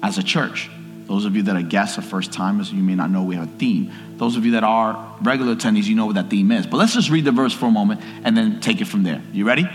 as 0.03 0.19
a 0.19 0.23
church? 0.23 0.69
Those 1.07 1.25
of 1.25 1.35
you 1.35 1.45
that 1.45 1.57
are 1.57 1.63
guests 1.63 1.97
or 1.97 2.03
first 2.03 2.31
timers, 2.31 2.71
you 2.71 2.83
may 2.83 2.95
not 2.95 3.11
know 3.11 3.23
we 3.23 3.37
have 3.37 3.49
a 3.49 3.57
theme. 3.57 3.91
Those 4.19 4.37
of 4.37 4.45
you 4.45 4.53
that 4.53 4.65
are 4.65 5.17
regular 5.23 5.57
attendees, 5.57 5.85
you 5.85 5.95
know 5.95 6.05
what 6.05 6.17
that 6.17 6.29
theme 6.29 6.53
is. 6.53 6.67
But 6.67 6.77
let's 6.77 6.93
just 6.93 7.09
read 7.09 7.25
the 7.25 7.33
verse 7.33 7.55
for 7.55 7.65
a 7.65 7.71
moment 7.71 8.03
and 8.23 8.37
then 8.37 8.61
take 8.61 8.83
it 8.83 8.85
from 8.85 9.03
there. 9.03 9.23
You 9.33 9.47
ready? 9.47 9.67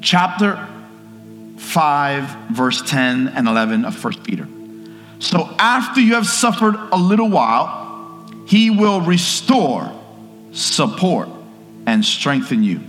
Chapter 0.00 0.66
5, 1.58 2.36
verse 2.50 2.82
10 2.82 3.28
and 3.28 3.46
11 3.46 3.84
of 3.84 4.02
1 4.02 4.24
Peter. 4.24 4.48
So 5.20 5.54
after 5.60 6.00
you 6.00 6.14
have 6.14 6.26
suffered 6.26 6.74
a 6.90 6.98
little 6.98 7.28
while, 7.28 8.28
he 8.44 8.70
will 8.70 9.02
restore, 9.02 9.92
support, 10.50 11.28
and 11.86 12.04
strengthen 12.04 12.64
you. 12.64 12.80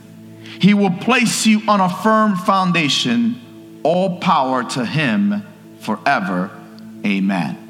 He 0.60 0.74
will 0.74 0.92
place 0.92 1.46
you 1.46 1.62
on 1.68 1.80
a 1.80 1.90
firm 1.90 2.36
foundation, 2.36 3.80
all 3.84 4.20
power 4.20 4.64
to 4.64 4.86
him 4.86 5.44
forever. 5.80 6.52
Amen. 7.06 7.66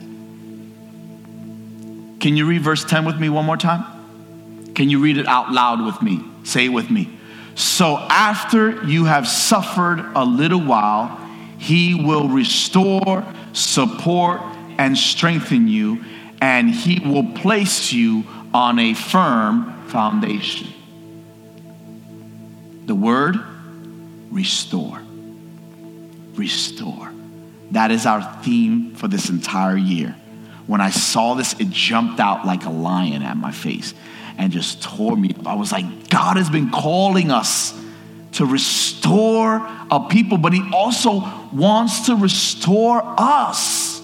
Can 2.19 2.35
you 2.35 2.47
read 2.47 2.61
verse 2.61 2.83
10 2.83 3.05
with 3.05 3.19
me 3.19 3.29
one 3.29 3.45
more 3.45 3.57
time? 3.57 3.85
Can 4.73 4.89
you 4.89 4.99
read 4.99 5.17
it 5.17 5.27
out 5.27 5.51
loud 5.51 5.85
with 5.85 6.01
me? 6.01 6.23
Say 6.43 6.65
it 6.65 6.69
with 6.69 6.89
me. 6.89 7.09
So 7.55 7.97
after 8.09 8.83
you 8.85 9.05
have 9.05 9.27
suffered 9.27 9.99
a 10.15 10.25
little 10.25 10.61
while, 10.61 11.15
he 11.57 11.93
will 11.93 12.27
restore, 12.27 13.23
support, 13.53 14.41
and 14.77 14.97
strengthen 14.97 15.67
you, 15.67 16.03
and 16.41 16.69
he 16.71 16.99
will 16.99 17.33
place 17.33 17.91
you 17.91 18.23
on 18.53 18.79
a 18.79 18.93
firm 18.93 19.87
foundation. 19.87 20.73
The 22.89 22.95
word 22.95 23.39
restore. 24.31 24.99
Restore. 26.33 27.11
That 27.69 27.91
is 27.91 28.07
our 28.07 28.23
theme 28.41 28.95
for 28.95 29.07
this 29.07 29.29
entire 29.29 29.77
year. 29.77 30.15
When 30.65 30.81
I 30.81 30.89
saw 30.89 31.35
this, 31.35 31.53
it 31.59 31.69
jumped 31.69 32.19
out 32.19 32.47
like 32.47 32.65
a 32.65 32.71
lion 32.71 33.21
at 33.21 33.37
my 33.37 33.51
face 33.51 33.93
and 34.39 34.51
just 34.51 34.81
tore 34.81 35.15
me 35.15 35.35
up. 35.37 35.45
I 35.45 35.53
was 35.53 35.71
like, 35.71 36.09
God 36.09 36.37
has 36.37 36.49
been 36.49 36.71
calling 36.71 37.29
us 37.29 37.79
to 38.31 38.45
restore 38.47 39.57
a 39.91 40.07
people, 40.09 40.39
but 40.39 40.53
He 40.53 40.67
also 40.73 41.31
wants 41.53 42.07
to 42.07 42.15
restore 42.15 43.03
us. 43.03 44.01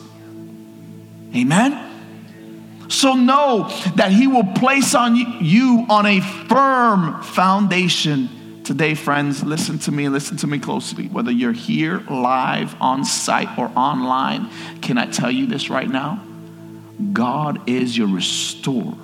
Amen? 1.36 2.86
So 2.90 3.16
know 3.16 3.68
that 3.96 4.12
He 4.12 4.28
will 4.28 4.46
place 4.46 4.94
on 4.94 5.16
you 5.16 5.88
on 5.90 6.06
a 6.06 6.20
firm 6.20 7.24
foundation. 7.24 8.30
Today, 8.66 8.95
friends, 8.95 9.43
listen 9.43 9.78
to 9.78 9.91
me, 9.91 10.09
listen 10.09 10.38
to 10.38 10.47
me 10.47 10.57
closely. 10.57 11.07
Whether 11.07 11.30
you're 11.30 11.51
here 11.51 11.99
live 12.09 12.76
on 12.82 13.05
site 13.05 13.59
or 13.59 13.72
online, 13.76 14.49
can 14.82 14.97
I 14.97 15.05
tell 15.05 15.30
you 15.30 15.45
this 15.45 15.70
right 15.70 15.88
now? 15.88 16.20
God 17.13 17.70
is 17.70 17.95
your 17.95 18.07
restorer. 18.07 18.97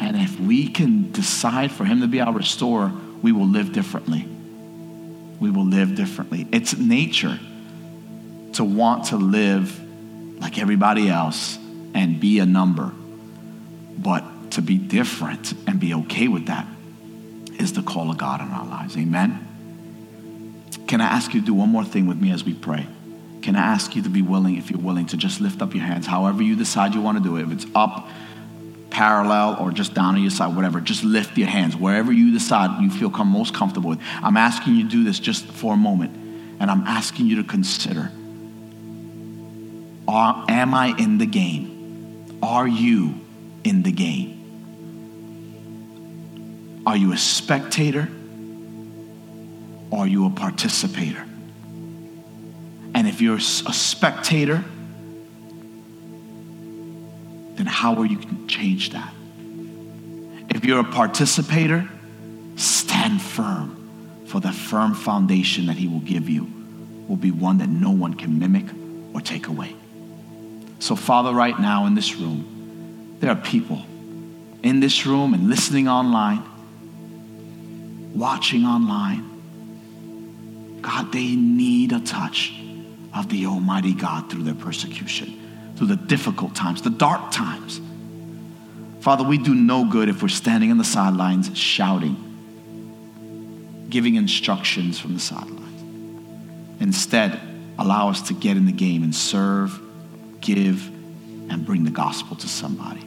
And 0.00 0.16
if 0.16 0.38
we 0.38 0.68
can 0.68 1.12
decide 1.12 1.72
for 1.72 1.86
Him 1.86 2.02
to 2.02 2.08
be 2.08 2.20
our 2.20 2.30
restorer, 2.30 2.92
we 3.22 3.32
will 3.32 3.48
live 3.48 3.72
differently. 3.72 4.28
We 5.40 5.50
will 5.50 5.64
live 5.64 5.94
differently. 5.94 6.46
It's 6.52 6.76
nature 6.76 7.40
to 8.52 8.64
want 8.64 9.06
to 9.06 9.16
live 9.16 9.80
like 10.42 10.58
everybody 10.58 11.08
else 11.08 11.58
and 11.94 12.20
be 12.20 12.38
a 12.40 12.46
number. 12.46 12.92
But 13.96 14.50
to 14.50 14.60
be 14.60 14.76
different 14.76 15.54
and 15.66 15.80
be 15.80 15.94
okay 15.94 16.28
with 16.28 16.48
that 16.48 16.66
is 17.60 17.72
the 17.74 17.82
call 17.82 18.10
of 18.10 18.18
God 18.18 18.40
in 18.40 18.48
our 18.48 18.66
lives. 18.66 18.96
Amen. 18.96 19.46
Can 20.86 21.00
I 21.00 21.06
ask 21.06 21.34
you 21.34 21.40
to 21.40 21.46
do 21.46 21.54
one 21.54 21.68
more 21.68 21.84
thing 21.84 22.06
with 22.06 22.20
me 22.20 22.32
as 22.32 22.42
we 22.44 22.54
pray? 22.54 22.86
Can 23.42 23.56
I 23.56 23.60
ask 23.60 23.94
you 23.94 24.02
to 24.02 24.08
be 24.08 24.22
willing, 24.22 24.56
if 24.56 24.70
you're 24.70 24.80
willing, 24.80 25.06
to 25.06 25.16
just 25.16 25.40
lift 25.40 25.62
up 25.62 25.74
your 25.74 25.84
hands, 25.84 26.06
however 26.06 26.42
you 26.42 26.56
decide 26.56 26.94
you 26.94 27.00
want 27.00 27.18
to 27.18 27.24
do 27.24 27.36
it? 27.36 27.42
If 27.42 27.52
it's 27.52 27.66
up, 27.74 28.08
parallel, 28.90 29.56
or 29.60 29.70
just 29.70 29.94
down 29.94 30.16
on 30.16 30.20
your 30.20 30.30
side, 30.30 30.54
whatever, 30.54 30.80
just 30.80 31.04
lift 31.04 31.38
your 31.38 31.48
hands 31.48 31.76
wherever 31.76 32.12
you 32.12 32.32
decide 32.32 32.82
you 32.82 32.90
feel 32.90 33.10
most 33.24 33.54
comfortable 33.54 33.90
with. 33.90 34.00
I'm 34.22 34.36
asking 34.36 34.74
you 34.74 34.82
to 34.84 34.88
do 34.88 35.04
this 35.04 35.18
just 35.18 35.46
for 35.46 35.74
a 35.74 35.76
moment, 35.76 36.14
and 36.60 36.70
I'm 36.70 36.82
asking 36.86 37.26
you 37.26 37.36
to 37.36 37.44
consider 37.44 38.10
are, 40.08 40.44
Am 40.48 40.74
I 40.74 40.94
in 40.98 41.18
the 41.18 41.26
game? 41.26 42.38
Are 42.42 42.66
you 42.66 43.14
in 43.62 43.82
the 43.82 43.92
game? 43.92 44.39
Are 46.86 46.96
you 46.96 47.12
a 47.12 47.18
spectator? 47.18 48.08
Or 49.90 50.00
are 50.00 50.06
you 50.06 50.26
a 50.26 50.30
participator? 50.30 51.24
And 52.94 53.06
if 53.06 53.20
you're 53.20 53.36
a 53.36 53.40
spectator, 53.40 54.64
then 57.54 57.66
how 57.66 57.94
are 57.96 58.06
you 58.06 58.16
going 58.16 58.46
to 58.46 58.46
change 58.46 58.90
that? 58.90 59.12
If 60.48 60.64
you're 60.64 60.80
a 60.80 60.84
participator, 60.84 61.88
stand 62.56 63.20
firm, 63.22 63.76
for 64.26 64.40
the 64.40 64.52
firm 64.52 64.94
foundation 64.94 65.66
that 65.66 65.76
He 65.76 65.88
will 65.88 66.00
give 66.00 66.28
you 66.28 66.48
will 67.08 67.16
be 67.16 67.30
one 67.30 67.58
that 67.58 67.68
no 67.68 67.90
one 67.90 68.14
can 68.14 68.38
mimic 68.38 68.66
or 69.12 69.20
take 69.20 69.48
away. 69.48 69.74
So, 70.78 70.94
Father, 70.96 71.32
right 71.32 71.58
now 71.58 71.86
in 71.86 71.94
this 71.94 72.16
room, 72.16 73.16
there 73.20 73.30
are 73.30 73.36
people 73.36 73.82
in 74.62 74.80
this 74.80 75.04
room 75.06 75.34
and 75.34 75.48
listening 75.48 75.88
online, 75.88 76.42
watching 78.14 78.64
online. 78.64 79.26
God, 80.82 81.12
they 81.12 81.36
need 81.36 81.92
a 81.92 82.00
touch 82.00 82.52
of 83.14 83.28
the 83.28 83.46
Almighty 83.46 83.92
God 83.92 84.30
through 84.30 84.44
their 84.44 84.54
persecution, 84.54 85.74
through 85.76 85.88
the 85.88 85.96
difficult 85.96 86.54
times, 86.54 86.82
the 86.82 86.90
dark 86.90 87.30
times. 87.30 87.80
Father, 89.00 89.24
we 89.24 89.38
do 89.38 89.54
no 89.54 89.84
good 89.84 90.08
if 90.08 90.22
we're 90.22 90.28
standing 90.28 90.70
on 90.70 90.78
the 90.78 90.84
sidelines 90.84 91.56
shouting, 91.56 92.16
giving 93.88 94.14
instructions 94.16 94.98
from 94.98 95.14
the 95.14 95.20
sidelines. 95.20 95.58
Instead, 96.80 97.40
allow 97.78 98.08
us 98.10 98.22
to 98.28 98.34
get 98.34 98.56
in 98.56 98.66
the 98.66 98.72
game 98.72 99.02
and 99.02 99.14
serve, 99.14 99.80
give, 100.40 100.86
and 101.50 101.64
bring 101.66 101.84
the 101.84 101.90
gospel 101.90 102.36
to 102.36 102.48
somebody. 102.48 103.04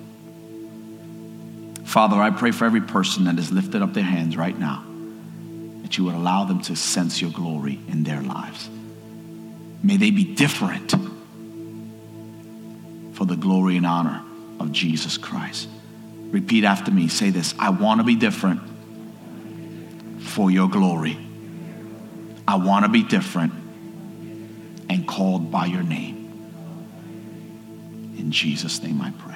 Father, 1.86 2.16
I 2.18 2.32
pray 2.32 2.51
for 2.51 2.66
every 2.66 2.82
person 2.82 3.26
that 3.26 3.36
has 3.36 3.51
lifted 3.51 3.82
up 3.82 3.93
their 3.93 4.04
hands 4.04 4.36
right 4.36 4.58
now 4.58 4.84
you 5.97 6.05
would 6.05 6.15
allow 6.15 6.45
them 6.45 6.61
to 6.61 6.75
sense 6.75 7.21
your 7.21 7.31
glory 7.31 7.79
in 7.87 8.03
their 8.03 8.21
lives. 8.21 8.69
May 9.83 9.97
they 9.97 10.11
be 10.11 10.23
different 10.23 10.91
for 13.13 13.25
the 13.25 13.35
glory 13.35 13.77
and 13.77 13.85
honor 13.85 14.23
of 14.59 14.71
Jesus 14.71 15.17
Christ. 15.17 15.67
Repeat 16.31 16.63
after 16.63 16.91
me. 16.91 17.07
Say 17.09 17.29
this 17.29 17.53
I 17.59 17.69
want 17.69 17.99
to 17.99 18.03
be 18.03 18.15
different 18.15 18.61
for 20.19 20.49
your 20.49 20.69
glory. 20.69 21.17
I 22.47 22.55
want 22.55 22.85
to 22.85 22.89
be 22.89 23.03
different 23.03 23.53
and 24.89 25.07
called 25.07 25.51
by 25.51 25.65
your 25.65 25.83
name. 25.83 26.19
In 28.17 28.31
Jesus' 28.31 28.81
name 28.81 29.01
I 29.01 29.11
pray. 29.11 29.32